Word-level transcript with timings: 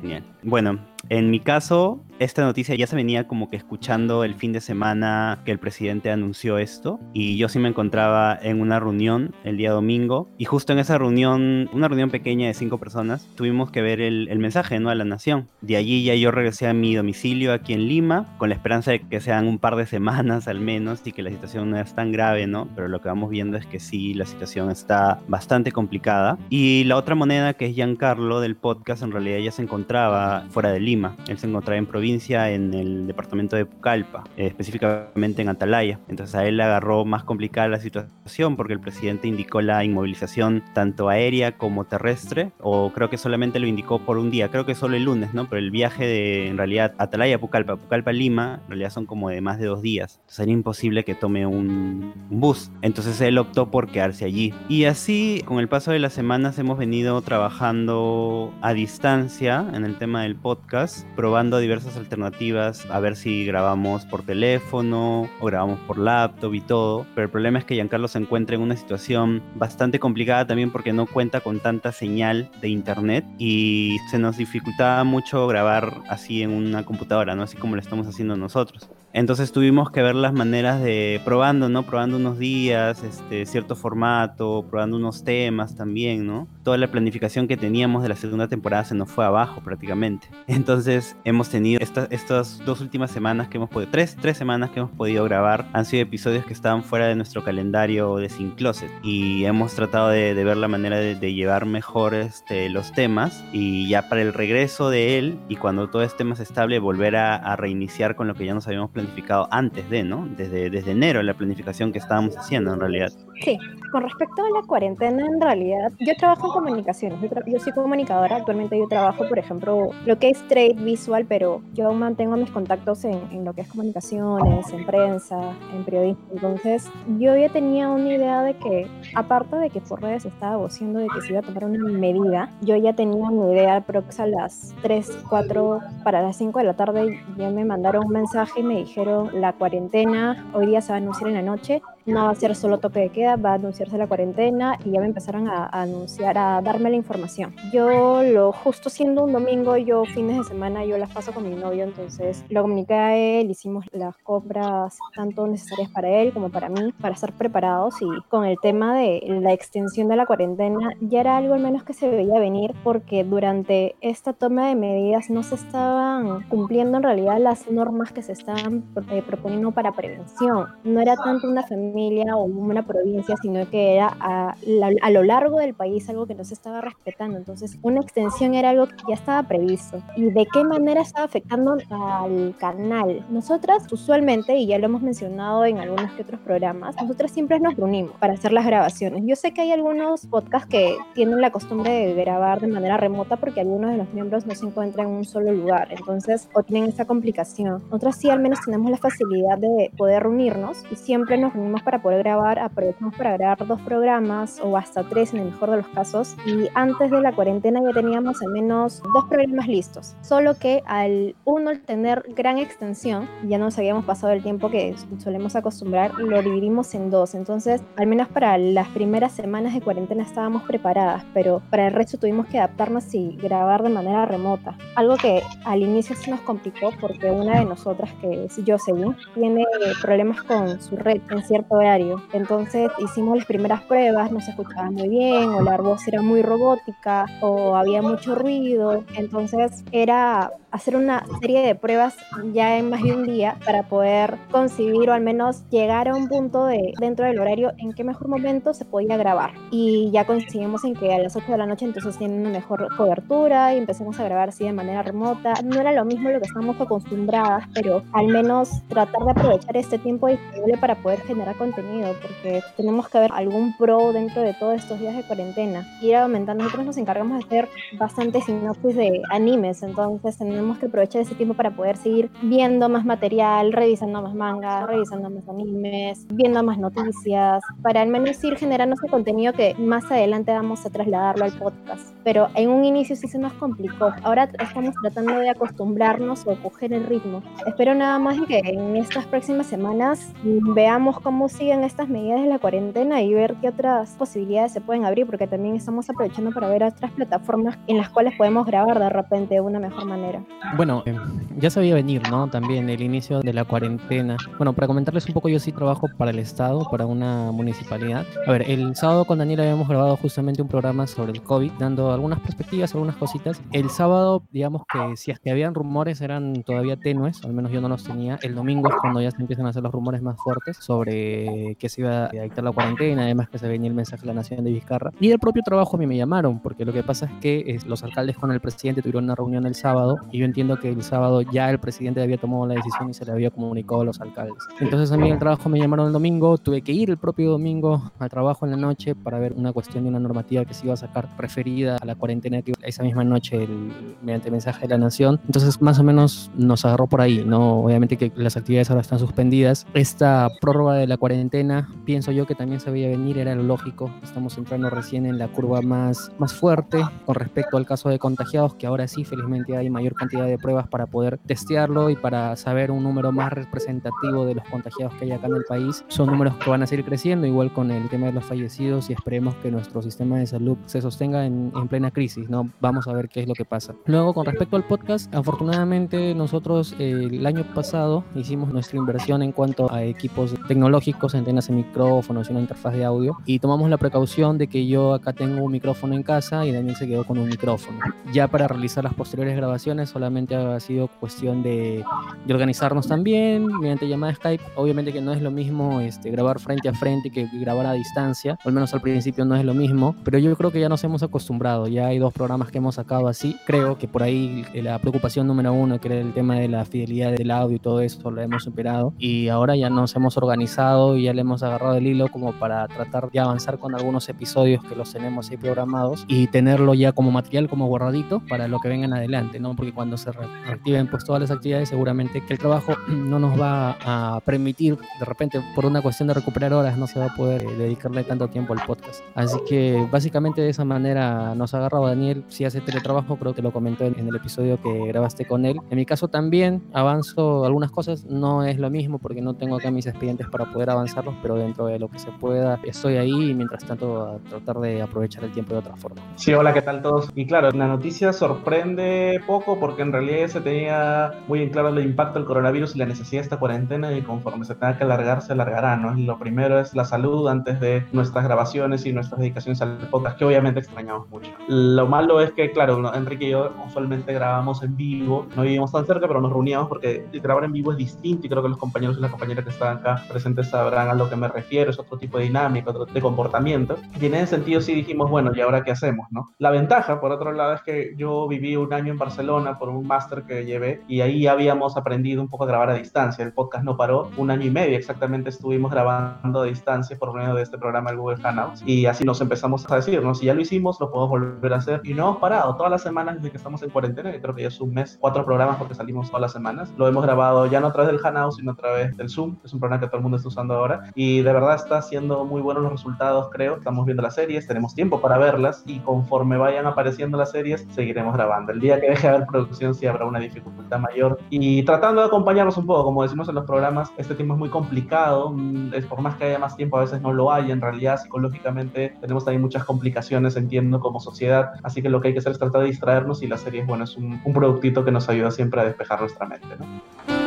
genial. 0.00 0.24
Bueno, 0.42 0.78
en 1.08 1.30
mi 1.30 1.40
caso, 1.40 2.04
esta 2.20 2.44
noticia 2.44 2.74
ya 2.74 2.86
se 2.86 2.96
venía 2.96 3.26
como 3.26 3.48
que 3.48 3.56
escuchando 3.56 4.24
el 4.24 4.34
fin 4.34 4.52
de 4.52 4.60
semana 4.60 5.40
que 5.46 5.52
el 5.52 5.58
presidente 5.58 6.10
anunció 6.10 6.58
esto 6.58 7.00
y 7.14 7.38
yo 7.38 7.48
sí 7.48 7.58
me 7.58 7.70
encontraba 7.70 8.38
en 8.42 8.60
una 8.60 8.78
reunión 8.78 9.34
el 9.42 9.56
día 9.56 9.72
domingo 9.72 10.28
y 10.36 10.44
justo 10.44 10.74
en 10.74 10.80
esa 10.80 10.98
reunión, 10.98 11.70
una 11.72 11.88
reunión 11.88 12.10
pequeña 12.10 12.46
de 12.46 12.54
cinco 12.54 12.76
personas, 12.76 13.26
tuvimos 13.36 13.70
que 13.70 13.80
ver 13.80 14.02
el, 14.02 14.38
mensaje 14.38 14.78
¿no? 14.80 14.90
a 14.90 14.94
la 14.94 15.04
nación. 15.04 15.48
De 15.62 15.76
allí 15.76 16.04
ya 16.04 16.14
yo 16.14 16.30
regresé 16.30 16.68
a 16.68 16.74
mi 16.74 16.94
domicilio 16.94 17.54
aquí 17.54 17.72
en 17.72 17.88
Lima 17.88 18.26
con 18.36 18.50
la 18.50 18.54
esperanza 18.54 18.90
de 18.90 19.00
que 19.00 19.20
sean 19.20 19.48
un 19.48 19.58
par 19.58 19.76
de 19.76 19.86
semanas 19.86 20.46
al 20.46 20.60
menos 20.60 21.00
y 21.06 21.12
que 21.12 21.22
la 21.22 21.30
situación 21.30 21.70
no 21.70 21.78
es 21.78 21.94
tan 21.94 22.12
grave, 22.12 22.46
¿no? 22.46 22.68
Pero 22.74 22.88
lo 22.88 23.00
que 23.00 23.08
vamos 23.08 23.30
viendo 23.30 23.56
es 23.56 23.64
que 23.64 23.80
sí, 23.80 24.12
la 24.12 24.26
situación 24.26 24.70
está 24.70 25.20
bastante 25.26 25.72
complicada. 25.72 26.38
Y 26.50 26.84
la 26.84 26.96
otra 26.96 27.14
moneda 27.14 27.54
que 27.54 27.66
es 27.66 27.74
Giancarlo 27.74 28.40
del 28.40 28.56
podcast 28.56 29.02
en 29.02 29.12
realidad 29.12 29.38
ya 29.38 29.52
se 29.52 29.62
encontraba 29.62 30.44
fuera 30.50 30.70
de 30.70 30.80
Lima. 30.90 31.16
Él 31.28 31.38
se 31.38 31.46
encontraba 31.46 31.78
en 31.78 31.86
provincia 31.86 32.50
en 32.50 32.74
el 32.74 33.06
departamento 33.06 33.54
de 33.54 33.64
Pucallpa, 33.64 34.24
eh, 34.36 34.46
específicamente 34.46 35.42
en 35.42 35.48
Atalaya. 35.48 36.00
Entonces 36.08 36.34
a 36.34 36.44
él 36.46 36.56
le 36.56 36.64
agarró 36.64 37.04
más 37.04 37.22
complicada 37.22 37.68
la 37.68 37.78
situación 37.78 38.56
porque 38.56 38.72
el 38.72 38.80
presidente 38.80 39.28
indicó 39.28 39.60
la 39.60 39.84
inmovilización 39.84 40.64
tanto 40.74 41.08
aérea 41.08 41.52
como 41.58 41.84
terrestre, 41.84 42.50
o 42.58 42.90
creo 42.92 43.08
que 43.08 43.18
solamente 43.18 43.60
lo 43.60 43.66
indicó 43.66 44.00
por 44.00 44.18
un 44.18 44.30
día, 44.30 44.48
creo 44.48 44.66
que 44.66 44.74
solo 44.74 44.96
el 44.96 45.04
lunes, 45.04 45.32
¿no? 45.32 45.48
Pero 45.48 45.58
el 45.58 45.70
viaje 45.70 46.06
de, 46.06 46.48
en 46.48 46.58
realidad, 46.58 46.94
Atalaya 46.98 47.38
Pucallpa, 47.38 47.76
Pucallpa 47.76 48.12
Lima, 48.12 48.60
en 48.64 48.68
realidad 48.70 48.90
son 48.90 49.06
como 49.06 49.28
de 49.30 49.40
más 49.40 49.58
de 49.58 49.66
dos 49.66 49.82
días. 49.82 50.14
Entonces 50.14 50.36
sería 50.36 50.54
imposible 50.54 51.04
que 51.04 51.14
tome 51.14 51.46
un, 51.46 52.12
un 52.30 52.40
bus. 52.40 52.70
Entonces 52.82 53.20
él 53.20 53.38
optó 53.38 53.70
por 53.70 53.88
quedarse 53.88 54.24
allí. 54.24 54.52
Y 54.68 54.84
así, 54.84 55.42
con 55.44 55.60
el 55.60 55.68
paso 55.68 55.92
de 55.92 55.98
las 56.00 56.12
semanas, 56.12 56.58
hemos 56.58 56.78
venido 56.78 57.20
trabajando 57.22 58.52
a 58.60 58.72
distancia 58.72 59.66
en 59.72 59.84
el 59.84 59.96
tema 59.98 60.22
del 60.22 60.36
podcast, 60.36 60.79
probando 61.16 61.58
diversas 61.58 61.96
alternativas, 61.96 62.86
a 62.90 63.00
ver 63.00 63.16
si 63.16 63.44
grabamos 63.44 64.04
por 64.06 64.22
teléfono 64.22 65.28
o 65.40 65.46
grabamos 65.46 65.78
por 65.80 65.98
laptop 65.98 66.54
y 66.54 66.60
todo, 66.60 67.06
pero 67.14 67.26
el 67.26 67.30
problema 67.30 67.58
es 67.58 67.64
que 67.64 67.74
Giancarlo 67.74 68.08
se 68.08 68.18
encuentra 68.18 68.56
en 68.56 68.62
una 68.62 68.76
situación 68.76 69.42
bastante 69.54 69.98
complicada 69.98 70.46
también 70.46 70.70
porque 70.70 70.92
no 70.92 71.06
cuenta 71.06 71.40
con 71.40 71.60
tanta 71.60 71.92
señal 71.92 72.50
de 72.60 72.68
internet 72.68 73.24
y 73.38 73.98
se 74.10 74.18
nos 74.18 74.36
dificultaba 74.36 75.04
mucho 75.04 75.46
grabar 75.46 75.92
así 76.08 76.42
en 76.42 76.50
una 76.50 76.84
computadora, 76.84 77.34
¿no? 77.34 77.42
Así 77.42 77.56
como 77.56 77.76
lo 77.76 77.82
estamos 77.82 78.06
haciendo 78.06 78.36
nosotros. 78.36 78.88
Entonces 79.12 79.50
tuvimos 79.50 79.90
que 79.90 80.02
ver 80.02 80.14
las 80.14 80.32
maneras 80.32 80.80
de 80.80 81.20
probando, 81.24 81.68
¿no? 81.68 81.82
Probando 81.82 82.16
unos 82.16 82.38
días, 82.38 83.02
este, 83.02 83.44
cierto 83.44 83.74
formato, 83.74 84.64
probando 84.70 84.96
unos 84.96 85.24
temas 85.24 85.74
también, 85.74 86.26
¿no? 86.26 86.46
Toda 86.62 86.76
la 86.76 86.88
planificación 86.88 87.48
que 87.48 87.56
teníamos 87.56 88.04
de 88.04 88.08
la 88.08 88.16
segunda 88.16 88.46
temporada 88.46 88.84
se 88.84 88.94
nos 88.94 89.10
fue 89.10 89.24
abajo 89.24 89.60
prácticamente. 89.62 90.28
Entonces 90.46 91.16
hemos 91.24 91.48
tenido 91.48 91.80
estas 91.80 92.64
dos 92.64 92.80
últimas 92.80 93.10
semanas 93.10 93.48
que 93.48 93.56
hemos 93.56 93.68
podido, 93.68 93.90
tres, 93.90 94.16
tres 94.20 94.36
semanas 94.36 94.70
que 94.70 94.78
hemos 94.78 94.92
podido 94.92 95.24
grabar, 95.24 95.66
han 95.72 95.86
sido 95.86 96.02
episodios 96.02 96.44
que 96.44 96.52
estaban 96.52 96.84
fuera 96.84 97.06
de 97.06 97.16
nuestro 97.16 97.42
calendario 97.42 98.16
de 98.16 98.28
Sin 98.28 98.52
Closet 98.52 98.90
y 99.02 99.44
hemos 99.44 99.74
tratado 99.74 100.08
de, 100.08 100.34
ver 100.40 100.56
la 100.56 100.68
manera 100.68 100.96
de, 100.98 101.34
llevar 101.34 101.66
mejor 101.66 102.14
este, 102.14 102.68
los 102.70 102.92
temas 102.92 103.44
y 103.52 103.88
ya 103.88 104.08
para 104.08 104.22
el 104.22 104.32
regreso 104.32 104.90
de 104.90 105.18
él 105.18 105.38
y 105.48 105.56
cuando 105.56 105.88
todo 105.88 106.02
esté 106.02 106.24
más 106.24 106.40
estable 106.40 106.78
volver 106.78 107.16
a, 107.16 107.36
a 107.36 107.56
reiniciar 107.56 108.16
con 108.16 108.26
lo 108.26 108.34
que 108.34 108.46
ya 108.46 108.54
nos 108.54 108.66
habíamos 108.66 108.90
planificado 109.00 109.48
antes 109.50 109.88
de, 109.90 110.02
¿no? 110.04 110.28
Desde, 110.36 110.70
desde 110.70 110.92
enero, 110.92 111.22
la 111.22 111.34
planificación 111.34 111.92
que 111.92 111.98
estábamos 111.98 112.36
haciendo 112.36 112.72
en 112.72 112.80
realidad. 112.80 113.12
Sí, 113.42 113.58
con 113.90 114.02
respecto 114.02 114.42
a 114.42 114.50
la 114.50 114.66
cuarentena, 114.66 115.24
en 115.26 115.40
realidad, 115.40 115.92
yo 115.98 116.14
trabajo 116.16 116.48
en 116.48 116.52
comunicaciones, 116.52 117.18
yo, 117.46 117.58
soy 117.58 117.72
comunicadora, 117.72 118.36
actualmente 118.36 118.78
yo 118.78 118.86
trabajo, 118.86 119.26
por 119.28 119.38
ejemplo, 119.38 119.90
lo 120.04 120.18
que 120.18 120.30
es 120.30 120.46
trade 120.48 120.74
visual, 120.74 121.24
pero 121.26 121.62
yo 121.72 121.92
mantengo 121.92 122.36
mis 122.36 122.50
contactos 122.50 123.04
en, 123.04 123.44
lo 123.44 123.54
que 123.54 123.62
es 123.62 123.68
comunicaciones, 123.68 124.70
en 124.72 124.84
prensa, 124.84 125.54
en 125.74 125.84
periodismo, 125.84 126.22
entonces 126.32 126.90
yo 127.18 127.36
ya 127.36 127.48
tenía 127.48 127.88
una 127.88 128.14
idea 128.14 128.42
de 128.42 128.54
que, 128.54 128.86
aparte 129.14 129.56
de 129.56 129.70
que 129.70 129.80
por 129.80 130.02
redes 130.02 130.24
estaba 130.26 130.56
voceando 130.56 130.98
de 130.98 131.08
que 131.08 131.20
se 131.22 131.32
iba 131.32 131.40
a 131.40 131.42
tomar 131.42 131.64
una 131.64 131.78
medida, 131.78 132.50
yo 132.60 132.76
ya 132.76 132.92
tenía 132.92 133.30
mi 133.30 133.52
idea 133.52 133.80
prox 133.80 134.20
a 134.20 134.26
las 134.26 134.74
3, 134.82 135.24
4, 135.28 135.80
para 136.04 136.22
las 136.22 136.36
5 136.36 136.58
de 136.58 136.64
la 136.64 136.74
tarde, 136.74 137.18
ya 137.36 137.50
me 137.50 137.64
mandaron 137.64 138.04
un 138.06 138.12
mensaje 138.12 138.60
y 138.60 138.62
me 138.62 138.76
dijeron, 138.76 139.30
la 139.40 139.54
cuarentena 139.54 140.50
hoy 140.52 140.66
día 140.66 140.80
se 140.80 140.92
va 140.92 140.96
a 140.96 140.98
anunciar 140.98 141.28
en 141.30 141.34
la 141.34 141.42
noche, 141.42 141.82
no 142.10 142.24
va 142.24 142.30
a 142.30 142.34
ser 142.34 142.54
solo 142.54 142.78
tope 142.78 143.00
de 143.00 143.08
queda, 143.10 143.36
va 143.36 143.52
a 143.52 143.54
anunciarse 143.54 143.96
la 143.96 144.06
cuarentena 144.06 144.78
y 144.84 144.90
ya 144.90 145.00
me 145.00 145.06
empezaron 145.06 145.48
a, 145.48 145.66
anunciar, 145.66 146.36
a 146.36 146.60
darme 146.60 146.90
la 146.90 146.96
información. 146.96 147.54
Yo 147.72 148.22
lo 148.22 148.52
justo 148.52 148.90
siendo 148.90 149.24
un 149.24 149.32
domingo, 149.32 149.76
yo 149.76 150.04
fines 150.04 150.38
de 150.38 150.44
semana, 150.44 150.84
yo 150.84 150.98
las 150.98 151.10
paso 151.10 151.32
con 151.32 151.48
mi 151.48 151.54
novio, 151.54 151.84
entonces 151.84 152.44
lo 152.48 152.62
comuniqué 152.62 152.94
a 152.94 153.16
él, 153.16 153.50
hicimos 153.50 153.86
las 153.92 154.16
compras 154.18 154.98
tanto 155.14 155.46
necesarias 155.46 155.90
para 155.90 156.08
él 156.08 156.32
como 156.32 156.50
para 156.50 156.68
mí, 156.68 156.92
para 157.00 157.14
estar 157.14 157.32
preparados 157.32 157.94
y 158.02 158.06
con 158.28 158.44
el 158.44 158.56
tema 158.60 158.96
de 158.96 159.22
la 159.40 159.52
extensión 159.52 160.08
de 160.08 160.16
la 160.16 160.26
cuarentena, 160.26 160.90
ya 161.00 161.20
era 161.20 161.36
algo 161.36 161.54
al 161.54 161.60
menos 161.60 161.84
que 161.84 161.92
se 161.92 162.08
veía 162.08 162.38
venir 162.40 162.74
porque 162.82 163.24
durante 163.24 163.96
esta 164.00 164.32
toma 164.32 164.68
de 164.68 164.74
medidas 164.74 165.30
no 165.30 165.42
se 165.42 165.54
estaban 165.54 166.42
cumpliendo 166.48 166.98
en 166.98 167.02
realidad 167.02 167.38
las 167.38 167.70
normas 167.70 168.12
que 168.12 168.22
se 168.22 168.32
estaban 168.32 168.84
eh, 169.10 169.22
proponiendo 169.26 169.70
para 169.70 169.92
prevención. 169.92 170.66
No 170.84 171.00
era 171.00 171.16
tanto 171.16 171.48
una 171.48 171.62
familia 171.62 171.99
o 172.34 172.44
una 172.44 172.82
provincia, 172.82 173.36
sino 173.40 173.68
que 173.68 173.96
era 173.96 174.16
a, 174.20 174.54
a, 175.02 175.10
lo 175.10 175.22
largo 175.22 175.58
del 175.58 175.74
país 175.74 176.08
algo 176.08 176.26
que 176.26 176.34
no 176.34 176.44
se 176.44 176.54
estaba 176.54 176.80
respetando. 176.80 177.36
Entonces, 177.36 177.78
una 177.82 178.00
extensión 178.00 178.54
era 178.54 178.70
algo 178.70 178.86
que 178.86 178.96
ya 179.08 179.14
estaba 179.14 179.42
previsto. 179.42 180.02
¿Y 180.16 180.30
de 180.30 180.46
qué 180.52 180.64
manera 180.64 181.02
estaba 181.02 181.26
afectando 181.26 181.76
al 181.90 182.54
canal? 182.58 183.24
Nosotras, 183.30 183.86
usualmente, 183.92 184.56
y 184.56 184.66
ya 184.66 184.78
lo 184.78 184.86
hemos 184.86 185.02
mencionado 185.02 185.64
en 185.64 185.78
algunos 185.78 186.10
que 186.12 186.22
otros 186.22 186.40
programas, 186.40 186.96
nosotras 187.00 187.30
siempre 187.30 187.60
nos 187.60 187.76
reunimos 187.76 188.12
para 188.18 188.34
hacer 188.34 188.52
las 188.52 188.66
grabaciones. 188.66 189.22
Yo 189.26 189.36
sé 189.36 189.52
que 189.52 189.62
hay 189.62 189.72
algunos 189.72 190.26
podcasts 190.26 190.68
que 190.68 190.96
tienen 191.14 191.40
la 191.40 191.50
costumbre 191.50 191.90
de 191.90 192.14
grabar 192.14 192.60
de 192.60 192.66
manera 192.66 192.96
remota 192.96 193.36
porque 193.36 193.60
algunos 193.60 193.90
de 193.90 193.98
los 193.98 194.12
miembros 194.12 194.46
no 194.46 194.54
se 194.54 194.66
encuentran 194.66 195.08
en 195.08 195.14
un 195.14 195.24
solo 195.24 195.52
lugar, 195.52 195.88
entonces, 195.90 196.48
o 196.54 196.62
tienen 196.62 196.88
esa 196.88 197.04
complicación. 197.04 197.82
Nosotras 197.84 198.16
sí 198.16 198.30
al 198.30 198.40
menos 198.40 198.60
tenemos 198.64 198.90
la 198.90 198.96
facilidad 198.96 199.58
de 199.58 199.90
poder 199.96 200.22
reunirnos 200.22 200.82
y 200.90 200.96
siempre 200.96 201.38
nos 201.38 201.52
reunimos 201.52 201.79
para 201.82 201.90
para 201.90 202.02
poder 202.02 202.22
grabar, 202.22 202.60
aprovechamos 202.60 203.16
para 203.16 203.36
grabar 203.36 203.66
dos 203.66 203.80
programas 203.80 204.60
o 204.62 204.76
hasta 204.76 205.02
tres 205.02 205.34
en 205.34 205.40
el 205.40 205.46
mejor 205.46 205.72
de 205.72 205.78
los 205.78 205.88
casos. 205.88 206.36
Y 206.46 206.68
antes 206.74 207.10
de 207.10 207.20
la 207.20 207.32
cuarentena 207.32 207.80
ya 207.82 207.92
teníamos 207.92 208.40
al 208.42 208.52
menos 208.52 209.02
dos 209.12 209.24
programas 209.24 209.66
listos. 209.66 210.14
Solo 210.20 210.56
que 210.56 210.84
al 210.86 211.34
uno 211.44 211.72
tener 211.84 212.24
gran 212.36 212.58
extensión, 212.58 213.28
ya 213.48 213.58
nos 213.58 213.76
habíamos 213.76 214.04
pasado 214.04 214.32
el 214.32 214.40
tiempo 214.40 214.70
que 214.70 214.94
solemos 215.18 215.56
acostumbrar, 215.56 216.14
lo 216.14 216.40
dividimos 216.42 216.94
en 216.94 217.10
dos. 217.10 217.34
Entonces, 217.34 217.82
al 217.96 218.06
menos 218.06 218.28
para 218.28 218.56
las 218.56 218.86
primeras 218.90 219.32
semanas 219.32 219.74
de 219.74 219.80
cuarentena 219.80 220.22
estábamos 220.22 220.62
preparadas, 220.62 221.24
pero 221.34 221.60
para 221.70 221.88
el 221.88 221.92
resto 221.92 222.18
tuvimos 222.18 222.46
que 222.46 222.58
adaptarnos 222.58 223.12
y 223.14 223.36
grabar 223.42 223.82
de 223.82 223.88
manera 223.88 224.26
remota. 224.26 224.78
Algo 224.94 225.16
que 225.16 225.42
al 225.64 225.82
inicio 225.82 226.14
se 226.14 226.30
nos 226.30 226.40
complicó 226.42 226.92
porque 227.00 227.32
una 227.32 227.58
de 227.58 227.64
nosotras, 227.64 228.10
que 228.20 228.44
es 228.44 228.60
Jocelyn, 228.64 229.16
tiene 229.34 229.64
problemas 230.00 230.40
con 230.44 230.80
su 230.80 230.94
red 230.94 231.20
en 231.30 231.42
cierto 231.42 231.69
horario. 231.70 232.22
Entonces 232.32 232.90
hicimos 232.98 233.36
las 233.36 233.46
primeras 233.46 233.82
pruebas, 233.82 234.30
no 234.30 234.40
se 234.40 234.50
escuchaba 234.50 234.90
muy 234.90 235.08
bien, 235.08 235.50
o 235.50 235.62
la 235.62 235.76
voz 235.76 236.06
era 236.06 236.20
muy 236.20 236.42
robótica, 236.42 237.26
o 237.40 237.76
había 237.76 238.02
mucho 238.02 238.34
ruido. 238.34 239.04
Entonces 239.16 239.84
era 239.92 240.52
hacer 240.70 240.96
una 240.96 241.24
serie 241.40 241.60
de 241.60 241.74
pruebas 241.74 242.16
ya 242.52 242.78
en 242.78 242.90
más 242.90 243.02
de 243.02 243.12
un 243.12 243.26
día 243.26 243.56
para 243.64 243.84
poder 243.84 244.38
conseguir 244.50 245.10
o 245.10 245.12
al 245.12 245.22
menos 245.22 245.68
llegar 245.70 246.08
a 246.08 246.14
un 246.14 246.28
punto 246.28 246.66
de 246.66 246.92
dentro 247.00 247.24
del 247.24 247.38
horario 247.38 247.72
en 247.78 247.92
qué 247.92 248.04
mejor 248.04 248.28
momento 248.28 248.74
se 248.74 248.84
podía 248.84 249.16
grabar. 249.16 249.52
Y 249.70 250.10
ya 250.12 250.24
conseguimos 250.24 250.84
en 250.84 250.94
que 250.94 251.12
a 251.12 251.18
las 251.18 251.36
8 251.36 251.52
de 251.52 251.58
la 251.58 251.66
noche 251.66 251.84
entonces 251.84 252.16
tienen 252.16 252.40
una 252.40 252.50
mejor 252.50 252.88
cobertura 252.96 253.74
y 253.74 253.78
empezamos 253.78 254.18
a 254.20 254.24
grabar 254.24 254.50
así 254.50 254.64
de 254.64 254.72
manera 254.72 255.02
remota. 255.02 255.54
No 255.64 255.80
era 255.80 255.92
lo 255.92 256.04
mismo 256.04 256.30
lo 256.30 256.40
que 256.40 256.46
estábamos 256.46 256.80
acostumbradas, 256.80 257.66
pero 257.74 258.02
al 258.12 258.28
menos 258.28 258.70
tratar 258.88 259.24
de 259.24 259.30
aprovechar 259.30 259.76
este 259.76 259.98
tiempo 259.98 260.28
disponible 260.28 260.78
para 260.78 260.94
poder 260.96 261.20
generar 261.20 261.56
contenido, 261.56 262.14
porque 262.20 262.62
tenemos 262.76 263.08
que 263.08 263.18
ver 263.18 263.30
algún 263.34 263.76
pro 263.76 264.12
dentro 264.12 264.42
de 264.42 264.54
todos 264.54 264.76
estos 264.76 264.98
días 265.00 265.16
de 265.16 265.22
cuarentena. 265.22 265.86
Ir 266.00 266.16
aumentando, 266.16 266.64
nosotros 266.64 266.86
nos 266.86 266.96
encargamos 266.96 267.38
de 267.38 267.44
hacer 267.44 267.68
bastantes 267.98 268.44
sinopsis 268.44 268.96
de 268.96 269.22
animes, 269.30 269.82
entonces 269.82 270.38
tenemos 270.38 270.59
tenemos 270.60 270.78
que 270.78 270.86
aprovechar 270.86 271.22
ese 271.22 271.34
tiempo 271.34 271.54
para 271.54 271.70
poder 271.70 271.96
seguir 271.96 272.30
viendo 272.42 272.86
más 272.90 273.06
material, 273.06 273.72
revisando 273.72 274.20
más 274.20 274.34
mangas, 274.34 274.86
revisando 274.86 275.30
más 275.30 275.48
animes, 275.48 276.26
viendo 276.34 276.62
más 276.62 276.76
noticias, 276.76 277.62
para 277.80 278.02
al 278.02 278.10
menos 278.10 278.44
ir 278.44 278.56
generando 278.56 278.94
ese 278.94 279.08
contenido 279.08 279.54
que 279.54 279.74
más 279.78 280.04
adelante 280.12 280.52
vamos 280.52 280.84
a 280.84 280.90
trasladarlo 280.90 281.46
al 281.46 281.52
podcast. 281.52 282.14
Pero 282.24 282.48
en 282.56 282.68
un 282.68 282.84
inicio 282.84 283.16
sí 283.16 283.26
se 283.26 283.38
nos 283.38 283.54
complicó. 283.54 284.12
Ahora 284.22 284.50
estamos 284.58 284.94
tratando 285.00 285.38
de 285.38 285.48
acostumbrarnos 285.48 286.46
o 286.46 286.54
coger 286.56 286.92
el 286.92 287.06
ritmo. 287.06 287.42
Espero 287.66 287.94
nada 287.94 288.18
más 288.18 288.38
que 288.46 288.58
en 288.58 288.96
estas 288.96 289.24
próximas 289.24 289.66
semanas 289.66 290.30
veamos 290.44 291.20
cómo 291.20 291.48
siguen 291.48 291.84
estas 291.84 292.10
medidas 292.10 292.42
de 292.42 292.48
la 292.48 292.58
cuarentena 292.58 293.22
y 293.22 293.32
ver 293.32 293.54
qué 293.62 293.68
otras 293.68 294.10
posibilidades 294.16 294.72
se 294.72 294.82
pueden 294.82 295.06
abrir, 295.06 295.24
porque 295.24 295.46
también 295.46 295.76
estamos 295.76 296.10
aprovechando 296.10 296.52
para 296.52 296.68
ver 296.68 296.84
otras 296.84 297.12
plataformas 297.12 297.78
en 297.86 297.96
las 297.96 298.10
cuales 298.10 298.34
podemos 298.36 298.66
grabar 298.66 298.98
de 298.98 299.08
repente 299.08 299.54
de 299.54 299.62
una 299.62 299.80
mejor 299.80 300.04
manera. 300.04 300.42
Bueno, 300.76 301.02
eh, 301.06 301.16
ya 301.58 301.70
sabía 301.70 301.94
venir, 301.94 302.22
¿no? 302.30 302.48
También 302.48 302.88
el 302.90 303.02
inicio 303.02 303.40
de 303.40 303.52
la 303.52 303.64
cuarentena. 303.64 304.36
Bueno, 304.56 304.72
para 304.72 304.86
comentarles 304.86 305.26
un 305.26 305.34
poco, 305.34 305.48
yo 305.48 305.58
sí 305.58 305.72
trabajo 305.72 306.08
para 306.16 306.30
el 306.30 306.38
Estado, 306.38 306.86
para 306.90 307.06
una 307.06 307.50
municipalidad. 307.50 308.24
A 308.46 308.52
ver, 308.52 308.70
el 308.70 308.94
sábado 308.94 309.24
con 309.24 309.38
Daniel 309.38 309.60
habíamos 309.60 309.88
grabado 309.88 310.16
justamente 310.16 310.62
un 310.62 310.68
programa 310.68 311.06
sobre 311.06 311.32
el 311.32 311.42
COVID, 311.42 311.72
dando 311.78 312.12
algunas 312.12 312.40
perspectivas, 312.40 312.94
algunas 312.94 313.16
cositas. 313.16 313.60
El 313.72 313.90
sábado, 313.90 314.42
digamos 314.52 314.82
que 314.92 315.16
si 315.16 315.30
es 315.30 315.40
que 315.40 315.50
habían 315.50 315.74
rumores 315.74 316.20
eran 316.20 316.62
todavía 316.62 316.96
tenues, 316.96 317.42
al 317.44 317.52
menos 317.52 317.72
yo 317.72 317.80
no 317.80 317.88
los 317.88 318.04
tenía. 318.04 318.38
El 318.42 318.54
domingo 318.54 318.88
es 318.90 318.96
cuando 319.00 319.20
ya 319.20 319.30
se 319.30 319.40
empiezan 319.40 319.66
a 319.66 319.70
hacer 319.70 319.82
los 319.82 319.92
rumores 319.92 320.22
más 320.22 320.36
fuertes 320.38 320.76
sobre 320.76 321.76
que 321.78 321.88
se 321.88 322.02
iba 322.02 322.26
a 322.26 322.28
dictar 322.30 322.64
la 322.64 322.72
cuarentena, 322.72 323.22
además 323.22 323.48
que 323.48 323.58
se 323.58 323.66
venía 323.66 323.88
el 323.88 323.94
mensaje 323.94 324.22
de 324.22 324.28
la 324.28 324.34
Nación 324.34 324.62
de 324.64 324.70
Vizcarra. 324.70 325.10
Y 325.20 325.28
del 325.28 325.38
propio 325.38 325.62
trabajo 325.62 325.96
a 325.96 325.98
mí 325.98 326.06
me 326.06 326.16
llamaron, 326.16 326.60
porque 326.60 326.84
lo 326.84 326.92
que 326.92 327.02
pasa 327.02 327.26
es 327.26 327.32
que 327.40 327.78
los 327.86 328.02
alcaldes 328.04 328.36
con 328.36 328.52
el 328.52 328.60
presidente 328.60 329.02
tuvieron 329.02 329.24
una 329.24 329.34
reunión 329.34 329.66
el 329.66 329.74
sábado 329.74 330.16
y 330.30 330.39
yo 330.40 330.46
entiendo 330.46 330.78
que 330.78 330.88
el 330.88 331.02
sábado 331.02 331.42
ya 331.42 331.70
el 331.70 331.78
presidente 331.78 332.22
había 332.22 332.38
tomado 332.38 332.66
la 332.66 332.74
decisión 332.74 333.10
y 333.10 333.14
se 333.14 333.24
le 333.26 333.32
había 333.32 333.50
comunicado 333.50 334.00
a 334.00 334.04
los 334.04 334.20
alcaldes. 334.20 334.56
Entonces 334.80 335.12
a 335.12 335.16
mí 335.16 335.30
el 335.30 335.38
trabajo 335.38 335.68
me 335.68 335.78
llamaron 335.78 336.06
el 336.06 336.12
domingo, 336.12 336.56
tuve 336.56 336.80
que 336.80 336.92
ir 336.92 337.10
el 337.10 337.18
propio 337.18 337.50
domingo 337.50 338.10
al 338.18 338.30
trabajo 338.30 338.64
en 338.64 338.72
la 338.72 338.78
noche 338.78 339.14
para 339.14 339.38
ver 339.38 339.52
una 339.52 339.72
cuestión 339.72 340.04
de 340.04 340.10
una 340.10 340.18
normativa 340.18 340.64
que 340.64 340.72
se 340.72 340.86
iba 340.86 340.94
a 340.94 340.96
sacar 340.96 341.28
referida 341.36 341.98
a 342.00 342.04
la 342.06 342.14
cuarentena 342.14 342.62
que 342.62 342.72
esa 342.82 343.02
misma 343.02 343.22
noche 343.22 343.62
el, 343.62 343.92
mediante 344.22 344.50
mensaje 344.50 344.82
de 344.82 344.88
la 344.88 344.98
Nación. 344.98 345.40
Entonces 345.44 345.82
más 345.82 345.98
o 345.98 346.02
menos 346.02 346.50
nos 346.56 346.84
agarró 346.86 347.06
por 347.06 347.20
ahí, 347.20 347.44
¿no? 347.44 347.80
Obviamente 347.80 348.16
que 348.16 348.32
las 348.34 348.56
actividades 348.56 348.90
ahora 348.90 349.02
están 349.02 349.18
suspendidas. 349.18 349.86
Esta 349.92 350.48
prórroga 350.60 350.94
de 350.94 351.06
la 351.06 351.18
cuarentena, 351.18 351.88
pienso 352.06 352.32
yo 352.32 352.46
que 352.46 352.54
también 352.54 352.80
se 352.80 352.90
veía 352.90 353.08
venir, 353.08 353.36
era 353.36 353.54
lo 353.54 353.62
lógico. 353.62 354.10
Estamos 354.22 354.56
entrando 354.56 354.88
recién 354.88 355.26
en 355.26 355.38
la 355.38 355.48
curva 355.48 355.82
más, 355.82 356.32
más 356.38 356.54
fuerte 356.54 357.04
con 357.26 357.34
respecto 357.34 357.76
al 357.76 357.84
caso 357.84 358.08
de 358.08 358.18
contagiados, 358.18 358.74
que 358.74 358.86
ahora 358.86 359.06
sí, 359.06 359.24
felizmente 359.24 359.76
hay 359.76 359.90
mayor 359.90 360.14
cantidad 360.14 360.29
de 360.38 360.58
pruebas 360.58 360.88
para 360.88 361.06
poder 361.06 361.38
testearlo 361.38 362.10
y 362.10 362.16
para 362.16 362.56
saber 362.56 362.90
un 362.90 363.02
número 363.02 363.32
más 363.32 363.52
representativo 363.52 364.46
de 364.46 364.54
los 364.54 364.64
contagiados 364.68 365.14
que 365.14 365.24
hay 365.24 365.32
acá 365.32 365.46
en 365.46 365.56
el 365.56 365.64
país. 365.64 366.04
Son 366.08 366.26
números 366.26 366.56
que 366.56 366.70
van 366.70 366.82
a 366.82 366.86
seguir 366.86 367.04
creciendo, 367.04 367.46
igual 367.46 367.72
con 367.72 367.90
el 367.90 368.08
tema 368.08 368.26
de 368.26 368.32
los 368.32 368.44
fallecidos 368.44 369.10
y 369.10 369.12
esperemos 369.12 369.54
que 369.56 369.70
nuestro 369.70 370.02
sistema 370.02 370.38
de 370.38 370.46
salud 370.46 370.76
se 370.86 371.00
sostenga 371.00 371.44
en, 371.46 371.72
en 371.74 371.88
plena 371.88 372.10
crisis, 372.10 372.48
¿no? 372.48 372.70
Vamos 372.80 373.08
a 373.08 373.12
ver 373.12 373.28
qué 373.28 373.40
es 373.40 373.48
lo 373.48 373.54
que 373.54 373.64
pasa. 373.64 373.94
Luego, 374.06 374.34
con 374.34 374.46
respecto 374.46 374.76
al 374.76 374.84
podcast, 374.84 375.34
afortunadamente 375.34 376.34
nosotros 376.34 376.94
eh, 376.98 377.28
el 377.30 377.46
año 377.46 377.64
pasado 377.74 378.24
hicimos 378.34 378.72
nuestra 378.72 378.98
inversión 378.98 379.42
en 379.42 379.52
cuanto 379.52 379.92
a 379.92 380.02
equipos 380.02 380.54
tecnológicos, 380.68 381.34
antenas 381.34 381.68
de 381.68 381.74
micrófonos 381.74 382.48
y 382.48 382.52
una 382.52 382.60
interfaz 382.60 382.94
de 382.94 383.04
audio 383.04 383.38
y 383.46 383.58
tomamos 383.58 383.88
la 383.90 383.96
precaución 383.96 384.58
de 384.58 384.66
que 384.68 384.86
yo 384.86 385.14
acá 385.14 385.32
tengo 385.32 385.64
un 385.64 385.72
micrófono 385.72 386.14
en 386.14 386.22
casa 386.22 386.66
y 386.66 386.72
Daniel 386.72 386.96
se 386.96 387.06
quedó 387.06 387.24
con 387.24 387.38
un 387.38 387.48
micrófono. 387.48 387.98
Ya 388.32 388.48
para 388.48 388.68
realizar 388.68 389.04
las 389.04 389.14
posteriores 389.14 389.56
grabaciones 389.56 390.10
solamente 390.20 390.54
ha 390.54 390.78
sido 390.80 391.08
cuestión 391.18 391.62
de, 391.62 392.04
de 392.44 392.54
organizarnos 392.54 393.08
también 393.08 393.66
mediante 393.66 394.06
llamada 394.06 394.34
Skype. 394.34 394.62
Obviamente 394.76 395.14
que 395.14 395.22
no 395.22 395.32
es 395.32 395.40
lo 395.40 395.50
mismo 395.50 396.00
este, 396.00 396.30
grabar 396.30 396.60
frente 396.60 396.90
a 396.90 396.92
frente 396.92 397.30
que 397.30 397.48
grabar 397.54 397.86
a 397.86 397.94
distancia, 397.94 398.58
al 398.66 398.74
menos 398.74 398.92
al 398.92 399.00
principio 399.00 399.46
no 399.46 399.56
es 399.56 399.64
lo 399.64 399.72
mismo, 399.72 400.14
pero 400.22 400.36
yo 400.38 400.54
creo 400.56 400.70
que 400.70 400.78
ya 400.78 400.90
nos 400.90 401.02
hemos 401.04 401.22
acostumbrado. 401.22 401.86
Ya 401.88 402.08
hay 402.08 402.18
dos 402.18 402.34
programas 402.34 402.70
que 402.70 402.76
hemos 402.76 402.96
sacado 402.96 403.28
así. 403.28 403.56
Creo 403.66 403.96
que 403.96 404.08
por 404.08 404.22
ahí 404.22 404.66
eh, 404.74 404.82
la 404.82 404.98
preocupación 404.98 405.46
número 405.46 405.72
uno, 405.72 405.98
que 405.98 406.08
era 406.08 406.18
el 406.18 406.34
tema 406.34 406.56
de 406.56 406.68
la 406.68 406.84
fidelidad 406.84 407.32
del 407.32 407.50
audio 407.50 407.76
y 407.76 407.80
todo 407.80 408.02
eso, 408.02 408.30
lo 408.30 408.42
hemos 408.42 408.64
superado. 408.64 409.14
Y 409.18 409.48
ahora 409.48 409.74
ya 409.74 409.88
nos 409.88 410.14
hemos 410.16 410.36
organizado 410.36 411.16
y 411.16 411.22
ya 411.22 411.32
le 411.32 411.40
hemos 411.40 411.62
agarrado 411.62 411.96
el 411.96 412.06
hilo 412.06 412.28
como 412.28 412.52
para 412.52 412.86
tratar 412.88 413.30
de 413.30 413.40
avanzar 413.40 413.78
con 413.78 413.94
algunos 413.94 414.28
episodios 414.28 414.84
que 414.84 414.94
los 414.94 415.14
tenemos 415.14 415.50
ahí 415.50 415.56
programados 415.56 416.26
y 416.28 416.46
tenerlo 416.48 416.92
ya 416.92 417.12
como 417.12 417.30
material, 417.30 417.70
como 417.70 417.86
guardadito 417.86 418.42
para 418.50 418.68
lo 418.68 418.80
que 418.80 418.88
vengan 418.88 419.14
adelante, 419.14 419.60
¿no? 419.60 419.74
Porque 419.74 419.92
cuando 419.92 420.09
se 420.16 420.32
reactiven 420.32 421.08
pues 421.08 421.24
todas 421.24 421.40
las 421.40 421.50
actividades, 421.50 421.88
seguramente 421.88 422.40
que 422.40 422.52
el 422.52 422.58
trabajo 422.58 422.94
no 423.08 423.38
nos 423.38 423.60
va 423.60 423.96
a 424.04 424.40
permitir, 424.40 424.96
de 425.18 425.24
repente 425.24 425.60
por 425.74 425.86
una 425.86 426.02
cuestión 426.02 426.28
de 426.28 426.34
recuperar 426.34 426.72
horas, 426.72 426.96
no 426.96 427.06
se 427.06 427.18
va 427.18 427.26
a 427.26 427.36
poder 427.36 427.62
eh, 427.62 427.76
dedicarle 427.76 428.24
tanto 428.24 428.48
tiempo 428.48 428.72
al 428.72 428.84
podcast. 428.86 429.22
Así 429.34 429.58
que 429.68 430.06
básicamente 430.10 430.60
de 430.60 430.70
esa 430.70 430.84
manera 430.84 431.54
nos 431.54 431.74
ha 431.74 431.78
agarrado 431.78 432.06
Daniel, 432.06 432.44
si 432.48 432.64
hace 432.64 432.80
teletrabajo, 432.80 433.36
creo 433.36 433.54
que 433.54 433.62
lo 433.62 433.72
comentó 433.72 434.04
en 434.04 434.28
el 434.28 434.34
episodio 434.34 434.80
que 434.80 435.06
grabaste 435.06 435.44
con 435.44 435.64
él. 435.64 435.80
En 435.90 435.96
mi 435.96 436.06
caso 436.06 436.28
también 436.28 436.82
avanzo 436.92 437.64
algunas 437.64 437.90
cosas, 437.90 438.24
no 438.26 438.64
es 438.64 438.78
lo 438.78 438.90
mismo 438.90 439.18
porque 439.18 439.40
no 439.40 439.54
tengo 439.54 439.76
acá 439.76 439.90
mis 439.90 440.06
expedientes 440.06 440.48
para 440.48 440.70
poder 440.72 440.90
avanzarlos, 440.90 441.34
pero 441.42 441.56
dentro 441.56 441.86
de 441.86 441.98
lo 441.98 442.08
que 442.08 442.18
se 442.18 442.30
pueda 442.32 442.78
estoy 442.84 443.16
ahí 443.16 443.50
y 443.50 443.54
mientras 443.54 443.84
tanto 443.84 444.24
a 444.24 444.38
tratar 444.48 444.80
de 444.80 445.02
aprovechar 445.02 445.44
el 445.44 445.52
tiempo 445.52 445.74
de 445.74 445.80
otra 445.80 445.96
forma. 445.96 446.22
Sí, 446.36 446.52
hola, 446.52 446.72
¿qué 446.72 446.82
tal 446.82 447.02
todos? 447.02 447.30
Y 447.34 447.46
claro, 447.46 447.70
la 447.70 447.86
noticia 447.86 448.32
sorprende 448.32 449.40
poco 449.46 449.78
porque 449.78 449.89
en 449.98 450.12
realidad 450.12 450.48
se 450.48 450.60
tenía 450.60 451.32
muy 451.48 451.62
en 451.62 451.70
claro 451.70 451.88
el 451.88 452.04
impacto 452.04 452.38
del 452.38 452.46
coronavirus 452.46 452.94
y 452.94 452.98
la 452.98 453.06
necesidad 453.06 453.40
de 453.40 453.44
esta 453.44 453.58
cuarentena 453.58 454.12
y 454.12 454.22
conforme 454.22 454.64
se 454.64 454.74
tenga 454.74 454.96
que 454.96 455.04
alargar, 455.04 455.42
se 455.42 455.52
alargará, 455.52 455.96
¿no? 455.96 456.14
Lo 456.14 456.38
primero 456.38 456.78
es 456.78 456.94
la 456.94 457.04
salud 457.04 457.48
antes 457.48 457.80
de 457.80 458.04
nuestras 458.12 458.44
grabaciones 458.44 459.06
y 459.06 459.12
nuestras 459.12 459.40
dedicaciones 459.40 459.80
al 459.82 459.96
podcast, 460.10 460.38
que 460.38 460.44
obviamente 460.44 460.80
extrañamos 460.80 461.28
mucho. 461.28 461.50
Lo 461.68 462.06
malo 462.06 462.40
es 462.40 462.52
que, 462.52 462.70
claro, 462.70 463.14
Enrique 463.14 463.46
y 463.46 463.50
yo 463.50 463.72
usualmente 463.86 464.32
grabamos 464.32 464.82
en 464.82 464.96
vivo, 464.96 465.46
no 465.56 465.62
vivimos 465.62 465.92
tan 465.92 466.06
cerca, 466.06 466.26
pero 466.26 466.40
nos 466.40 466.52
reuníamos 466.52 466.88
porque 466.88 467.26
grabar 467.32 467.64
en 467.64 467.72
vivo 467.72 467.92
es 467.92 467.98
distinto 467.98 468.46
y 468.46 468.50
creo 468.50 468.62
que 468.62 468.68
los 468.68 468.78
compañeros 468.78 469.18
y 469.18 469.20
las 469.20 469.30
compañeras 469.30 469.64
que 469.64 469.70
están 469.70 469.98
acá 469.98 470.22
presentes 470.28 470.70
sabrán 470.70 471.08
a 471.08 471.14
lo 471.14 471.28
que 471.28 471.36
me 471.36 471.48
refiero, 471.48 471.90
es 471.90 471.98
otro 471.98 472.18
tipo 472.18 472.38
de 472.38 472.44
dinámica, 472.44 472.90
otro 472.90 473.06
de 473.06 473.20
comportamiento. 473.20 473.96
Y 474.20 474.26
en 474.26 474.34
ese 474.34 474.56
sentido 474.56 474.80
sí 474.80 474.94
dijimos, 474.94 475.30
bueno, 475.30 475.52
¿y 475.54 475.60
ahora 475.60 475.82
qué 475.82 475.92
hacemos, 475.92 476.26
no? 476.30 476.50
La 476.58 476.70
ventaja, 476.70 477.20
por 477.20 477.32
otro 477.32 477.52
lado, 477.52 477.74
es 477.74 477.82
que 477.82 478.14
yo 478.16 478.46
viví 478.48 478.76
un 478.76 478.92
año 478.92 479.12
en 479.12 479.18
Barcelona 479.18 479.78
por 479.80 479.88
un 479.88 480.06
máster 480.06 480.44
que 480.44 480.64
llevé 480.64 481.02
y 481.08 481.22
ahí 481.22 481.46
habíamos 481.46 481.96
aprendido 481.96 482.42
un 482.42 482.48
poco 482.48 482.64
a 482.64 482.66
grabar 482.68 482.90
a 482.90 482.94
distancia. 482.94 483.44
El 483.44 483.52
podcast 483.52 483.84
no 483.84 483.96
paró, 483.96 484.30
un 484.36 484.50
año 484.50 484.66
y 484.66 484.70
medio 484.70 484.96
exactamente 484.96 485.48
estuvimos 485.48 485.90
grabando 485.90 486.60
a 486.60 486.64
distancia 486.66 487.18
por 487.18 487.34
medio 487.34 487.54
de 487.54 487.62
este 487.62 487.78
programa, 487.78 488.10
el 488.10 488.18
Google 488.18 488.36
Hangouts, 488.36 488.82
y 488.86 489.06
así 489.06 489.24
nos 489.24 489.40
empezamos 489.40 489.90
a 489.90 489.96
decir, 489.96 490.22
¿no? 490.22 490.34
Si 490.34 490.46
ya 490.46 490.54
lo 490.54 490.60
hicimos, 490.60 491.00
lo 491.00 491.10
podemos 491.10 491.30
volver 491.30 491.72
a 491.72 491.76
hacer. 491.76 492.00
Y 492.04 492.14
no 492.14 492.28
hemos 492.28 492.36
parado 492.36 492.76
todas 492.76 492.90
las 492.90 493.02
semanas 493.02 493.36
desde 493.36 493.50
que 493.50 493.56
estamos 493.56 493.82
en 493.82 493.90
cuarentena, 493.90 494.30
que 494.30 494.40
creo 494.40 494.54
que 494.54 494.62
ya 494.62 494.68
es 494.68 494.80
un 494.80 494.92
mes, 494.92 495.16
cuatro 495.20 495.44
programas 495.44 495.76
porque 495.76 495.94
salimos 495.94 496.28
todas 496.28 496.42
las 496.42 496.52
semanas. 496.52 496.92
Lo 496.98 497.08
hemos 497.08 497.22
grabado 497.24 497.66
ya 497.66 497.80
no 497.80 497.88
a 497.88 497.92
través 497.92 498.12
del 498.12 498.20
Hangouts, 498.20 498.56
sino 498.56 498.72
a 498.72 498.76
través 498.76 499.16
del 499.16 499.30
Zoom, 499.30 499.56
es 499.64 499.72
un 499.72 499.80
programa 499.80 500.00
que 500.00 500.06
todo 500.06 500.18
el 500.18 500.22
mundo 500.22 500.36
está 500.36 500.48
usando 500.48 500.74
ahora, 500.74 501.10
y 501.14 501.40
de 501.42 501.52
verdad 501.52 501.74
está 501.74 502.02
siendo 502.02 502.44
muy 502.44 502.60
buenos 502.60 502.82
los 502.82 502.92
resultados, 502.92 503.48
creo. 503.50 503.76
Estamos 503.76 504.04
viendo 504.04 504.22
las 504.22 504.34
series, 504.34 504.66
tenemos 504.66 504.94
tiempo 504.94 505.20
para 505.20 505.38
verlas, 505.38 505.82
y 505.86 506.00
conforme 506.00 506.56
vayan 506.58 506.86
apareciendo 506.86 507.38
las 507.38 507.50
series, 507.50 507.86
seguiremos 507.90 508.34
grabando. 508.34 508.72
El 508.72 508.80
día 508.80 509.00
que 509.00 509.10
deje 509.10 509.28
de 509.28 509.34
haber 509.34 509.46
producción, 509.70 509.94
sí 509.94 510.06
habrá 510.06 510.26
una 510.26 510.40
dificultad 510.40 510.98
mayor. 510.98 511.38
Y 511.50 511.82
tratando 511.84 512.20
de 512.20 512.26
acompañarnos 512.26 512.76
un 512.76 512.86
poco, 512.86 513.04
como 513.04 513.22
decimos 513.22 513.48
en 513.48 513.54
los 513.54 513.64
programas, 513.64 514.10
este 514.16 514.34
tiempo 514.34 514.54
es 514.54 514.58
muy 514.58 514.68
complicado, 514.68 515.50
mm, 515.50 515.94
es 515.94 516.04
por 516.06 516.20
más 516.20 516.36
que 516.36 516.44
haya 516.44 516.58
más 516.58 516.76
tiempo, 516.76 516.98
a 516.98 517.02
veces 517.02 517.20
no 517.20 517.32
lo 517.32 517.52
hay, 517.52 517.70
en 517.70 517.80
realidad 517.80 518.20
psicológicamente 518.20 519.14
tenemos 519.20 519.44
también 519.44 519.62
muchas 519.62 519.84
complicaciones, 519.84 520.56
entiendo, 520.56 521.00
como 521.00 521.20
sociedad, 521.20 521.72
así 521.82 522.02
que 522.02 522.08
lo 522.08 522.20
que 522.20 522.28
hay 522.28 522.34
que 522.34 522.40
hacer 522.40 522.52
es 522.52 522.58
tratar 522.58 522.82
de 522.82 522.88
distraernos 522.88 523.42
y 523.42 523.46
la 523.46 523.56
serie, 523.56 523.84
bueno, 523.84 524.04
es 524.04 524.16
un, 524.16 524.40
un 524.44 524.52
productito 524.52 525.04
que 525.04 525.12
nos 525.12 525.28
ayuda 525.28 525.50
siempre 525.50 525.80
a 525.80 525.84
despejar 525.84 526.20
nuestra 526.20 526.46
mente, 526.46 526.68
¿no? 526.78 527.39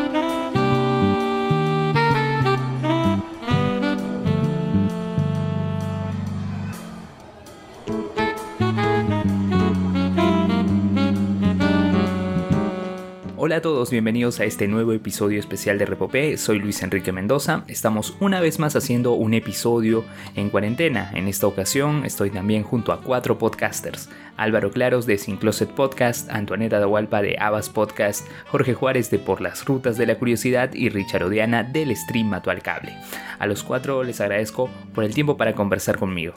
Hola 13.45 13.57
a 13.57 13.62
todos, 13.62 13.89
bienvenidos 13.89 14.39
a 14.39 14.45
este 14.45 14.69
nuevo 14.69 14.93
episodio 14.93 15.38
especial 15.38 15.77
de 15.77 15.85
Repopé. 15.85 16.38
Soy 16.38 16.59
Luis 16.59 16.81
Enrique 16.81 17.12
Mendoza. 17.12 17.65
Estamos 17.67 18.15
una 18.21 18.39
vez 18.39 18.57
más 18.57 18.77
haciendo 18.77 19.15
un 19.15 19.33
episodio 19.33 20.05
en 20.35 20.50
cuarentena. 20.50 21.12
En 21.13 21.27
esta 21.27 21.47
ocasión 21.47 22.05
estoy 22.05 22.29
también 22.29 22.63
junto 22.63 22.93
a 22.93 23.01
cuatro 23.01 23.38
podcasters. 23.38 24.07
Álvaro 24.38 24.71
Claros 24.71 25.05
de 25.05 25.17
Sin 25.17 25.35
Closet 25.35 25.69
Podcast, 25.69 26.29
Antoaneta 26.29 26.79
Dahualpa 26.79 27.21
de 27.21 27.35
Abas 27.38 27.67
Podcast, 27.67 28.25
Jorge 28.47 28.75
Juárez 28.75 29.12
de 29.12 29.19
Por 29.19 29.41
las 29.41 29.65
Rutas 29.65 29.97
de 29.97 30.05
la 30.05 30.15
Curiosidad 30.15 30.73
y 30.73 30.88
Richard 30.88 31.23
Odiana 31.23 31.63
del 31.63 31.93
Stream 31.97 32.27
Mato 32.27 32.50
al 32.50 32.62
Cable. 32.62 32.95
A 33.39 33.45
los 33.45 33.62
cuatro 33.62 34.05
les 34.05 34.21
agradezco 34.21 34.69
por 34.95 35.03
el 35.03 35.13
tiempo 35.13 35.35
para 35.35 35.53
conversar 35.53 36.00
conmigo. 36.00 36.33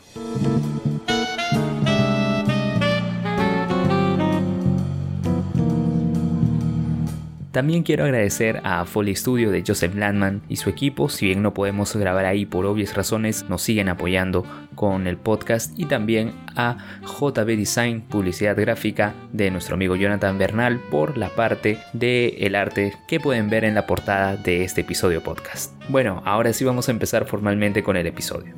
También 7.56 7.84
quiero 7.84 8.04
agradecer 8.04 8.60
a 8.64 8.84
Foley 8.84 9.16
Studio 9.16 9.50
de 9.50 9.64
Joseph 9.66 9.94
Landman 9.94 10.42
y 10.46 10.56
su 10.56 10.68
equipo, 10.68 11.08
si 11.08 11.24
bien 11.24 11.40
no 11.40 11.54
podemos 11.54 11.96
grabar 11.96 12.26
ahí 12.26 12.44
por 12.44 12.66
obvias 12.66 12.94
razones, 12.94 13.46
nos 13.48 13.62
siguen 13.62 13.88
apoyando 13.88 14.44
con 14.74 15.06
el 15.06 15.16
podcast 15.16 15.72
y 15.78 15.86
también 15.86 16.34
a 16.54 16.76
JB 17.00 17.56
Design, 17.56 18.02
publicidad 18.02 18.60
gráfica 18.60 19.14
de 19.32 19.50
nuestro 19.50 19.76
amigo 19.76 19.96
Jonathan 19.96 20.36
Bernal 20.36 20.80
por 20.90 21.16
la 21.16 21.30
parte 21.30 21.78
del 21.94 22.34
el 22.36 22.56
arte 22.56 22.92
que 23.08 23.20
pueden 23.20 23.48
ver 23.48 23.64
en 23.64 23.74
la 23.74 23.86
portada 23.86 24.36
de 24.36 24.62
este 24.62 24.82
episodio 24.82 25.22
podcast. 25.22 25.72
Bueno, 25.88 26.22
ahora 26.26 26.52
sí 26.52 26.62
vamos 26.62 26.90
a 26.90 26.92
empezar 26.92 27.24
formalmente 27.24 27.82
con 27.82 27.96
el 27.96 28.06
episodio. 28.06 28.54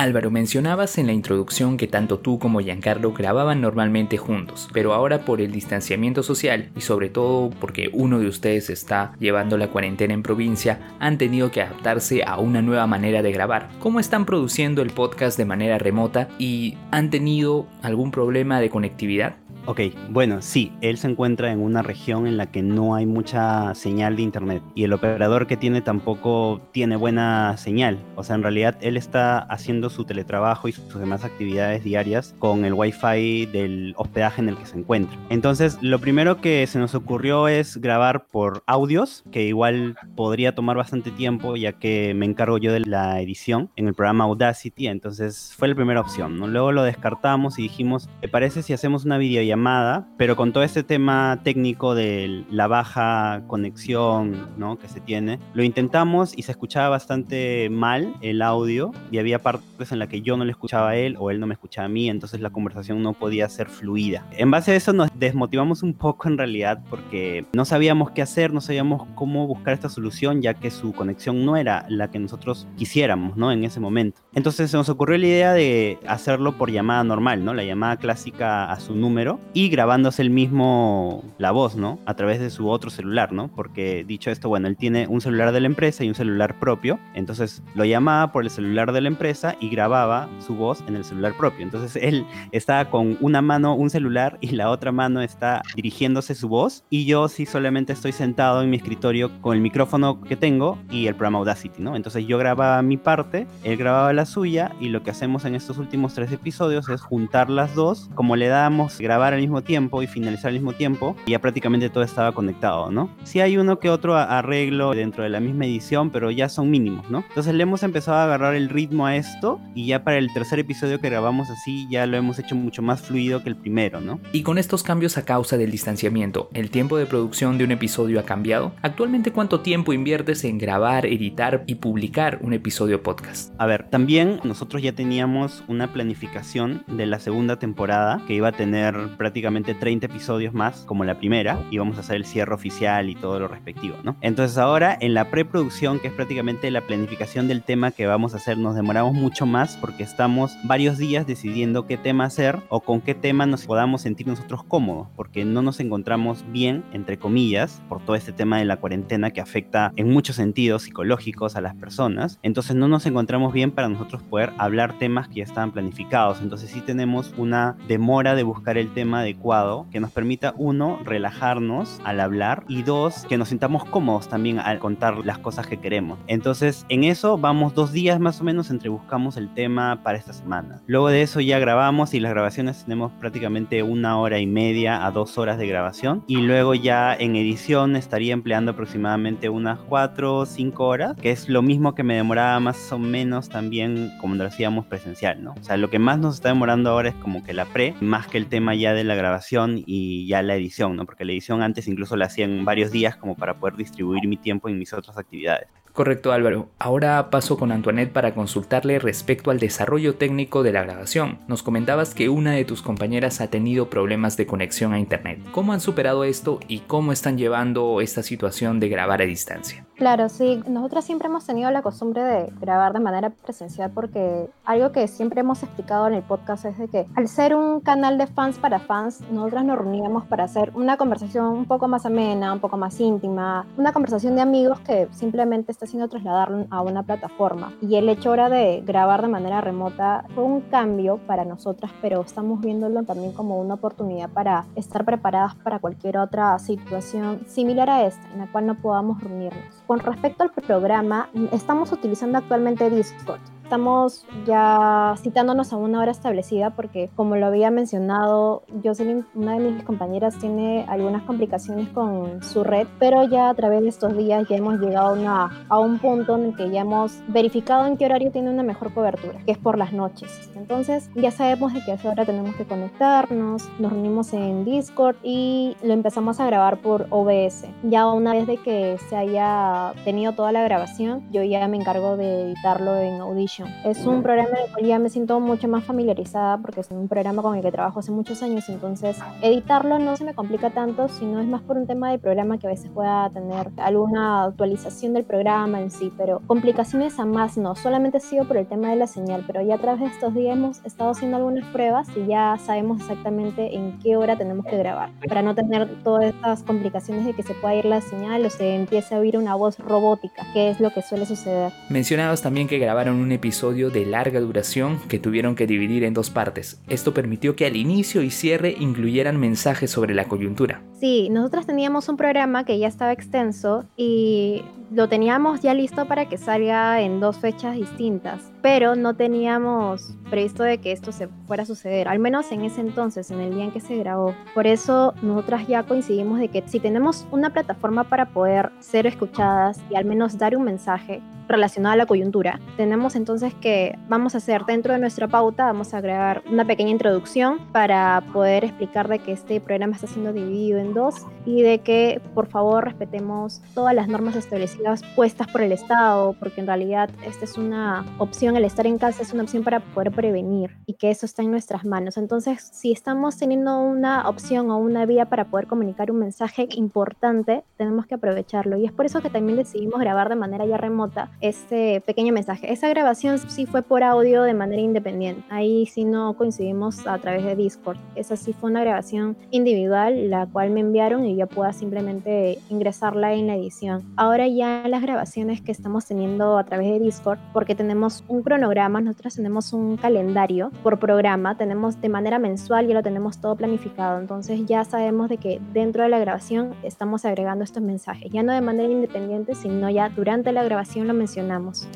Álvaro, 0.00 0.30
mencionabas 0.30 0.96
en 0.96 1.08
la 1.08 1.12
introducción 1.12 1.76
que 1.76 1.86
tanto 1.86 2.20
tú 2.20 2.38
como 2.38 2.60
Giancarlo 2.60 3.12
grababan 3.12 3.60
normalmente 3.60 4.16
juntos, 4.16 4.66
pero 4.72 4.94
ahora 4.94 5.26
por 5.26 5.42
el 5.42 5.52
distanciamiento 5.52 6.22
social 6.22 6.70
y 6.74 6.80
sobre 6.80 7.10
todo 7.10 7.50
porque 7.60 7.90
uno 7.92 8.18
de 8.18 8.26
ustedes 8.26 8.70
está 8.70 9.12
llevando 9.20 9.58
la 9.58 9.68
cuarentena 9.68 10.14
en 10.14 10.22
provincia, 10.22 10.80
han 11.00 11.18
tenido 11.18 11.50
que 11.50 11.60
adaptarse 11.60 12.22
a 12.24 12.38
una 12.38 12.62
nueva 12.62 12.86
manera 12.86 13.20
de 13.20 13.30
grabar. 13.30 13.68
¿Cómo 13.78 14.00
están 14.00 14.24
produciendo 14.24 14.80
el 14.80 14.88
podcast 14.88 15.36
de 15.36 15.44
manera 15.44 15.76
remota 15.76 16.28
y 16.38 16.78
han 16.90 17.10
tenido 17.10 17.66
algún 17.82 18.10
problema 18.10 18.58
de 18.58 18.70
conectividad? 18.70 19.34
Ok, 19.66 19.80
bueno, 20.08 20.40
sí, 20.40 20.72
él 20.80 20.96
se 20.96 21.08
encuentra 21.08 21.52
en 21.52 21.60
una 21.60 21.82
región 21.82 22.26
en 22.26 22.38
la 22.38 22.50
que 22.50 22.62
no 22.62 22.94
hay 22.94 23.04
mucha 23.04 23.74
señal 23.74 24.16
de 24.16 24.22
internet 24.22 24.62
y 24.74 24.84
el 24.84 24.92
operador 24.94 25.46
que 25.46 25.56
tiene 25.56 25.82
tampoco 25.82 26.62
tiene 26.72 26.96
buena 26.96 27.56
señal. 27.58 27.98
O 28.16 28.24
sea, 28.24 28.36
en 28.36 28.42
realidad 28.42 28.78
él 28.80 28.96
está 28.96 29.38
haciendo 29.38 29.90
su 29.90 30.04
teletrabajo 30.04 30.68
y 30.68 30.72
sus 30.72 30.98
demás 30.98 31.24
actividades 31.24 31.84
diarias 31.84 32.34
con 32.38 32.64
el 32.64 32.72
wifi 32.72 33.46
del 33.46 33.94
hospedaje 33.96 34.40
en 34.40 34.48
el 34.48 34.56
que 34.56 34.66
se 34.66 34.78
encuentra. 34.78 35.16
Entonces, 35.28 35.78
lo 35.82 35.98
primero 35.98 36.40
que 36.40 36.66
se 36.66 36.78
nos 36.78 36.94
ocurrió 36.94 37.46
es 37.46 37.76
grabar 37.76 38.26
por 38.28 38.62
audios, 38.66 39.24
que 39.30 39.44
igual 39.44 39.96
podría 40.16 40.54
tomar 40.54 40.78
bastante 40.78 41.10
tiempo 41.10 41.56
ya 41.56 41.72
que 41.72 42.14
me 42.14 42.24
encargo 42.24 42.56
yo 42.56 42.72
de 42.72 42.80
la 42.80 43.20
edición 43.20 43.70
en 43.76 43.88
el 43.88 43.94
programa 43.94 44.24
Audacity, 44.24 44.86
entonces 44.86 45.54
fue 45.56 45.68
la 45.68 45.74
primera 45.74 46.00
opción. 46.00 46.38
¿no? 46.38 46.48
Luego 46.48 46.72
lo 46.72 46.82
descartamos 46.82 47.58
y 47.58 47.62
dijimos, 47.62 48.08
¿te 48.22 48.28
parece 48.28 48.62
si 48.62 48.72
hacemos 48.72 49.04
una 49.04 49.18
videollamada? 49.18 49.49
Llamada, 49.50 50.06
pero 50.16 50.36
con 50.36 50.52
todo 50.52 50.62
este 50.62 50.82
tema 50.82 51.40
técnico 51.42 51.94
de 51.94 52.44
la 52.50 52.66
baja 52.68 53.42
conexión 53.46 54.48
¿no? 54.56 54.78
que 54.78 54.88
se 54.88 55.00
tiene, 55.00 55.38
lo 55.54 55.62
intentamos 55.62 56.36
y 56.36 56.42
se 56.42 56.52
escuchaba 56.52 56.88
bastante 56.88 57.68
mal 57.70 58.14
el 58.20 58.42
audio 58.42 58.92
y 59.10 59.18
había 59.18 59.42
partes 59.42 59.92
en 59.92 59.98
las 59.98 60.08
que 60.08 60.22
yo 60.22 60.36
no 60.36 60.44
le 60.44 60.52
escuchaba 60.52 60.90
a 60.90 60.96
él 60.96 61.16
o 61.18 61.30
él 61.30 61.40
no 61.40 61.46
me 61.46 61.54
escuchaba 61.54 61.86
a 61.86 61.88
mí, 61.88 62.08
entonces 62.08 62.40
la 62.40 62.50
conversación 62.50 63.02
no 63.02 63.12
podía 63.12 63.48
ser 63.48 63.68
fluida. 63.68 64.24
En 64.32 64.50
base 64.50 64.72
a 64.72 64.76
eso 64.76 64.92
nos 64.92 65.08
desmotivamos 65.18 65.82
un 65.82 65.94
poco 65.94 66.28
en 66.28 66.38
realidad 66.38 66.82
porque 66.88 67.44
no 67.52 67.64
sabíamos 67.64 68.12
qué 68.12 68.22
hacer, 68.22 68.52
no 68.52 68.60
sabíamos 68.60 69.06
cómo 69.14 69.46
buscar 69.46 69.74
esta 69.74 69.88
solución 69.88 70.42
ya 70.42 70.54
que 70.54 70.70
su 70.70 70.92
conexión 70.92 71.44
no 71.44 71.56
era 71.56 71.86
la 71.88 72.10
que 72.10 72.18
nosotros 72.18 72.68
quisiéramos, 72.76 73.36
¿no? 73.36 73.50
En 73.50 73.64
ese 73.64 73.80
momento. 73.80 74.20
Entonces 74.34 74.70
se 74.70 74.76
nos 74.76 74.88
ocurrió 74.88 75.18
la 75.18 75.26
idea 75.26 75.52
de 75.52 75.98
hacerlo 76.06 76.56
por 76.56 76.70
llamada 76.70 77.02
normal, 77.02 77.44
¿no? 77.44 77.54
La 77.54 77.64
llamada 77.64 77.96
clásica 77.96 78.70
a 78.70 78.78
su 78.78 78.94
número 78.94 79.39
y 79.52 79.68
grabándose 79.68 80.22
el 80.22 80.30
mismo 80.30 81.24
la 81.38 81.50
voz, 81.50 81.76
¿no? 81.76 81.98
A 82.06 82.14
través 82.14 82.40
de 82.40 82.50
su 82.50 82.68
otro 82.68 82.90
celular, 82.90 83.32
¿no? 83.32 83.48
Porque 83.48 84.04
dicho 84.04 84.30
esto, 84.30 84.48
bueno, 84.48 84.68
él 84.68 84.76
tiene 84.76 85.06
un 85.08 85.20
celular 85.20 85.52
de 85.52 85.60
la 85.60 85.66
empresa 85.66 86.04
y 86.04 86.08
un 86.08 86.14
celular 86.14 86.58
propio, 86.58 86.98
entonces 87.14 87.62
lo 87.74 87.84
llamaba 87.84 88.32
por 88.32 88.44
el 88.44 88.50
celular 88.50 88.92
de 88.92 89.00
la 89.00 89.08
empresa 89.08 89.56
y 89.60 89.68
grababa 89.68 90.28
su 90.38 90.54
voz 90.54 90.84
en 90.86 90.96
el 90.96 91.04
celular 91.04 91.36
propio. 91.36 91.62
Entonces 91.62 92.00
él 92.02 92.24
estaba 92.52 92.90
con 92.90 93.16
una 93.20 93.42
mano 93.42 93.74
un 93.74 93.90
celular 93.90 94.38
y 94.40 94.50
la 94.50 94.70
otra 94.70 94.92
mano 94.92 95.20
está 95.22 95.62
dirigiéndose 95.74 96.34
su 96.34 96.48
voz 96.48 96.84
y 96.90 97.04
yo 97.06 97.28
sí 97.28 97.46
solamente 97.46 97.92
estoy 97.92 98.12
sentado 98.12 98.62
en 98.62 98.70
mi 98.70 98.76
escritorio 98.76 99.40
con 99.40 99.56
el 99.56 99.62
micrófono 99.62 100.20
que 100.20 100.36
tengo 100.36 100.78
y 100.90 101.06
el 101.06 101.14
programa 101.14 101.38
Audacity, 101.38 101.82
¿no? 101.82 101.96
Entonces 101.96 102.26
yo 102.26 102.38
grababa 102.38 102.80
mi 102.82 102.96
parte, 102.96 103.46
él 103.64 103.76
grababa 103.76 104.12
la 104.12 104.26
suya 104.26 104.72
y 104.80 104.88
lo 104.88 105.02
que 105.02 105.10
hacemos 105.10 105.44
en 105.44 105.54
estos 105.54 105.78
últimos 105.78 106.14
tres 106.14 106.30
episodios 106.32 106.88
es 106.88 107.00
juntar 107.00 107.50
las 107.50 107.74
dos, 107.74 108.10
como 108.14 108.36
le 108.36 108.48
damos 108.48 108.98
grabar 108.98 109.29
al 109.34 109.40
mismo 109.40 109.62
tiempo 109.62 110.02
y 110.02 110.06
finalizar 110.06 110.48
al 110.48 110.54
mismo 110.54 110.72
tiempo, 110.72 111.16
ya 111.26 111.38
prácticamente 111.40 111.90
todo 111.90 112.04
estaba 112.04 112.32
conectado, 112.32 112.90
¿no? 112.90 113.10
Sí 113.24 113.40
hay 113.40 113.56
uno 113.56 113.78
que 113.78 113.90
otro 113.90 114.16
arreglo 114.16 114.92
dentro 114.92 115.22
de 115.24 115.30
la 115.30 115.40
misma 115.40 115.66
edición, 115.66 116.10
pero 116.10 116.30
ya 116.30 116.48
son 116.48 116.70
mínimos, 116.70 117.10
¿no? 117.10 117.24
Entonces 117.28 117.54
le 117.54 117.62
hemos 117.62 117.82
empezado 117.82 118.18
a 118.18 118.24
agarrar 118.24 118.54
el 118.54 118.68
ritmo 118.68 119.06
a 119.06 119.16
esto 119.16 119.60
y 119.74 119.86
ya 119.86 120.04
para 120.04 120.18
el 120.18 120.32
tercer 120.32 120.58
episodio 120.58 121.00
que 121.00 121.08
grabamos 121.08 121.50
así 121.50 121.86
ya 121.90 122.06
lo 122.06 122.16
hemos 122.16 122.38
hecho 122.38 122.54
mucho 122.54 122.82
más 122.82 123.02
fluido 123.02 123.42
que 123.42 123.48
el 123.48 123.56
primero, 123.56 124.00
¿no? 124.00 124.20
Y 124.32 124.42
con 124.42 124.58
estos 124.58 124.82
cambios 124.82 125.18
a 125.18 125.24
causa 125.24 125.56
del 125.56 125.70
distanciamiento, 125.70 126.50
¿el 126.54 126.70
tiempo 126.70 126.96
de 126.96 127.06
producción 127.06 127.58
de 127.58 127.64
un 127.64 127.72
episodio 127.72 128.20
ha 128.20 128.24
cambiado? 128.24 128.72
¿Actualmente 128.82 129.32
cuánto 129.32 129.60
tiempo 129.60 129.92
inviertes 129.92 130.44
en 130.44 130.58
grabar, 130.58 131.06
editar 131.06 131.64
y 131.66 131.76
publicar 131.76 132.38
un 132.42 132.52
episodio 132.52 133.02
podcast? 133.02 133.52
A 133.58 133.66
ver, 133.66 133.88
también 133.88 134.40
nosotros 134.44 134.82
ya 134.82 134.92
teníamos 134.92 135.64
una 135.68 135.92
planificación 135.92 136.84
de 136.86 137.06
la 137.06 137.18
segunda 137.18 137.58
temporada 137.58 138.22
que 138.26 138.34
iba 138.34 138.48
a 138.48 138.52
tener 138.52 139.16
prácticamente 139.20 139.74
30 139.74 140.06
episodios 140.06 140.54
más 140.54 140.86
como 140.86 141.04
la 141.04 141.18
primera 141.18 141.62
y 141.70 141.76
vamos 141.76 141.98
a 141.98 142.00
hacer 142.00 142.16
el 142.16 142.24
cierre 142.24 142.54
oficial 142.54 143.10
y 143.10 143.14
todo 143.14 143.38
lo 143.38 143.48
respectivo, 143.48 143.98
¿no? 144.02 144.16
Entonces 144.22 144.56
ahora 144.56 144.96
en 144.98 145.12
la 145.12 145.30
preproducción, 145.30 146.00
que 146.00 146.08
es 146.08 146.14
prácticamente 146.14 146.70
la 146.70 146.86
planificación 146.86 147.46
del 147.46 147.62
tema 147.62 147.90
que 147.90 148.06
vamos 148.06 148.32
a 148.32 148.38
hacer, 148.38 148.56
nos 148.56 148.76
demoramos 148.76 149.12
mucho 149.12 149.44
más 149.44 149.76
porque 149.76 150.04
estamos 150.04 150.56
varios 150.64 150.96
días 150.96 151.26
decidiendo 151.26 151.86
qué 151.86 151.98
tema 151.98 152.24
hacer 152.24 152.60
o 152.70 152.80
con 152.80 153.02
qué 153.02 153.14
tema 153.14 153.44
nos 153.44 153.66
podamos 153.66 154.00
sentir 154.00 154.26
nosotros 154.26 154.64
cómodos, 154.64 155.08
porque 155.16 155.44
no 155.44 155.60
nos 155.60 155.80
encontramos 155.80 156.42
bien, 156.50 156.82
entre 156.94 157.18
comillas, 157.18 157.82
por 157.90 158.02
todo 158.02 158.16
este 158.16 158.32
tema 158.32 158.56
de 158.56 158.64
la 158.64 158.78
cuarentena 158.78 159.32
que 159.32 159.42
afecta 159.42 159.92
en 159.96 160.08
muchos 160.08 160.36
sentidos 160.36 160.84
psicológicos 160.84 161.56
a 161.56 161.60
las 161.60 161.74
personas. 161.74 162.38
Entonces 162.42 162.74
no 162.74 162.88
nos 162.88 163.04
encontramos 163.04 163.52
bien 163.52 163.70
para 163.70 163.90
nosotros 163.90 164.22
poder 164.22 164.54
hablar 164.56 164.98
temas 164.98 165.28
que 165.28 165.34
ya 165.36 165.44
estaban 165.44 165.72
planificados. 165.72 166.40
Entonces 166.40 166.70
sí 166.70 166.80
tenemos 166.80 167.34
una 167.36 167.76
demora 167.86 168.34
de 168.34 168.44
buscar 168.44 168.78
el 168.78 168.94
tema 168.94 169.09
adecuado 169.14 169.86
que 169.90 170.00
nos 170.00 170.10
permita, 170.10 170.54
uno, 170.56 171.00
relajarnos 171.04 172.00
al 172.04 172.20
hablar 172.20 172.64
y 172.68 172.82
dos, 172.82 173.24
que 173.28 173.38
nos 173.38 173.48
sintamos 173.48 173.84
cómodos 173.84 174.28
también 174.28 174.58
al 174.58 174.78
contar 174.78 175.24
las 175.24 175.38
cosas 175.38 175.66
que 175.66 175.78
queremos. 175.78 176.18
Entonces, 176.26 176.86
en 176.88 177.04
eso 177.04 177.38
vamos 177.38 177.74
dos 177.74 177.92
días 177.92 178.20
más 178.20 178.40
o 178.40 178.44
menos 178.44 178.70
entre 178.70 178.88
buscamos 178.88 179.36
el 179.36 179.52
tema 179.54 180.02
para 180.02 180.18
esta 180.18 180.32
semana. 180.32 180.80
Luego 180.86 181.08
de 181.08 181.22
eso 181.22 181.40
ya 181.40 181.58
grabamos 181.58 182.14
y 182.14 182.20
las 182.20 182.32
grabaciones 182.32 182.84
tenemos 182.84 183.12
prácticamente 183.12 183.82
una 183.82 184.18
hora 184.18 184.38
y 184.38 184.46
media 184.46 185.04
a 185.04 185.10
dos 185.10 185.38
horas 185.38 185.58
de 185.58 185.66
grabación 185.66 186.24
y 186.26 186.36
luego 186.36 186.74
ya 186.74 187.14
en 187.14 187.36
edición 187.36 187.96
estaría 187.96 188.32
empleando 188.32 188.72
aproximadamente 188.72 189.48
unas 189.48 189.78
cuatro 189.78 190.36
o 190.36 190.46
cinco 190.46 190.86
horas, 190.86 191.16
que 191.16 191.30
es 191.30 191.48
lo 191.48 191.62
mismo 191.62 191.94
que 191.94 192.02
me 192.02 192.16
demoraba 192.16 192.58
más 192.60 192.92
o 192.92 192.98
menos 192.98 193.48
también 193.48 194.12
como 194.20 194.34
lo 194.34 194.44
hacíamos 194.44 194.86
presencial, 194.86 195.42
¿no? 195.42 195.54
O 195.60 195.64
sea, 195.64 195.76
lo 195.76 195.90
que 195.90 195.98
más 195.98 196.18
nos 196.18 196.36
está 196.36 196.48
demorando 196.48 196.90
ahora 196.90 197.10
es 197.10 197.14
como 197.16 197.42
que 197.44 197.52
la 197.52 197.64
pre, 197.66 197.94
más 198.00 198.26
que 198.26 198.38
el 198.38 198.46
tema 198.46 198.74
ya 198.74 198.92
de 198.92 198.99
la 199.04 199.14
grabación 199.14 199.82
y 199.86 200.26
ya 200.26 200.42
la 200.42 200.56
edición, 200.56 200.96
¿no? 200.96 201.06
Porque 201.06 201.24
la 201.24 201.32
edición 201.32 201.62
antes 201.62 201.88
incluso 201.88 202.16
la 202.16 202.26
hacía 202.26 202.44
en 202.44 202.64
varios 202.64 202.90
días 202.90 203.16
como 203.16 203.36
para 203.36 203.58
poder 203.58 203.76
distribuir 203.76 204.26
mi 204.26 204.36
tiempo 204.36 204.68
en 204.68 204.78
mis 204.78 204.92
otras 204.92 205.16
actividades. 205.16 205.68
Correcto 205.92 206.32
Álvaro. 206.32 206.70
Ahora 206.78 207.30
paso 207.30 207.58
con 207.58 207.72
Antoinette 207.72 208.12
para 208.12 208.32
consultarle 208.34 208.98
respecto 208.98 209.50
al 209.50 209.58
desarrollo 209.58 210.14
técnico 210.14 210.62
de 210.62 210.72
la 210.72 210.82
grabación. 210.82 211.38
Nos 211.48 211.62
comentabas 211.62 212.14
que 212.14 212.28
una 212.28 212.52
de 212.52 212.64
tus 212.64 212.80
compañeras 212.80 213.40
ha 213.40 213.50
tenido 213.50 213.90
problemas 213.90 214.36
de 214.36 214.46
conexión 214.46 214.92
a 214.92 215.00
Internet. 215.00 215.40
¿Cómo 215.50 215.72
han 215.72 215.80
superado 215.80 216.24
esto 216.24 216.60
y 216.68 216.80
cómo 216.80 217.12
están 217.12 217.38
llevando 217.38 218.00
esta 218.00 218.22
situación 218.22 218.78
de 218.78 218.88
grabar 218.88 219.20
a 219.20 219.26
distancia? 219.26 219.84
Claro, 220.00 220.30
sí. 220.30 220.62
Nosotros 220.66 221.04
siempre 221.04 221.28
hemos 221.28 221.44
tenido 221.44 221.70
la 221.70 221.82
costumbre 221.82 222.22
de 222.22 222.52
grabar 222.58 222.94
de 222.94 223.00
manera 223.00 223.28
presencial 223.28 223.90
porque 223.90 224.48
algo 224.64 224.92
que 224.92 225.06
siempre 225.06 225.40
hemos 225.40 225.62
explicado 225.62 226.06
en 226.06 226.14
el 226.14 226.22
podcast 226.22 226.64
es 226.64 226.78
de 226.78 226.88
que 226.88 227.06
al 227.16 227.28
ser 227.28 227.54
un 227.54 227.80
canal 227.80 228.16
de 228.16 228.26
fans 228.26 228.56
para 228.56 228.78
fans, 228.78 229.20
nosotros 229.30 229.62
nos 229.62 229.76
reuníamos 229.76 230.24
para 230.24 230.44
hacer 230.44 230.72
una 230.74 230.96
conversación 230.96 231.48
un 231.48 231.66
poco 231.66 231.86
más 231.86 232.06
amena, 232.06 232.50
un 232.54 232.60
poco 232.60 232.78
más 232.78 232.98
íntima, 232.98 233.66
una 233.76 233.92
conversación 233.92 234.36
de 234.36 234.40
amigos 234.40 234.80
que 234.80 235.06
simplemente 235.10 235.70
está 235.70 235.84
haciendo 235.84 236.08
trasladarlo 236.08 236.66
a 236.70 236.80
una 236.80 237.02
plataforma. 237.02 237.74
Y 237.82 237.96
el 237.96 238.08
hecho 238.08 238.30
ahora 238.30 238.48
de 238.48 238.82
grabar 238.86 239.20
de 239.20 239.28
manera 239.28 239.60
remota 239.60 240.24
fue 240.34 240.44
un 240.44 240.62
cambio 240.62 241.18
para 241.26 241.44
nosotras, 241.44 241.92
pero 242.00 242.22
estamos 242.22 242.62
viéndolo 242.62 243.02
también 243.02 243.32
como 243.32 243.60
una 243.60 243.74
oportunidad 243.74 244.30
para 244.30 244.64
estar 244.76 245.04
preparadas 245.04 245.56
para 245.56 245.78
cualquier 245.78 246.16
otra 246.16 246.58
situación 246.58 247.42
similar 247.46 247.90
a 247.90 248.06
esta, 248.06 248.26
en 248.32 248.38
la 248.38 248.46
cual 248.50 248.64
no 248.64 248.76
podamos 248.76 249.22
reunirnos. 249.22 249.89
Con 249.90 249.98
respecto 249.98 250.44
al 250.44 250.52
programa, 250.52 251.28
estamos 251.50 251.90
utilizando 251.90 252.38
actualmente 252.38 252.88
Discord 252.90 253.40
estamos 253.70 254.26
ya 254.46 255.14
citándonos 255.22 255.72
a 255.72 255.76
una 255.76 256.00
hora 256.00 256.10
establecida 256.10 256.70
porque 256.70 257.08
como 257.14 257.36
lo 257.36 257.46
había 257.46 257.70
mencionado, 257.70 258.64
Jocelyn, 258.82 259.24
una 259.36 259.56
de 259.56 259.70
mis 259.70 259.84
compañeras, 259.84 260.36
tiene 260.38 260.84
algunas 260.88 261.22
complicaciones 261.22 261.88
con 261.90 262.42
su 262.42 262.64
red, 262.64 262.88
pero 262.98 263.22
ya 263.28 263.48
a 263.48 263.54
través 263.54 263.82
de 263.82 263.88
estos 263.90 264.16
días 264.16 264.48
ya 264.48 264.56
hemos 264.56 264.80
llegado 264.80 265.10
a, 265.10 265.12
una, 265.12 265.66
a 265.68 265.78
un 265.78 266.00
punto 266.00 266.36
en 266.36 266.46
el 266.46 266.56
que 266.56 266.68
ya 266.68 266.80
hemos 266.80 267.20
verificado 267.28 267.86
en 267.86 267.96
qué 267.96 268.06
horario 268.06 268.32
tiene 268.32 268.50
una 268.50 268.64
mejor 268.64 268.92
cobertura, 268.92 269.38
que 269.46 269.52
es 269.52 269.58
por 269.58 269.78
las 269.78 269.92
noches. 269.92 270.50
Entonces 270.56 271.08
ya 271.14 271.30
sabemos 271.30 271.72
de 271.72 271.78
esa 271.78 272.08
hora 272.08 272.26
tenemos 272.26 272.56
que 272.56 272.64
conectarnos, 272.64 273.68
nos 273.78 273.92
reunimos 273.92 274.32
en 274.32 274.64
Discord 274.64 275.14
y 275.22 275.76
lo 275.84 275.92
empezamos 275.92 276.40
a 276.40 276.46
grabar 276.46 276.78
por 276.78 277.06
OBS. 277.10 277.66
Ya 277.84 278.08
una 278.08 278.32
vez 278.32 278.48
de 278.48 278.56
que 278.56 278.98
se 279.08 279.16
haya 279.16 279.92
tenido 280.04 280.32
toda 280.32 280.50
la 280.50 280.64
grabación, 280.64 281.22
yo 281.30 281.44
ya 281.44 281.68
me 281.68 281.76
encargo 281.76 282.16
de 282.16 282.46
editarlo 282.46 282.96
en 282.96 283.20
Audition. 283.20 283.59
Es 283.84 284.06
un 284.06 284.22
programa 284.22 284.50
en 284.50 284.66
el 284.66 284.72
cual 284.72 284.86
ya 284.86 284.98
me 284.98 285.10
siento 285.10 285.38
mucho 285.40 285.68
más 285.68 285.84
familiarizada 285.84 286.58
porque 286.58 286.80
es 286.80 286.90
un 286.90 287.08
programa 287.08 287.42
con 287.42 287.56
el 287.56 287.62
que 287.62 287.70
trabajo 287.70 288.00
hace 288.00 288.10
muchos 288.10 288.42
años, 288.42 288.68
entonces 288.68 289.16
editarlo 289.42 289.98
no 289.98 290.16
se 290.16 290.24
me 290.24 290.34
complica 290.34 290.70
tanto, 290.70 291.08
sino 291.08 291.40
es 291.40 291.46
más 291.46 291.62
por 291.62 291.76
un 291.76 291.86
tema 291.86 292.10
de 292.10 292.18
programa 292.18 292.58
que 292.58 292.66
a 292.66 292.70
veces 292.70 292.90
pueda 292.90 293.28
tener 293.30 293.70
alguna 293.76 294.44
actualización 294.44 295.12
del 295.14 295.24
programa 295.24 295.80
en 295.80 295.90
sí, 295.90 296.12
pero 296.16 296.40
complicaciones 296.46 297.18
a 297.18 297.24
más 297.24 297.56
no, 297.56 297.74
solamente 297.74 298.18
ha 298.18 298.20
sido 298.20 298.46
por 298.46 298.56
el 298.56 298.66
tema 298.66 298.90
de 298.90 298.96
la 298.96 299.06
señal, 299.06 299.44
pero 299.46 299.60
ya 299.62 299.74
a 299.74 299.78
través 299.78 300.00
de 300.00 300.06
estos 300.06 300.34
días 300.34 300.56
hemos 300.56 300.84
estado 300.84 301.10
haciendo 301.10 301.36
algunas 301.36 301.66
pruebas 301.68 302.08
y 302.16 302.26
ya 302.26 302.56
sabemos 302.64 303.00
exactamente 303.00 303.76
en 303.76 303.98
qué 303.98 304.16
hora 304.16 304.36
tenemos 304.36 304.66
que 304.66 304.76
grabar, 304.76 305.10
para 305.28 305.42
no 305.42 305.54
tener 305.54 306.02
todas 306.02 306.24
estas 306.24 306.62
complicaciones 306.62 307.26
de 307.26 307.34
que 307.34 307.42
se 307.42 307.54
pueda 307.54 307.74
ir 307.74 307.84
la 307.84 308.00
señal 308.00 308.44
o 308.46 308.50
se 308.50 308.74
empiece 308.74 309.14
a 309.14 309.18
oír 309.18 309.36
una 309.36 309.54
voz 309.54 309.78
robótica, 309.78 310.46
que 310.52 310.70
es 310.70 310.80
lo 310.80 310.90
que 310.90 311.02
suele 311.02 311.26
suceder. 311.26 311.72
Mencionabas 311.88 312.42
también 312.42 312.66
que 312.66 312.78
grabaron 312.78 313.16
un 313.16 313.32
episodio 313.32 313.49
de 313.50 314.06
larga 314.06 314.40
duración 314.40 315.00
que 315.08 315.18
tuvieron 315.18 315.56
que 315.56 315.66
dividir 315.66 316.04
en 316.04 316.14
dos 316.14 316.30
partes. 316.30 316.80
Esto 316.88 317.12
permitió 317.12 317.56
que 317.56 317.66
al 317.66 317.76
inicio 317.76 318.22
y 318.22 318.30
cierre 318.30 318.76
incluyeran 318.78 319.40
mensajes 319.40 319.90
sobre 319.90 320.14
la 320.14 320.26
coyuntura. 320.26 320.82
Sí, 321.00 321.28
nosotros 321.30 321.66
teníamos 321.66 322.08
un 322.08 322.16
programa 322.16 322.64
que 322.64 322.78
ya 322.78 322.86
estaba 322.86 323.12
extenso 323.12 323.86
y 323.96 324.62
lo 324.92 325.08
teníamos 325.08 325.60
ya 325.62 325.74
listo 325.74 326.06
para 326.06 326.28
que 326.28 326.38
salga 326.38 327.00
en 327.00 327.18
dos 327.18 327.38
fechas 327.38 327.74
distintas, 327.74 328.52
pero 328.62 328.96
no 328.96 329.14
teníamos 329.14 330.14
previsto 330.28 330.62
de 330.62 330.78
que 330.78 330.92
esto 330.92 331.12
se 331.12 331.28
fuera 331.46 331.62
a 331.64 331.66
suceder, 331.66 332.08
al 332.08 332.18
menos 332.18 332.50
en 332.52 332.64
ese 332.64 332.80
entonces, 332.80 333.30
en 333.30 333.40
el 333.40 333.54
día 333.54 333.64
en 333.64 333.72
que 333.72 333.80
se 333.80 333.96
grabó. 333.96 334.34
Por 334.54 334.66
eso 334.66 335.14
nosotras 335.22 335.66
ya 335.66 335.82
coincidimos 335.82 336.38
de 336.38 336.48
que 336.48 336.62
si 336.66 336.80
tenemos 336.80 337.26
una 337.30 337.50
plataforma 337.52 338.04
para 338.04 338.26
poder 338.26 338.70
ser 338.80 339.06
escuchadas 339.06 339.80
y 339.90 339.96
al 339.96 340.04
menos 340.04 340.38
dar 340.38 340.56
un 340.56 340.64
mensaje, 340.64 341.20
relacionada 341.50 341.94
a 341.94 341.96
la 341.96 342.06
coyuntura. 342.06 342.60
Tenemos 342.76 343.16
entonces 343.16 343.52
que 343.54 343.98
vamos 344.08 344.34
a 344.34 344.38
hacer 344.38 344.64
dentro 344.64 344.94
de 344.94 345.00
nuestra 345.00 345.26
pauta, 345.28 345.66
vamos 345.66 345.92
a 345.92 345.98
agregar 345.98 346.42
una 346.50 346.64
pequeña 346.64 346.90
introducción 346.90 347.58
para 347.72 348.22
poder 348.32 348.64
explicar 348.64 349.08
de 349.08 349.18
que 349.18 349.32
este 349.32 349.60
programa 349.60 349.94
está 349.94 350.06
siendo 350.06 350.32
dividido 350.32 350.78
en 350.78 350.94
dos 350.94 351.26
y 351.44 351.62
de 351.62 351.80
que 351.80 352.22
por 352.34 352.46
favor 352.46 352.84
respetemos 352.84 353.60
todas 353.74 353.94
las 353.94 354.08
normas 354.08 354.36
establecidas 354.36 355.02
puestas 355.16 355.48
por 355.48 355.60
el 355.62 355.72
Estado, 355.72 356.34
porque 356.38 356.60
en 356.60 356.68
realidad 356.68 357.10
esta 357.26 357.44
es 357.44 357.58
una 357.58 358.06
opción, 358.18 358.49
el 358.56 358.64
estar 358.64 358.86
en 358.86 358.98
casa 358.98 359.22
es 359.22 359.32
una 359.32 359.42
opción 359.42 359.64
para 359.64 359.80
poder 359.80 360.12
prevenir 360.12 360.76
y 360.86 360.94
que 360.94 361.10
eso 361.10 361.26
está 361.26 361.42
en 361.42 361.50
nuestras 361.50 361.84
manos. 361.84 362.16
Entonces, 362.16 362.60
si 362.72 362.92
estamos 362.92 363.36
teniendo 363.36 363.78
una 363.80 364.28
opción 364.28 364.70
o 364.70 364.78
una 364.78 365.06
vía 365.06 365.26
para 365.26 365.46
poder 365.46 365.66
comunicar 365.66 366.10
un 366.10 366.18
mensaje 366.18 366.68
importante, 366.72 367.64
tenemos 367.76 368.06
que 368.06 368.14
aprovecharlo. 368.14 368.76
Y 368.76 368.86
es 368.86 368.92
por 368.92 369.06
eso 369.06 369.20
que 369.20 369.30
también 369.30 369.56
decidimos 369.58 370.00
grabar 370.00 370.28
de 370.28 370.36
manera 370.36 370.66
ya 370.66 370.76
remota 370.76 371.30
este 371.40 372.00
pequeño 372.00 372.32
mensaje. 372.32 372.72
Esa 372.72 372.88
grabación 372.88 373.38
sí 373.38 373.66
fue 373.66 373.82
por 373.82 374.02
audio 374.02 374.42
de 374.42 374.54
manera 374.54 374.82
independiente. 374.82 375.44
Ahí 375.50 375.86
sí 375.86 376.04
no 376.04 376.34
coincidimos 376.34 377.06
a 377.06 377.18
través 377.18 377.44
de 377.44 377.56
Discord. 377.56 377.98
Esa 378.14 378.36
sí 378.36 378.52
fue 378.52 378.70
una 378.70 378.80
grabación 378.80 379.36
individual, 379.50 380.30
la 380.30 380.46
cual 380.46 380.70
me 380.70 380.80
enviaron 380.80 381.24
y 381.24 381.36
yo 381.36 381.46
pueda 381.46 381.72
simplemente 381.72 382.58
ingresarla 382.68 383.34
en 383.34 383.46
la 383.46 383.56
edición. 383.56 384.02
Ahora 384.16 384.46
ya 384.46 384.84
las 384.88 385.02
grabaciones 385.02 385.60
que 385.60 385.72
estamos 385.72 386.06
teniendo 386.06 386.58
a 386.58 386.64
través 386.64 386.88
de 386.88 386.98
Discord, 386.98 387.38
porque 387.52 387.74
tenemos 387.74 388.24
un 388.28 388.39
cronograma, 388.42 389.00
nosotros 389.00 389.34
tenemos 389.34 389.72
un 389.72 389.96
calendario 389.96 390.70
por 390.82 390.98
programa, 390.98 391.56
tenemos 391.56 392.00
de 392.00 392.08
manera 392.08 392.38
mensual, 392.38 392.86
ya 392.86 392.94
lo 392.94 393.02
tenemos 393.02 393.40
todo 393.40 393.56
planificado. 393.56 394.20
Entonces 394.20 394.60
ya 394.66 394.84
sabemos 394.84 395.28
de 395.28 395.38
que 395.38 395.60
dentro 395.72 396.02
de 396.02 396.08
la 396.08 396.18
grabación 396.18 396.74
estamos 396.82 397.24
agregando 397.24 397.64
estos 397.64 397.82
mensajes, 397.82 398.30
ya 398.30 398.42
no 398.42 398.52
de 398.52 398.60
manera 398.60 398.92
independiente, 398.92 399.54
sino 399.54 399.90
ya 399.90 400.08
durante 400.10 400.52
la 400.52 400.62
grabación 400.62 401.06
lo 401.06 401.14
mencionamos 401.14 401.40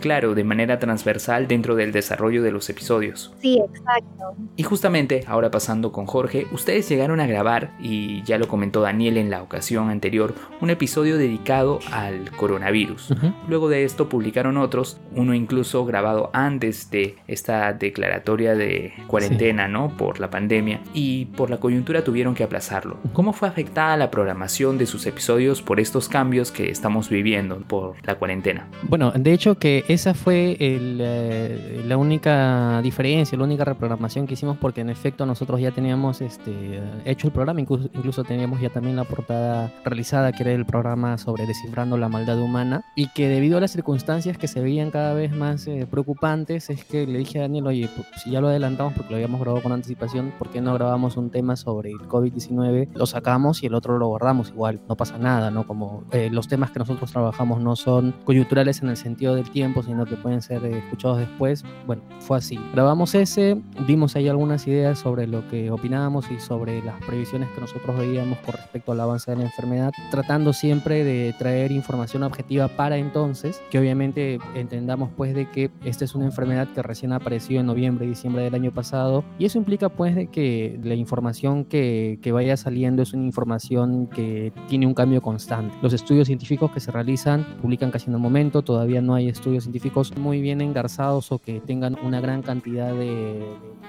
Claro, 0.01 0.35
de 0.35 0.45
manera 0.45 0.79
transversal 0.79 1.47
dentro 1.49 1.75
del 1.75 1.93
desarrollo 1.93 2.43
de 2.43 2.51
los 2.51 2.69
episodios. 2.71 3.33
Sí, 3.41 3.61
exacto. 3.61 4.35
Y 4.57 4.63
justamente, 4.63 5.25
ahora 5.27 5.51
pasando 5.51 5.93
con 5.93 6.07
Jorge, 6.07 6.47
ustedes 6.53 6.89
llegaron 6.89 7.21
a 7.21 7.27
grabar, 7.27 7.73
y 7.81 8.23
ya 8.25 8.39
lo 8.39 8.49
comentó 8.49 8.81
Daniel 8.81 9.17
en 9.17 9.31
la 9.31 9.43
ocasión 9.43 9.91
anterior, 9.91 10.35
un 10.61 10.71
episodio 10.71 11.19
dedicado 11.19 11.79
al 11.93 12.31
coronavirus. 12.33 13.15
Luego 13.49 13.69
de 13.69 13.85
esto 13.85 14.09
publicaron 14.09 14.57
otros, 14.57 14.99
uno 15.15 15.35
incluso 15.35 15.85
grabado 15.85 16.31
antes 16.35 16.91
de 16.91 17.17
esta 17.29 17.73
declaratoria 17.73 18.55
de 18.55 18.93
cuarentena, 19.07 19.69
¿no? 19.69 19.97
Por 19.97 20.19
la 20.21 20.29
pandemia, 20.29 20.81
y 20.93 21.27
por 21.27 21.49
la 21.49 21.59
coyuntura 21.59 22.03
tuvieron 22.03 22.35
que 22.35 22.43
aplazarlo. 22.43 22.99
¿Cómo 23.13 23.33
fue 23.33 23.49
afectada 23.49 23.97
la 23.97 24.11
programación 24.11 24.77
de 24.77 24.87
sus 24.87 25.07
episodios 25.07 25.63
por 25.63 25.79
estos 25.79 26.09
cambios 26.09 26.51
que 26.51 26.71
estamos 26.71 27.09
viviendo 27.09 27.59
por 27.61 27.95
la 28.05 28.17
cuarentena? 28.17 28.67
Bueno, 28.83 29.13
de 29.13 29.33
hecho 29.33 29.57
que 29.59 29.85
esa 29.89 30.13
fue 30.13 30.57
eh, 30.59 31.83
la 31.87 31.97
única 31.97 32.81
diferencia, 32.83 33.39
la 33.39 33.45
única 33.45 33.65
reprogramación 33.65 34.27
que 34.27 34.35
hicimos 34.35 34.59
porque 34.59 34.81
en 34.81 34.91
efecto 34.91 35.27
nosotros 35.27 35.61
ya 35.61 35.71
teníamos 35.71 36.21
este, 36.21 36.81
hecho 37.05 37.29
el 37.29 37.33
programa, 37.33 37.61
incluso, 37.61 38.25
teníamos 38.25 38.61
ya 38.61 38.71
también 38.71 38.97
la 38.97 39.05
portada 39.05 39.73
realizada 39.85 40.33
que 40.33 40.43
era 40.43 40.53
el 40.53 40.67
programa 40.67 41.17
sobre 41.19 41.47
descifrando 41.47 41.97
la 41.97 42.09
maldad 42.09 42.41
humana 42.41 42.85
y 42.97 43.09
que 43.09 43.29
debido 43.29 43.59
a 43.59 43.61
las 43.61 43.71
circunstancias 43.71 44.37
que 44.37 44.49
se 44.49 44.61
veían 44.61 44.91
cada 44.91 45.15
vez 45.15 45.33
más 45.33 45.67
eh, 45.67 45.87
preocupantes 45.89 46.24
es 46.25 46.85
que 46.87 47.07
le 47.07 47.19
dije 47.19 47.39
a 47.39 47.43
Daniel, 47.43 47.67
oye, 47.67 47.89
pues, 47.95 48.09
si 48.23 48.31
ya 48.31 48.41
lo 48.41 48.49
adelantamos 48.49 48.95
porque 48.95 49.11
lo 49.11 49.17
habíamos 49.17 49.41
grabado 49.43 49.63
con 49.63 49.73
anticipación, 49.73 50.33
¿por 50.39 50.49
qué 50.49 50.63
no 50.63 50.73
grabamos 50.73 51.19
un 51.19 51.29
tema 51.29 51.55
sobre 51.55 51.91
el 51.91 51.99
COVID-19? 51.99 52.89
Lo 52.95 53.05
sacamos 53.05 53.63
y 53.63 53.67
el 53.67 53.75
otro 53.75 53.99
lo 53.99 54.07
guardamos, 54.07 54.49
igual 54.49 54.81
no 54.89 54.97
pasa 54.97 55.19
nada, 55.19 55.51
¿no? 55.51 55.67
Como 55.67 56.05
eh, 56.13 56.31
los 56.33 56.49
temas 56.49 56.71
que 56.71 56.79
nosotros 56.79 57.13
trabajamos 57.13 57.61
no 57.61 57.77
son 57.77 58.15
coyunturales 58.25 58.81
en 58.81 58.89
el 58.89 58.97
sentido 58.97 59.35
del 59.35 59.51
tiempo, 59.51 59.83
sino 59.83 60.07
que 60.07 60.17
pueden 60.17 60.41
ser 60.41 60.65
eh, 60.65 60.79
escuchados 60.79 61.19
después. 61.19 61.63
Bueno, 61.87 62.03
fue 62.21 62.39
así. 62.39 62.59
Grabamos 62.73 63.15
ese, 63.15 63.61
vimos 63.87 64.17
ahí 64.17 64.27
algunas 64.27 64.67
ideas 64.67 64.99
sobre 64.99 65.27
lo 65.27 65.47
que 65.49 65.71
opinábamos 65.71 66.31
y 66.31 66.41
sobre 66.41 66.83
las 66.83 66.99
previsiones 67.05 67.51
que 67.51 67.61
nosotros 67.61 67.99
veíamos 67.99 68.39
con 68.39 68.55
respecto 68.55 68.93
al 68.93 69.01
avance 69.01 69.31
de 69.31 69.37
la 69.37 69.45
enfermedad, 69.45 69.93
tratando 70.11 70.55
siempre 70.55 71.05
de 71.05 71.35
traer 71.39 71.71
información 71.71 72.23
objetiva 72.23 72.69
para 72.69 72.97
entonces, 72.97 73.61
que 73.71 73.79
obviamente 73.79 74.39
entendamos 74.55 75.11
pues 75.15 75.35
de 75.35 75.51
que 75.51 75.71
esta 75.85 76.07
es 76.07 76.14
una 76.15 76.27
enfermedad 76.27 76.69
que 76.69 76.83
recién 76.83 77.13
apareció 77.13 77.61
en 77.61 77.67
noviembre 77.67 78.07
y 78.07 78.09
diciembre 78.09 78.43
del 78.43 78.55
año 78.55 78.73
pasado 78.73 79.25
y 79.39 79.45
eso 79.45 79.59
implica 79.59 79.89
pues 79.89 80.15
de 80.15 80.29
que 80.29 80.79
la 80.83 80.95
información 80.95 81.65
que, 81.65 82.19
que 82.23 82.33
vaya 82.33 82.57
saliendo 82.57 83.03
es 83.03 83.13
una 83.13 83.25
información 83.25 84.07
que 84.07 84.53
tiene 84.69 84.87
un 84.87 84.95
cambio 84.95 85.23
constante. 85.23 85.77
Los 85.83 85.93
estudios 85.93 86.27
científicos 86.27 86.71
que 86.73 86.81
se 86.81 86.91
realizan 86.91 87.45
publican 87.61 87.91
casi 87.91 88.09
en 88.09 88.15
el 88.15 88.21
momento, 88.21 88.63
todavía 88.63 89.01
no 89.01 89.15
hay 89.15 89.29
estudios 89.29 89.65
científicos 89.65 90.17
muy 90.17 90.41
bien 90.41 90.61
engarzados 90.61 91.33
o 91.33 91.39
que 91.39 91.61
tengan 91.61 91.97
una 92.05 92.21
gran 92.21 92.43
cantidad 92.43 92.93
de, 92.93 93.45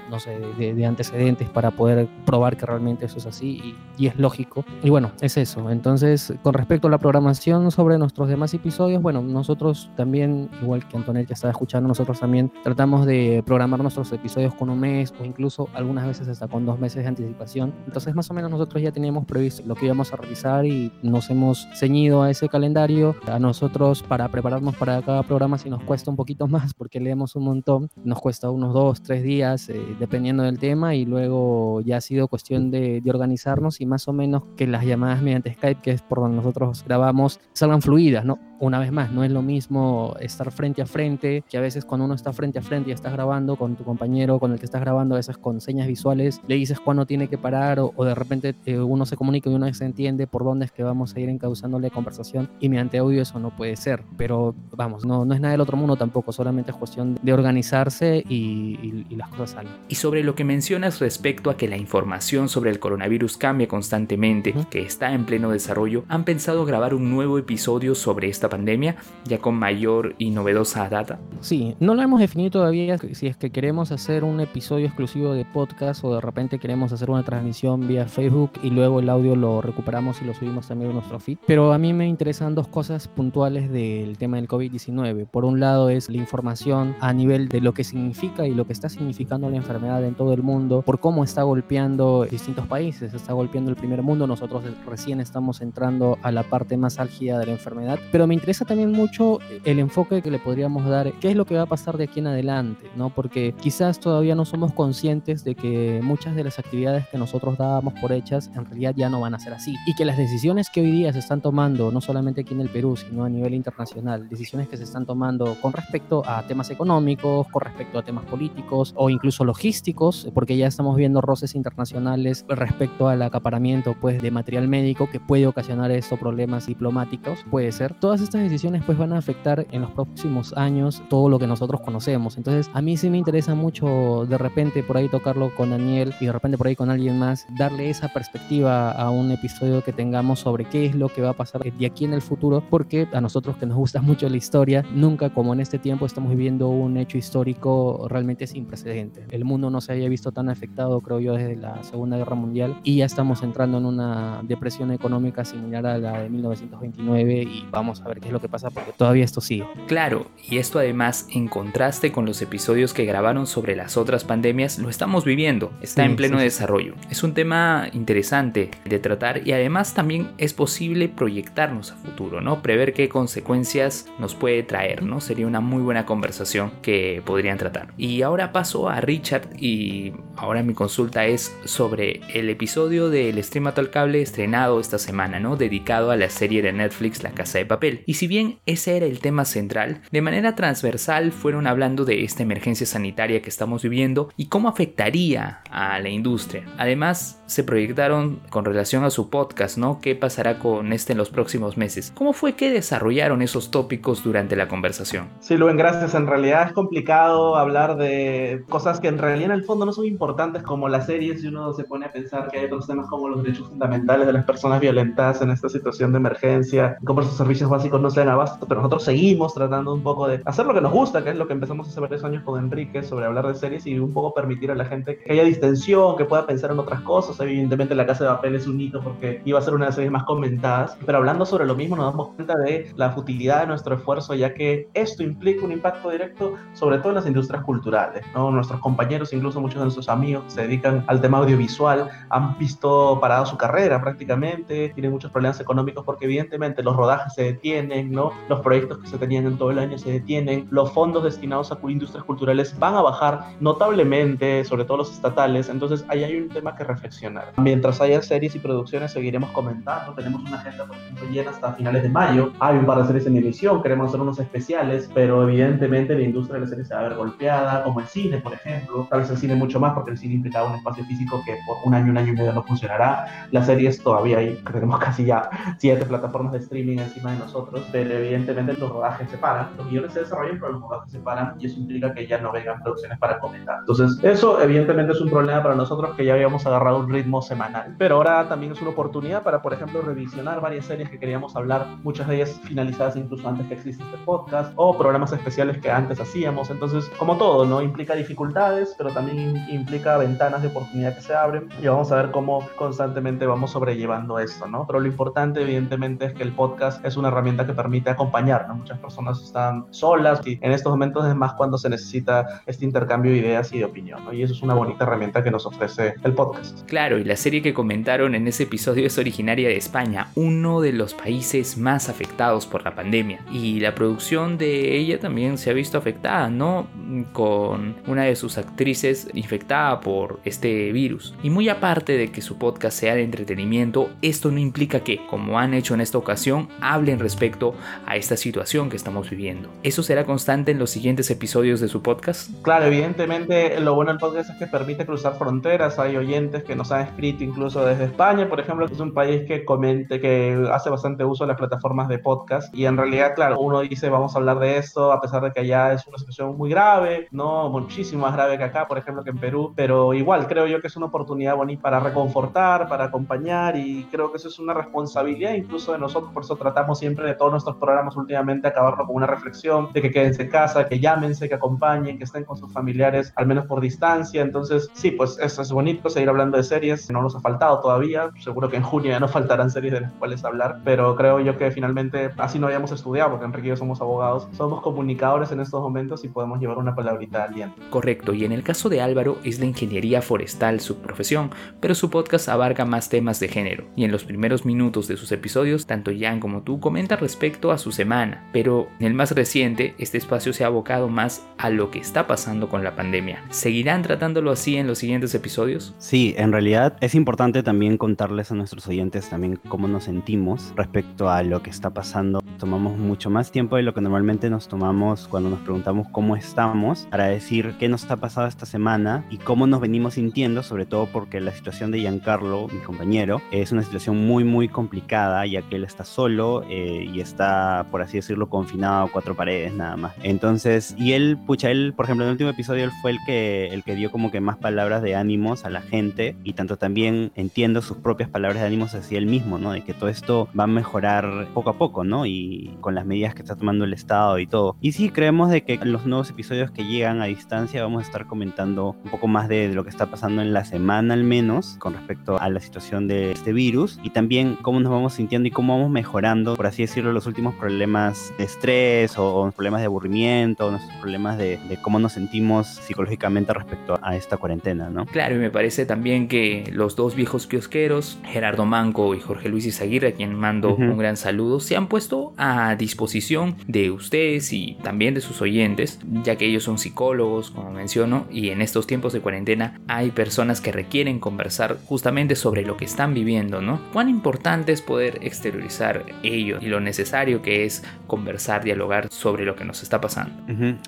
no 0.10 0.20
sé, 0.20 0.40
de, 0.58 0.86
antecedentes 0.86 1.50
para 1.50 1.72
poder 1.72 2.08
probar 2.26 2.58
que 2.58 2.66
realmente 2.66 3.06
eso 3.06 3.18
es 3.18 3.26
así 3.26 3.76
y, 3.98 4.08
es 4.08 4.18
lógico. 4.18 4.66
Y 4.84 4.90
bueno, 4.90 5.12
es 5.22 5.38
eso. 5.38 5.70
Entonces, 5.72 6.34
con 6.44 6.54
respecto 6.54 6.88
a 6.88 6.92
la 6.92 6.98
programación 6.98 7.72
sobre 7.72 7.98
nuestros 7.98 8.30
demás 8.30 8.54
episodios, 8.54 9.02
bueno, 9.02 9.22
nosotros 9.22 9.90
también, 9.96 10.50
igual 10.62 10.88
que 10.88 10.98
Antonella 10.98 11.34
estaba 11.34 11.52
escuchando, 11.52 11.88
nosotros 11.88 12.15
también 12.20 12.52
tratamos 12.64 13.06
de 13.06 13.44
programar 13.46 13.82
nuestros 13.82 14.12
episodios 14.12 14.54
con 14.56 14.70
un 14.70 14.80
mes 14.80 15.14
o 15.20 15.26
incluso 15.26 15.70
algunas 15.74 16.06
veces 16.06 16.28
hasta 16.28 16.48
con 16.48 16.66
dos 16.66 16.80
meses 16.80 17.04
de 17.04 17.10
anticipación. 17.10 17.74
Entonces, 17.86 18.16
más 18.16 18.30
o 18.32 18.34
menos 18.34 18.52
nosotros 18.52 18.82
ya 18.82 18.92
teníamos 18.92 19.26
previsto 19.26 19.64
lo 19.66 19.76
que 19.76 19.86
íbamos 19.86 20.14
a 20.14 20.18
realizar 20.18 20.66
y 20.66 20.92
nos 21.02 21.30
hemos 21.30 21.68
ceñido 21.76 22.24
a 22.24 22.32
ese 22.32 22.50
calendario. 22.50 23.16
A 23.28 23.40
nosotros 23.40 24.04
para 24.04 24.28
prepararnos 24.30 24.76
para 24.76 25.02
cada 25.02 25.24
programa 25.24 25.58
si 25.58 25.70
nos 25.70 25.84
cuesta 25.84 26.10
un 26.10 26.18
poquito 26.18 26.48
más 26.48 26.74
porque 26.74 27.00
leemos 27.00 27.36
un 27.36 27.44
montón, 27.44 27.90
nos 28.04 28.20
cuesta 28.20 28.50
unos 28.50 28.74
dos, 28.74 29.02
tres 29.02 29.24
días 29.24 29.70
eh, 29.70 29.96
dependiendo 30.00 30.44
del 30.44 30.60
tema 30.60 30.96
y 30.96 31.06
luego 31.06 31.82
ya 31.82 31.98
ha 31.98 32.02
sido 32.02 32.28
cuestión 32.28 32.72
de, 32.72 33.02
de, 33.02 33.10
organizarnos 33.10 33.82
y 33.82 33.86
más 33.86 34.08
o 34.08 34.14
menos 34.14 34.44
que 34.56 34.68
las 34.68 34.86
llamadas 34.86 35.22
mediante 35.22 35.54
Skype, 35.54 35.82
que 35.82 35.92
es 35.92 36.02
por 36.02 36.20
donde 36.20 36.38
nosotros 36.38 36.84
grabamos, 36.86 37.40
salgan 37.54 37.82
fluidas, 37.82 38.26
¿no? 38.26 38.40
Una 38.60 38.80
vez 38.80 38.92
más, 38.92 39.12
no 39.12 39.24
es 39.24 39.32
lo 39.32 39.42
mismo 39.42 40.16
estar 40.20 40.52
frente 40.52 40.82
a 40.82 40.86
frente, 40.86 41.44
que 41.50 41.58
a 41.58 41.62
veces 41.62 41.86
cuando 41.86 42.06
uno 42.06 42.14
está 42.14 42.34
frente 42.34 42.60
a 42.60 42.62
frente 42.62 42.90
y 42.90 42.94
estás 42.94 43.14
grabando 43.14 43.56
con 43.56 43.76
tu 43.76 43.84
compañero, 43.84 44.40
con 44.40 44.52
el 44.52 44.60
que 44.60 44.66
estás 44.66 44.82
grabando, 44.82 45.16
a 45.16 45.18
veces 45.18 45.38
con 45.38 45.62
señas 45.62 45.88
visuales, 45.88 46.42
le 46.48 46.56
dices 46.56 46.80
cuándo 46.80 47.06
tiene 47.06 47.28
que 47.28 47.38
parar 47.38 47.80
o, 47.80 47.94
de 48.06 48.16
repente 48.16 48.56
eh, 48.66 48.80
uno 48.80 49.06
se 49.06 49.18
comunica 49.18 49.50
y 49.50 49.54
uno 49.54 49.72
se 49.74 49.86
entiende 49.86 50.28
por 50.28 50.44
dónde 50.44 50.66
es 50.66 50.72
que 50.72 50.84
vamos 50.84 51.16
a 51.16 51.20
ir 51.20 51.30
encauzándole 51.30 51.90
conversación 51.90 52.50
y 52.60 52.70
mediante 52.70 52.98
audio 52.98 53.22
eso 53.22 53.40
no 53.40 53.56
puede 53.56 53.76
ser. 53.76 54.04
Pero 54.18 54.56
vamos, 54.72 55.06
no, 55.06 55.26
no 55.26 55.34
es 55.34 55.42
nada 55.42 55.52
del 55.52 55.62
otro 55.62 55.78
mundo 55.78 55.96
tampoco, 55.96 56.32
solamente 56.32 56.72
es 56.72 56.78
cuestión 56.78 57.18
de 57.22 57.34
organizarse 57.34 58.24
y, 58.28 59.06
y 59.10 59.16
las 59.16 59.30
cosas 59.30 59.52
salen. 59.52 59.72
Y 59.90 59.96
sobre 59.96 60.24
lo 60.24 60.36
que 60.36 60.44
mencionas 60.44 61.00
respecto 61.00 61.50
a 61.50 61.58
que 61.58 61.68
la 61.68 61.78
información 61.78 62.50
sobre 62.50 62.72
el 62.72 62.80
coronavirus 62.80 63.38
cambia 63.38 63.68
constantemente, 63.68 64.54
que 64.70 64.82
está 64.82 65.14
en 65.14 65.26
pleno 65.26 65.52
desarrollo, 65.52 66.04
¿han 66.08 66.24
pensado 66.24 66.66
grabar 66.66 66.94
un 66.94 67.10
nuevo 67.10 67.38
episodio 67.38 67.96
sobre 67.96 68.30
esta 68.30 68.45
pandemia, 68.50 68.96
ya 69.26 69.40
con 69.40 69.56
mayor 69.56 70.16
y 70.18 70.32
novedosa 70.32 70.90
data? 70.90 71.20
Sí, 71.40 71.76
no 71.80 71.96
lo 71.96 72.02
hemos 72.02 72.20
definido 72.20 72.52
todavía 72.52 72.98
si 72.98 73.28
es 73.28 73.38
que 73.38 73.52
queremos 73.52 73.92
hacer 73.92 74.24
un 74.24 74.40
episodio 74.40 74.86
exclusivo 74.88 75.34
de 75.34 75.46
podcast 75.46 76.04
o 76.04 76.16
de 76.16 76.22
repente 76.22 76.60
queremos 76.60 76.92
hacer 76.92 77.10
una 77.10 77.24
transmisión 77.24 77.88
vía 77.88 78.08
Facebook 78.08 78.52
y 78.64 78.70
luego 78.70 79.00
el 79.00 79.10
audio 79.10 79.36
lo 79.36 79.62
recuperamos 79.62 80.22
y 80.22 80.26
lo 80.26 80.34
subimos 80.34 80.68
también 80.68 80.92
a 80.92 80.94
nuestro 80.94 81.20
feed. 81.20 81.38
Pero 81.46 81.74
a 81.74 81.78
mí 81.78 81.94
me 81.94 82.08
interesan 82.08 82.56
dos 82.56 82.68
cosas 82.68 83.08
puntuales 83.08 83.72
del 83.72 84.18
tema 84.18 84.38
del 84.38 84.48
COVID-19. 84.48 85.28
Por 85.28 85.46
un 85.46 85.60
lado 85.60 85.90
es 85.90 86.10
la 86.10 86.18
información 86.18 86.96
a 87.00 87.14
nivel 87.14 87.48
de 87.48 87.62
lo 87.62 87.74
que 87.74 87.84
significa 87.84 88.48
y 88.48 88.54
lo 88.54 88.66
que 88.66 88.74
está 88.74 88.90
significando 88.90 89.50
la 89.50 89.58
enfermedad 89.58 90.04
en 90.04 90.16
todo 90.16 90.34
el 90.34 90.44
mundo, 90.44 90.82
por 90.82 91.00
cómo 91.00 91.24
está 91.24 91.44
golpeando 91.44 92.26
distintos 92.30 92.68
países, 92.68 93.14
está 93.14 93.34
golpeando 93.34 93.70
el 93.72 93.76
primer 93.76 94.02
mundo, 94.02 94.28
nosotros 94.28 94.64
recién 94.86 95.20
estamos 95.20 95.62
entrando 95.62 96.18
a 96.22 96.32
la 96.32 96.44
parte 96.44 96.78
más 96.78 97.00
álgida 97.00 97.40
de 97.40 97.48
la 97.48 97.52
enfermedad, 97.54 98.00
pero 98.12 98.28
me 98.28 98.35
interesa 98.36 98.66
también 98.66 98.92
mucho 98.92 99.40
el 99.64 99.80
enfoque 99.80 100.22
que 100.22 100.30
le 100.30 100.40
podríamos 100.40 100.86
dar, 100.86 101.12
qué 101.14 101.30
es 101.30 101.36
lo 101.36 101.46
que 101.46 101.56
va 101.56 101.64
a 101.64 101.66
pasar 101.66 101.98
de 101.98 102.06
aquí 102.06 102.20
en 102.20 102.28
adelante, 102.28 102.90
¿no? 102.96 103.10
Porque 103.10 103.54
quizás 103.60 104.00
todavía 104.00 104.36
no 104.36 104.46
somos 104.46 104.74
conscientes 104.74 105.44
de 105.44 105.56
que 105.56 106.00
muchas 106.04 106.36
de 106.36 106.44
las 106.44 106.60
actividades 106.60 107.08
que 107.08 107.18
nosotros 107.18 107.58
dábamos 107.58 107.94
por 108.00 108.12
hechas 108.12 108.50
en 108.56 108.66
realidad 108.66 108.94
ya 108.96 109.10
no 109.10 109.20
van 109.22 109.34
a 109.34 109.40
ser 109.40 109.54
así 109.54 109.76
y 109.88 109.96
que 109.96 110.06
las 110.06 110.18
decisiones 110.18 110.70
que 110.70 110.82
hoy 110.82 110.92
día 110.92 111.12
se 111.14 111.20
están 111.20 111.42
tomando, 111.42 111.92
no 111.92 112.02
solamente 112.02 112.42
aquí 112.42 112.54
en 112.54 112.62
el 112.62 112.70
Perú, 112.70 112.96
sino 112.96 113.24
a 113.24 113.30
nivel 113.30 113.54
internacional, 113.54 114.30
decisiones 114.30 114.68
que 114.68 114.78
se 114.78 114.84
están 114.84 115.06
tomando 115.06 115.58
con 115.62 115.74
respecto 115.74 116.24
a 116.26 116.44
temas 116.44 116.70
económicos, 116.70 117.48
con 117.48 117.62
respecto 117.62 118.00
a 118.00 118.04
temas 118.04 118.26
políticos 118.26 118.94
o 118.96 119.10
incluso 119.10 119.44
logísticos, 119.44 120.28
porque 120.34 120.58
ya 120.58 120.68
estamos 120.68 120.96
viendo 120.96 121.22
roces 121.22 121.56
internacionales 121.56 122.46
respecto 122.48 123.08
al 123.08 123.22
acaparamiento 123.22 123.96
pues 124.00 124.22
de 124.22 124.32
material 124.32 124.68
médico 124.68 125.10
que 125.10 125.20
puede 125.20 125.48
ocasionar 125.48 125.92
estos 125.92 126.20
problemas 126.20 126.68
diplomáticos, 126.68 127.40
puede 127.50 127.72
ser. 127.72 127.94
Todas 127.94 128.22
estas 128.26 128.42
decisiones 128.42 128.84
pues 128.86 128.98
van 128.98 129.14
a 129.14 129.18
afectar 129.18 129.66
en 129.72 129.82
los 129.82 129.92
próximos 129.92 130.54
años 130.58 131.02
todo 131.10 131.30
lo 131.30 131.40
que 131.40 131.48
nosotros 131.48 131.82
conocemos. 131.82 132.38
Entonces, 132.38 132.70
a 132.74 132.82
mí 132.82 132.98
sí 132.98 133.10
me 133.10 133.18
interesa 133.18 133.56
mucho 133.56 134.26
de 134.28 134.38
repente 134.38 134.84
por 134.84 134.98
ahí 134.98 135.10
tocarlo 135.10 135.54
con 135.56 135.70
Daniel 135.70 136.14
y 136.20 136.26
de 136.26 136.32
repente 136.32 136.58
por 136.58 136.68
ahí 136.68 136.76
con 136.76 136.90
alguien 136.90 137.18
más, 137.20 137.46
darle 137.58 137.90
esa 137.90 138.10
perspectiva 138.10 138.92
a 138.92 139.10
un 139.10 139.32
episodio 139.32 139.84
que 139.84 139.94
tengamos 139.94 140.40
sobre 140.40 140.66
qué 140.66 140.86
es 140.86 140.96
lo 140.96 141.10
que 141.10 141.22
va 141.22 141.30
a 141.30 141.34
pasar 141.34 141.62
de 141.64 141.86
aquí 141.86 142.06
en 142.06 142.14
el 142.14 142.22
futuro, 142.22 142.64
porque 142.70 143.08
a 143.14 143.22
nosotros 143.22 143.58
que 143.58 143.66
nos 143.66 143.78
gusta 143.78 144.02
mucho 144.02 144.28
la 144.30 144.38
historia, 144.38 144.84
nunca 144.94 145.30
como 145.30 145.54
en 145.54 145.60
este 145.60 145.80
tiempo 145.80 146.06
estamos 146.06 146.32
viviendo 146.32 146.70
un 146.70 146.98
hecho 146.98 147.18
histórico 147.18 148.08
realmente 148.10 148.48
sin 148.48 148.66
precedentes. 148.66 149.26
El 149.30 149.46
mundo 149.46 149.70
no 149.70 149.82
se 149.82 149.94
había 149.94 150.10
visto 150.10 150.32
tan 150.32 150.50
afectado, 150.50 151.00
creo 151.02 151.20
yo, 151.20 151.34
desde 151.34 151.56
la 151.56 151.84
Segunda 151.84 152.18
Guerra 152.18 152.36
Mundial 152.36 152.80
y 152.84 152.98
ya 152.98 153.06
estamos 153.06 153.44
entrando 153.44 153.78
en 153.78 153.86
una 153.86 154.42
depresión 154.44 154.92
económica 154.92 155.46
similar 155.46 155.86
a 155.86 155.98
la 155.98 156.22
de 156.24 156.30
1929 156.30 157.44
y 157.44 157.66
vamos 157.72 158.02
a 158.02 158.08
ver 158.08 158.15
qué 158.22 158.28
es 158.28 158.34
lo 158.34 158.42
que 158.42 158.50
pasa 158.50 158.70
porque 158.70 158.92
todavía 158.94 159.24
esto 159.24 159.42
sigue. 159.42 159.66
Claro, 159.88 160.28
y 160.50 160.58
esto 160.58 160.80
además 160.80 161.28
en 161.32 161.48
contraste 161.48 162.12
con 162.12 162.26
los 162.26 162.42
episodios 162.42 162.94
que 162.94 163.06
grabaron 163.06 163.48
sobre 163.48 163.76
las 163.76 163.98
otras 163.98 164.24
pandemias, 164.24 164.80
lo 164.80 164.90
estamos 164.90 165.26
viviendo, 165.26 165.72
está 165.82 166.06
en 166.06 166.16
pleno 166.16 166.40
desarrollo. 166.40 166.96
Es 167.10 167.24
un 167.24 167.34
tema 167.34 167.90
interesante 167.94 168.72
de 168.86 169.00
tratar 169.00 169.48
y 169.48 169.52
además 169.52 169.94
también 169.94 170.32
es 170.38 170.54
posible 170.54 171.10
proyectarnos 171.10 171.92
a 171.92 171.96
futuro, 171.98 172.42
¿no? 172.42 172.62
Prever 172.62 172.94
qué 172.94 173.10
consecuencias 173.10 174.08
nos 174.20 174.36
puede 174.36 174.64
traer, 174.64 175.04
¿no? 175.04 175.22
Sería 175.22 175.48
una 175.48 175.60
muy 175.60 175.82
buena 175.82 176.06
conversación 176.06 176.72
que 176.82 177.22
podrían 177.26 177.58
tratar. 177.58 177.94
Y 177.98 178.22
ahora 178.22 178.52
paso 178.52 178.90
a 178.90 179.02
Richard 179.02 179.50
y 179.58 180.14
ahora 180.38 180.64
mi 180.64 180.74
consulta 180.74 181.26
es 181.26 181.56
sobre 181.66 182.22
el 182.34 182.50
episodio 182.50 183.10
del 183.10 183.44
Stream 183.44 183.68
al 183.68 183.90
Cable 183.90 184.22
estrenado 184.22 184.80
esta 184.80 185.00
semana, 185.00 185.40
¿no? 185.40 185.56
Dedicado 185.56 186.12
a 186.12 186.16
la 186.16 186.30
serie 186.30 186.62
de 186.62 186.72
Netflix 186.72 187.24
La 187.24 187.32
Casa 187.32 187.58
de 187.58 187.66
Papel. 187.66 188.04
Y 188.06 188.16
si 188.16 188.28
bien 188.28 188.60
ese 188.66 188.98
era 188.98 189.06
el 189.06 189.20
tema 189.20 189.46
central, 189.46 190.02
de 190.12 190.22
manera 190.22 190.56
transversal 190.56 191.32
fueron 191.32 191.68
hablando 191.68 192.06
de 192.06 192.24
esta 192.24 192.44
emergencia 192.44 192.86
sanitaria 192.86 193.42
que 193.42 193.50
estamos 193.50 193.84
viviendo 193.84 194.30
y 194.38 194.48
cómo 194.48 194.70
afectaría 194.70 195.62
a 195.72 196.00
la 196.00 196.10
industria. 196.10 196.64
Además, 196.78 197.42
se 197.48 197.64
proyectaron 197.64 198.42
con 198.50 198.66
relación 198.66 199.04
a 199.04 199.10
su 199.10 199.30
podcast, 199.30 199.78
¿no? 199.78 200.00
¿Qué 200.02 200.16
pasará 200.16 200.60
con 200.60 200.94
este 200.94 201.14
en 201.14 201.18
los 201.18 201.30
próximos 201.30 201.78
meses? 201.78 202.12
¿Cómo 202.16 202.34
fue 202.34 202.54
que 202.54 202.72
desarrollaron 202.72 203.42
esos 203.42 203.72
tópicos 203.72 204.24
durante 204.24 204.56
la 204.56 204.68
conversación? 204.68 205.30
Sí, 205.40 205.58
Luen, 205.58 205.78
gracias. 205.78 206.16
En 206.16 206.28
realidad 206.28 206.68
es 206.68 206.74
complicado 206.74 207.56
hablar 207.56 207.98
de 207.98 208.64
cosas 208.70 209.00
que 209.00 209.08
en 209.08 209.18
realidad 209.18 209.52
en 209.52 209.52
el 209.52 209.64
fondo 209.64 209.86
no 209.86 209.94
son 209.94 210.06
importantes 210.06 210.64
como 210.64 210.90
las 210.90 211.06
series 211.06 211.44
y 211.44 211.48
uno 211.48 211.74
se 211.74 211.84
pone 211.84 212.06
a 212.06 212.12
pensar 212.12 212.50
que 212.50 212.60
hay 212.60 212.66
otros 212.66 212.88
temas 212.88 213.08
como 213.08 213.30
los 213.30 213.44
derechos 213.44 213.70
fundamentales 213.70 214.28
de 214.28 214.34
las 214.34 214.46
personas 214.46 214.80
violentadas 214.80 215.42
en 215.42 215.52
esta 215.52 215.70
situación 215.70 216.12
de 216.12 216.18
emergencia, 216.18 216.98
cómo 217.04 217.22
esos 217.22 217.38
servicios 217.38 217.70
básicos 217.70 217.95
no 218.02 218.10
se 218.10 218.22
dan 218.22 218.30
abasto, 218.30 218.66
pero 218.68 218.82
nosotros 218.82 219.04
seguimos 219.04 219.54
tratando 219.54 219.94
un 219.94 220.04
poco 220.04 220.28
de 220.28 220.42
hacer 220.46 220.66
lo 220.66 220.74
que 220.74 220.82
nos 220.82 220.92
gusta, 220.92 221.24
que 221.24 221.32
es 221.32 221.36
lo 221.36 221.48
que 221.48 221.54
empezamos 221.54 221.88
hace 221.88 222.00
varios 222.00 222.24
años 222.24 222.44
con 222.44 222.64
Enrique 222.64 223.04
sobre 223.04 223.26
hablar 223.26 223.48
de 223.48 223.56
series 223.56 223.86
y 223.88 223.98
un 224.00 224.14
poco 224.14 224.34
permitir 224.34 224.72
a 224.72 224.76
la 224.76 224.86
gente 224.86 225.18
que 225.20 225.34
haya 225.34 225.44
distensión, 225.44 226.18
que 226.18 226.26
pueda 226.26 226.46
pensar 226.46 226.72
en 226.72 226.80
otras 226.80 227.02
cosas. 227.02 227.40
Evidentemente 227.40 227.96
La 227.96 228.06
Casa 228.06 228.24
de 228.24 228.30
Papel 228.32 228.56
es 228.56 228.68
un 228.68 228.80
hito 228.80 229.02
porque 229.02 229.42
iba 229.46 229.60
a 229.60 229.62
ser 229.62 229.74
una 229.74 229.86
de 229.86 229.90
las 229.90 229.96
series 229.96 230.12
más 230.12 230.24
comentadas, 230.24 230.98
pero 231.06 231.18
hablando 231.18 231.46
sobre 231.46 231.66
lo 231.66 231.76
mismo 231.76 231.96
nos 231.96 232.12
damos 232.12 232.30
cuenta 232.30 232.58
de 232.58 232.92
la 232.96 233.12
futilidad 233.12 233.62
de 233.62 233.68
nuestro 233.68 233.96
esfuerzo, 233.96 234.34
ya 234.34 234.54
que 234.54 234.90
esto 234.94 235.24
implica 235.24 235.66
un 235.66 235.72
impacto 235.72 236.10
directo 236.10 236.56
sobre 236.74 236.98
todo 237.00 237.10
en 237.10 237.16
las 237.16 237.28
industrias 237.28 237.64
culturales. 237.64 238.24
¿no? 238.34 238.52
Nuestros 238.52 238.80
compañeros, 238.80 239.34
incluso 239.34 239.62
muchos 239.62 239.80
de 239.80 239.86
nuestros 239.86 240.10
amigos 240.10 240.44
se 240.48 240.62
dedican 240.62 241.04
al 241.08 241.22
tema 241.22 241.40
audiovisual, 241.40 242.10
han 242.30 242.58
visto 242.58 243.20
parada 243.20 243.46
su 243.46 243.58
carrera 243.58 244.02
prácticamente, 244.02 244.90
tienen 244.90 245.12
muchos 245.12 245.32
problemas 245.32 245.60
económicos 245.60 246.04
porque 246.04 246.26
evidentemente 246.26 246.84
los 246.84 246.96
rodajes 246.96 247.34
se 247.34 247.44
detienen, 247.44 247.85
¿no? 247.86 248.32
los 248.50 248.62
proyectos 248.62 249.00
que 249.00 249.08
se 249.08 249.18
tenían 249.18 249.46
en 249.46 249.58
todo 249.58 249.72
el 249.72 249.80
año 249.80 249.98
se 249.98 250.12
detienen, 250.12 250.68
los 250.72 250.92
fondos 250.92 251.24
destinados 251.24 251.72
a 251.72 251.78
industrias 251.88 252.24
culturales 252.24 252.78
van 252.80 252.96
a 252.96 253.02
bajar 253.02 253.46
notablemente, 253.60 254.64
sobre 254.64 254.86
todo 254.86 254.98
los 254.98 255.12
estatales, 255.12 255.70
entonces 255.70 256.04
ahí 256.08 256.24
hay 256.24 256.36
un 256.36 256.50
tema 256.50 256.76
que 256.76 256.84
reflexionar. 256.84 257.54
Mientras 257.58 258.02
haya 258.02 258.22
series 258.22 258.56
y 258.56 258.60
producciones 258.60 259.12
seguiremos 259.12 259.52
comentando, 259.52 260.14
tenemos 260.14 260.42
una 260.42 260.58
agenda 260.58 260.86
por 260.86 260.96
ejemplo 260.98 261.28
llena 261.30 261.52
hasta 261.52 261.74
finales 261.74 262.04
de 262.04 262.10
mayo, 262.10 262.52
hay 262.60 262.78
un 262.78 262.86
par 262.86 263.00
de 263.00 263.06
series 263.06 263.28
en 263.28 263.38
emisión, 263.38 263.82
queremos 263.84 264.10
hacer 264.10 264.22
unos 264.22 264.40
especiales, 264.40 265.10
pero 265.14 265.44
evidentemente 265.44 266.16
la 266.16 266.24
industria 266.24 266.56
de 266.56 266.62
la 266.62 266.68
serie 266.68 266.86
se 266.86 266.94
va 266.94 267.02
a 267.02 267.04
ver 267.04 267.16
golpeada, 267.16 267.84
como 267.84 268.00
el 268.00 268.08
cine 268.08 268.38
por 268.40 268.54
ejemplo, 268.54 269.08
tal 269.10 269.22
vez 269.22 269.30
el 269.30 269.38
cine 269.38 269.56
mucho 269.56 269.80
más 269.80 269.94
porque 269.94 270.12
el 270.12 270.18
cine 270.18 270.36
implicaba 270.36 270.70
un 270.70 270.76
espacio 270.76 271.06
físico 271.06 271.42
que 271.46 271.56
por 271.66 271.78
un 271.84 271.94
año, 271.94 272.12
un 272.12 272.18
año 272.18 272.34
y 272.34 272.36
medio 272.36 272.54
no 272.54 272.64
funcionará, 272.64 273.48
las 273.52 273.66
series 273.66 274.02
todavía 274.02 274.40
hay, 274.40 274.62
tenemos 274.72 275.00
casi 275.00 275.26
ya 275.26 275.50
siete 275.78 276.06
plataformas 276.06 276.54
de 276.54 276.60
streaming 276.60 276.98
encima 277.00 277.32
de 277.32 277.40
nosotros, 277.40 277.65
pero 277.92 278.14
evidentemente 278.14 278.74
los 278.74 278.90
rodajes 278.90 279.30
se 279.30 279.38
paran, 279.38 279.70
los 279.78 279.90
guiones 279.90 280.14
se 280.14 280.22
desarrollan, 280.22 280.60
pero 280.60 280.74
los 280.74 280.82
rodajes 280.82 281.12
se 281.12 281.20
paran 281.20 281.56
y 281.60 281.66
eso 281.66 281.80
implica 281.80 282.14
que 282.14 282.28
ya 282.28 282.40
no 282.40 282.52
vengan 282.52 282.82
producciones 282.82 283.18
para 283.20 283.40
comentar. 283.40 283.80
Entonces, 283.80 284.20
eso 284.24 284.62
evidentemente 284.62 285.14
es 285.14 285.22
un 285.22 285.30
problema 285.30 285.62
para 285.62 285.76
nosotros 285.76 286.16
que 286.16 286.26
ya 286.26 286.34
habíamos 286.34 286.66
agarrado 286.66 287.00
un 287.00 287.10
ritmo 287.10 287.42
semanal, 287.42 287.96
pero 287.98 288.16
ahora 288.16 288.48
también 288.48 288.72
es 288.72 288.82
una 288.82 288.92
oportunidad 288.92 289.44
para, 289.44 289.62
por 289.62 289.74
ejemplo, 289.74 290.02
revisionar 290.02 290.62
varias 290.62 290.86
series 290.86 291.10
que 291.10 291.20
queríamos 291.20 291.56
hablar, 291.56 291.88
muchas 292.04 292.28
de 292.28 292.36
ellas 292.36 292.60
finalizadas 292.64 293.16
incluso 293.16 293.48
antes 293.48 293.68
que 293.68 293.76
existe 293.76 294.04
este 294.04 294.18
podcast, 294.26 294.72
o 294.76 294.98
programas 294.98 295.32
especiales 295.32 295.78
que 295.80 295.92
antes 295.92 296.20
hacíamos. 296.20 296.70
Entonces, 296.70 297.10
como 297.18 297.38
todo, 297.38 297.66
¿no? 297.66 297.82
Implica 297.82 298.16
dificultades, 298.16 298.96
pero 298.98 299.12
también 299.12 299.66
implica 299.70 300.18
ventanas 300.18 300.62
de 300.62 300.68
oportunidad 300.70 301.16
que 301.16 301.22
se 301.22 301.36
abren 301.36 301.70
y 301.82 301.88
vamos 301.88 302.12
a 302.12 302.18
ver 302.18 302.32
cómo 302.32 302.68
constantemente 302.76 303.46
vamos 303.46 303.72
sobrellevando 303.72 304.40
esto, 304.40 304.68
¿no? 304.68 304.86
Pero 304.88 305.00
lo 305.00 305.08
importante, 305.08 305.62
evidentemente, 305.62 306.26
es 306.26 306.34
que 306.34 306.44
el 306.44 306.54
podcast 306.54 307.04
es 307.06 307.18
una 307.18 307.30
herramienta 307.30 307.55
que 307.64 307.74
permite 307.74 308.10
acompañar, 308.10 308.68
¿no? 308.68 308.76
Muchas 308.76 308.98
personas 308.98 309.40
están 309.40 309.86
solas 309.92 310.42
y 310.48 310.58
en 310.62 310.72
estos 310.72 310.92
momentos 310.92 311.28
es 311.28 311.36
más 311.36 311.54
cuando 311.54 311.78
se 311.78 311.90
necesita 311.90 312.64
este 312.66 312.86
intercambio 312.86 313.32
de 313.32 313.38
ideas 313.38 313.72
y 313.72 313.80
de 313.80 313.86
opinión, 313.86 314.26
¿no? 314.26 314.34
Y 314.34 314.42
eso 314.42 314.54
es 314.54 314.64
una 314.64 314.74
bonita 314.74 315.04
herramienta 315.04 315.44
que 315.44 315.52
nos 315.52 315.68
ofrece 315.68 316.16
el 316.24 316.34
podcast. 316.34 316.82
Claro, 316.88 317.20
y 317.20 317.24
la 317.24 317.36
serie 317.36 317.62
que 317.62 317.76
comentaron 317.76 318.34
en 318.34 318.48
ese 318.48 318.64
episodio 318.64 319.06
es 319.06 319.18
originaria 319.20 319.68
de 319.68 319.78
España, 319.78 320.30
uno 320.34 320.82
de 320.82 320.94
los 320.94 321.14
países 321.14 321.78
más 321.78 322.10
afectados 322.10 322.66
por 322.66 322.84
la 322.84 322.96
pandemia. 322.96 323.40
Y 323.52 323.80
la 323.80 323.94
producción 323.94 324.58
de 324.58 324.98
ella 324.98 325.20
también 325.20 325.58
se 325.58 325.70
ha 325.70 325.74
visto 325.74 325.98
afectada, 325.98 326.50
¿no? 326.50 326.88
Con 327.34 327.96
una 328.08 328.24
de 328.24 328.36
sus 328.36 328.58
actrices 328.58 329.30
infectada 329.34 330.00
por 330.00 330.40
este 330.46 330.92
virus. 330.92 331.36
Y 331.44 331.50
muy 331.50 331.70
aparte 331.70 332.18
de 332.18 332.32
que 332.32 332.42
su 332.42 332.58
podcast 332.58 332.98
sea 332.98 333.16
de 333.16 333.24
entretenimiento, 333.24 334.10
esto 334.22 334.52
no 334.52 334.60
implica 334.60 335.02
que, 335.02 335.26
como 335.28 335.60
han 335.60 335.74
hecho 335.74 335.94
en 335.94 336.02
esta 336.02 336.18
ocasión, 336.18 336.70
hablen 336.82 337.20
respecto 337.20 337.45
respecto 337.46 337.76
a 338.08 338.16
esta 338.16 338.38
situación 338.38 338.90
que 338.90 338.96
estamos 338.96 339.30
viviendo. 339.30 339.70
¿Eso 339.84 340.02
será 340.02 340.26
constante 340.26 340.72
en 340.72 340.80
los 340.80 340.90
siguientes 340.90 341.30
episodios 341.30 341.80
de 341.80 341.88
su 341.88 342.02
podcast? 342.02 342.50
Claro, 342.64 342.86
evidentemente 342.86 343.80
lo 343.80 343.94
bueno 343.94 344.12
del 344.12 344.20
podcast 344.20 344.50
es 344.50 344.58
que 344.58 344.66
permite 344.66 345.06
cruzar 345.06 345.38
fronteras. 345.38 346.00
Hay 346.00 346.18
oyentes 346.18 346.64
que 346.64 346.76
nos 346.76 346.92
han 346.92 347.02
escrito 347.02 347.44
incluso 347.44 347.86
desde 347.86 348.06
España, 348.06 348.50
por 348.50 348.60
ejemplo, 348.60 348.88
que 348.88 348.96
es 348.96 349.00
un 349.00 349.14
país 349.14 349.44
que 349.48 349.64
comente, 349.64 350.20
que 350.20 350.68
hace 350.72 350.90
bastante 350.90 351.24
uso 351.24 351.44
de 351.44 351.50
las 351.50 351.58
plataformas 351.58 352.08
de 352.08 352.18
podcast. 352.18 352.74
Y 352.74 352.88
en 352.88 352.98
realidad, 352.98 353.36
claro, 353.36 353.60
uno 353.60 353.82
dice 353.82 354.10
vamos 354.10 354.34
a 354.34 354.40
hablar 354.40 354.58
de 354.58 354.78
esto, 354.78 355.12
a 355.12 355.22
pesar 355.22 355.44
de 355.44 355.52
que 355.52 355.60
allá 355.60 355.94
es 355.94 356.08
una 356.08 356.18
situación 356.18 356.58
muy 356.58 356.72
grave, 356.72 357.28
no 357.30 357.70
muchísimo 357.70 358.24
más 358.24 358.34
grave 358.34 358.58
que 358.58 358.64
acá, 358.64 358.88
por 358.88 358.98
ejemplo, 358.98 359.24
que 359.24 359.30
en 359.30 359.38
Perú, 359.38 359.72
pero 359.76 360.16
igual 360.16 360.48
creo 360.48 360.66
yo 360.66 360.82
que 360.82 360.88
es 360.88 360.98
una 360.98 361.06
oportunidad 361.06 361.56
bonita 361.56 361.84
para 361.84 362.00
reconfortar, 362.00 362.90
para 362.90 363.06
acompañar 363.06 363.76
y 363.76 364.06
creo 364.06 364.32
que 364.32 364.38
eso 364.38 364.48
es 364.48 364.58
una 364.58 364.74
responsabilidad 364.74 365.54
incluso 365.54 365.92
de 365.92 366.00
nosotros, 366.00 366.32
por 366.34 366.44
eso 366.44 366.56
tratamos 366.56 367.00
siempre 367.00 367.28
de 367.28 367.35
todos 367.38 367.52
nuestros 367.52 367.78
programas 367.78 368.16
últimamente 368.16 368.68
acabarlo 368.68 369.06
con 369.06 369.16
una 369.16 369.28
reflexión 369.28 369.92
de 369.94 370.02
que 370.02 370.12
quédense 370.12 370.44
en 370.44 370.50
casa, 370.50 370.88
que 370.88 371.00
llámense, 371.00 371.48
que 371.50 371.56
acompañen, 371.56 372.18
que 372.18 372.24
estén 372.24 372.44
con 372.44 372.58
sus 372.58 372.72
familiares, 372.72 373.34
al 373.36 373.48
menos 373.48 373.66
por 373.66 373.82
distancia. 373.82 374.42
Entonces, 374.42 374.90
sí, 374.94 375.12
pues 375.12 375.38
eso 375.40 375.62
es 375.62 375.72
bonito, 375.72 376.10
seguir 376.10 376.30
hablando 376.30 376.58
de 376.58 376.64
series, 376.64 377.10
no 377.12 377.22
nos 377.22 377.36
ha 377.36 377.40
faltado 377.40 377.80
todavía, 377.80 378.30
seguro 378.40 378.70
que 378.70 378.78
en 378.78 378.84
junio 378.84 379.12
ya 379.12 379.20
no 379.20 379.28
faltarán 379.36 379.70
series 379.70 379.94
de 379.94 380.02
las 380.02 380.12
cuales 380.14 380.44
hablar, 380.44 380.82
pero 380.84 381.16
creo 381.16 381.40
yo 381.40 381.58
que 381.58 381.72
finalmente 381.72 382.32
así 382.38 382.60
no 382.60 382.68
habíamos 382.68 382.92
estudiado, 382.92 383.32
porque 383.32 383.46
Enrique 383.46 383.68
y 383.68 383.70
yo 383.70 383.78
somos 383.78 384.02
abogados, 384.02 384.48
somos 384.52 384.82
comunicadores 384.82 385.52
en 385.52 385.60
estos 385.60 385.82
momentos 385.82 386.24
y 386.24 386.30
podemos 386.30 386.60
llevar 386.60 386.78
una 386.78 386.96
palabrita 386.96 387.44
al 387.44 387.54
diente. 387.54 387.82
Correcto, 387.90 388.34
y 388.34 388.46
en 388.46 388.52
el 388.52 388.64
caso 388.64 388.90
de 388.90 389.02
Álvaro 389.02 389.38
es 389.44 389.60
la 389.60 389.66
ingeniería 389.66 390.22
forestal 390.22 390.80
su 390.80 390.98
profesión, 390.98 391.52
pero 391.80 391.96
su 391.96 392.10
podcast 392.10 392.50
abarca 392.50 392.86
más 392.86 393.10
temas 393.10 393.40
de 393.40 393.48
género, 393.48 393.86
y 393.96 394.04
en 394.04 394.12
los 394.12 394.24
primeros 394.24 394.66
minutos 394.66 395.08
de 395.08 395.18
sus 395.18 395.32
episodios, 395.32 395.86
tanto 395.86 396.12
Jan 396.18 396.40
como 396.40 396.62
tú 396.62 396.80
comentan 396.80 397.18
respecto 397.26 397.72
a 397.72 397.80
su 397.80 397.92
semana, 397.92 398.44
pero 398.54 398.88
en 399.00 399.08
el 399.08 399.16
más 399.16 399.32
reciente, 399.32 399.96
este 399.98 400.20
espacio 400.20 400.54
se 400.54 400.64
ha 400.64 400.68
abocado 400.68 401.10
más 401.10 401.44
a 401.58 401.72
lo 401.72 401.90
que 401.90 401.98
está 401.98 402.28
pasando 402.28 402.70
con 402.70 402.84
la 402.84 402.96
pandemia. 402.96 403.44
¿Seguirán 403.50 404.04
tratándolo 404.04 404.52
así 404.52 404.76
en 404.76 404.86
los 404.86 405.00
siguientes 405.00 405.34
episodios? 405.34 405.96
Sí, 405.98 406.36
en 406.38 406.52
realidad 406.52 406.98
es 407.02 407.16
importante 407.16 407.64
también 407.64 407.98
contarles 407.98 408.52
a 408.52 408.56
nuestros 408.56 408.88
oyentes 408.88 409.28
también 409.28 409.60
cómo 409.68 409.88
nos 409.88 410.04
sentimos 410.04 410.72
respecto 410.76 411.28
a 411.28 411.42
lo 411.42 411.64
que 411.64 411.72
está 411.72 411.90
pasando. 411.90 412.44
Tomamos 412.60 412.96
mucho 412.96 413.32
más 413.32 413.52
tiempo 413.52 413.76
de 413.76 413.82
lo 413.82 413.96
que 413.96 414.02
normalmente 414.02 414.52
nos 414.52 414.68
tomamos 414.68 415.28
cuando 415.28 415.50
nos 415.50 415.62
preguntamos 415.62 416.08
cómo 416.12 416.36
estamos 416.36 417.08
para 417.10 417.26
decir 417.26 417.74
qué 417.80 417.90
nos 417.90 418.04
está 418.04 418.18
pasando 418.18 418.50
esta 418.50 418.68
semana 418.68 419.26
y 419.32 419.38
cómo 419.38 419.66
nos 419.66 419.82
venimos 419.82 420.14
sintiendo, 420.14 420.62
sobre 420.62 420.86
todo 420.86 421.08
porque 421.12 421.42
la 421.42 421.54
situación 421.54 421.90
de 421.90 422.02
Giancarlo, 422.02 422.68
mi 422.68 422.82
compañero, 422.82 423.42
es 423.50 423.72
una 423.72 423.82
situación 423.82 424.28
muy 424.28 424.44
muy 424.44 424.68
complicada 424.68 425.44
ya 425.48 425.64
que 425.64 425.78
él 425.78 425.86
está 425.86 426.06
solo 426.06 426.64
eh, 426.70 427.15
y 427.16 427.22
está, 427.22 427.88
por 427.92 428.02
así 428.02 428.18
decirlo, 428.18 428.50
confinado 428.50 429.06
a 429.06 429.12
cuatro 429.12 429.36
paredes 429.36 429.74
nada 429.74 429.96
más. 429.96 430.14
Entonces, 430.22 430.96
y 430.98 431.14
él, 431.14 431.38
pucha, 431.46 431.72
él, 431.72 431.94
por 431.96 432.06
ejemplo, 432.06 432.26
en 432.26 432.30
el 432.30 432.34
último 432.34 432.50
episodio 432.50 432.84
él 432.84 432.92
fue 433.02 433.12
el 433.12 433.18
que, 433.26 433.68
el 433.68 433.84
que 433.84 433.96
dio 433.96 434.12
como 434.12 434.32
que 434.32 434.42
más 434.42 434.58
palabras 434.58 435.02
de 435.02 435.16
ánimos 435.16 435.66
a 435.66 435.70
la 435.70 435.82
gente 435.82 436.36
y 436.44 436.54
tanto 436.54 436.78
también 436.78 437.32
entiendo 437.36 437.82
sus 437.82 437.98
propias 437.98 438.30
palabras 438.30 438.62
de 438.62 438.68
ánimos 438.68 438.94
hacia 438.94 439.18
él 439.18 439.28
mismo, 439.28 439.58
¿no? 439.58 439.72
De 439.72 439.84
que 439.84 439.94
todo 439.94 440.10
esto 440.10 440.50
va 440.58 440.66
a 440.66 440.68
mejorar 440.68 441.48
poco 441.54 441.70
a 441.70 441.78
poco, 441.78 442.04
¿no? 442.04 442.26
Y 442.26 442.78
con 442.82 442.96
las 442.96 443.06
medidas 443.06 443.34
que 443.34 443.42
está 443.42 443.56
tomando 443.56 443.86
el 443.86 443.94
Estado 443.94 444.40
y 444.40 444.48
todo. 444.48 444.76
Y 444.82 444.92
sí, 444.92 445.10
creemos 445.10 445.50
de 445.50 445.64
que 445.64 445.78
los 445.86 446.06
nuevos 446.06 446.30
episodios 446.30 446.72
que 446.72 446.84
llegan 446.84 447.22
a 447.22 447.26
distancia 447.26 447.82
vamos 447.82 448.04
a 448.04 448.06
estar 448.06 448.28
comentando 448.28 448.96
un 449.04 449.10
poco 449.10 449.28
más 449.28 449.48
de, 449.48 449.70
de 449.70 449.76
lo 449.76 449.84
que 449.84 449.90
está 449.90 450.08
pasando 450.08 450.42
en 450.42 450.54
la 450.54 450.66
semana 450.66 451.14
al 451.14 451.24
menos 451.24 451.78
con 451.80 451.94
respecto 451.94 452.40
a 452.40 452.50
la 452.50 452.60
situación 452.60 453.08
de 453.08 453.32
este 453.32 453.54
virus 453.54 454.00
y 454.04 454.10
también 454.10 454.58
cómo 454.62 454.80
nos 454.80 454.92
vamos 454.92 455.14
sintiendo 455.14 455.48
y 455.48 455.52
cómo 455.52 455.78
vamos 455.78 455.92
mejorando, 455.92 456.56
por 456.56 456.68
así 456.68 456.84
decirlo, 456.84 457.05
los 457.14 457.28
últimos 457.28 457.56
problemas 457.56 458.34
de 458.38 458.44
estrés 458.44 459.18
o, 459.18 459.36
o 459.36 459.52
problemas 459.52 459.82
de 459.82 459.86
aburrimiento, 459.86 460.72
nuestros 460.72 460.96
problemas 461.00 461.38
de, 461.38 461.58
de, 461.70 461.82
cómo 461.82 462.00
nos 462.00 462.14
sentimos 462.14 462.68
psicológicamente 462.68 463.54
respecto 463.54 464.00
a 464.02 464.16
esta 464.16 464.38
cuarentena, 464.38 464.90
¿no? 464.90 465.06
Claro, 465.06 465.36
y 465.36 465.40
me 465.40 465.50
parece 465.50 465.86
también 465.86 466.28
que 466.28 466.70
los 466.72 466.96
dos 466.96 467.16
viejos 467.16 467.48
kiosqueros, 467.48 468.18
Gerardo 468.24 468.66
Manco 468.66 469.16
y 469.16 469.20
Jorge 469.20 469.50
Luis 469.50 469.66
Izaguirre, 469.66 470.10
a 470.10 470.12
quien 470.14 470.36
mando 470.36 470.74
uh 470.74 470.78
-huh. 470.78 470.92
un 470.92 470.98
gran 470.98 471.18
saludo, 471.18 471.60
se 471.60 471.76
han 471.76 471.88
puesto 471.88 472.34
a 472.38 472.76
disposición 472.76 473.56
de 473.68 473.92
ustedes 473.92 474.54
y 474.54 474.78
también 474.84 475.14
de 475.14 475.22
sus 475.22 475.42
oyentes, 475.42 476.00
ya 476.24 476.36
que 476.36 476.46
ellos 476.46 476.64
son 476.64 476.78
psicólogos, 476.78 477.52
como 477.52 477.72
menciono, 477.72 478.26
y 478.32 478.50
en 478.50 478.62
estos 478.62 478.88
tiempos 478.88 479.14
de 479.14 479.22
cuarentena 479.22 479.80
hay 479.88 480.12
personas 480.12 480.62
que 480.62 480.72
requieren 480.72 481.20
conversar 481.20 481.78
justamente 481.86 482.36
sobre 482.36 482.64
lo 482.64 482.78
que 482.78 482.86
están 482.86 483.14
viviendo, 483.14 483.62
¿no? 483.62 483.80
Cuán 483.94 484.10
importante 484.10 484.72
es 484.72 484.82
poder 484.82 485.20
exteriorizar 485.22 486.06
ello 486.24 486.58
y 486.62 486.68
lo 486.68 486.80
necesario 486.80 486.95
que 487.42 487.66
es 487.66 487.84
conversar, 488.08 488.64
dialogar 488.64 489.08
sobre 489.12 489.46
lo 489.46 489.56
que 489.56 489.66
nos 489.66 489.84
está 489.84 490.00
pasando. 490.00 490.34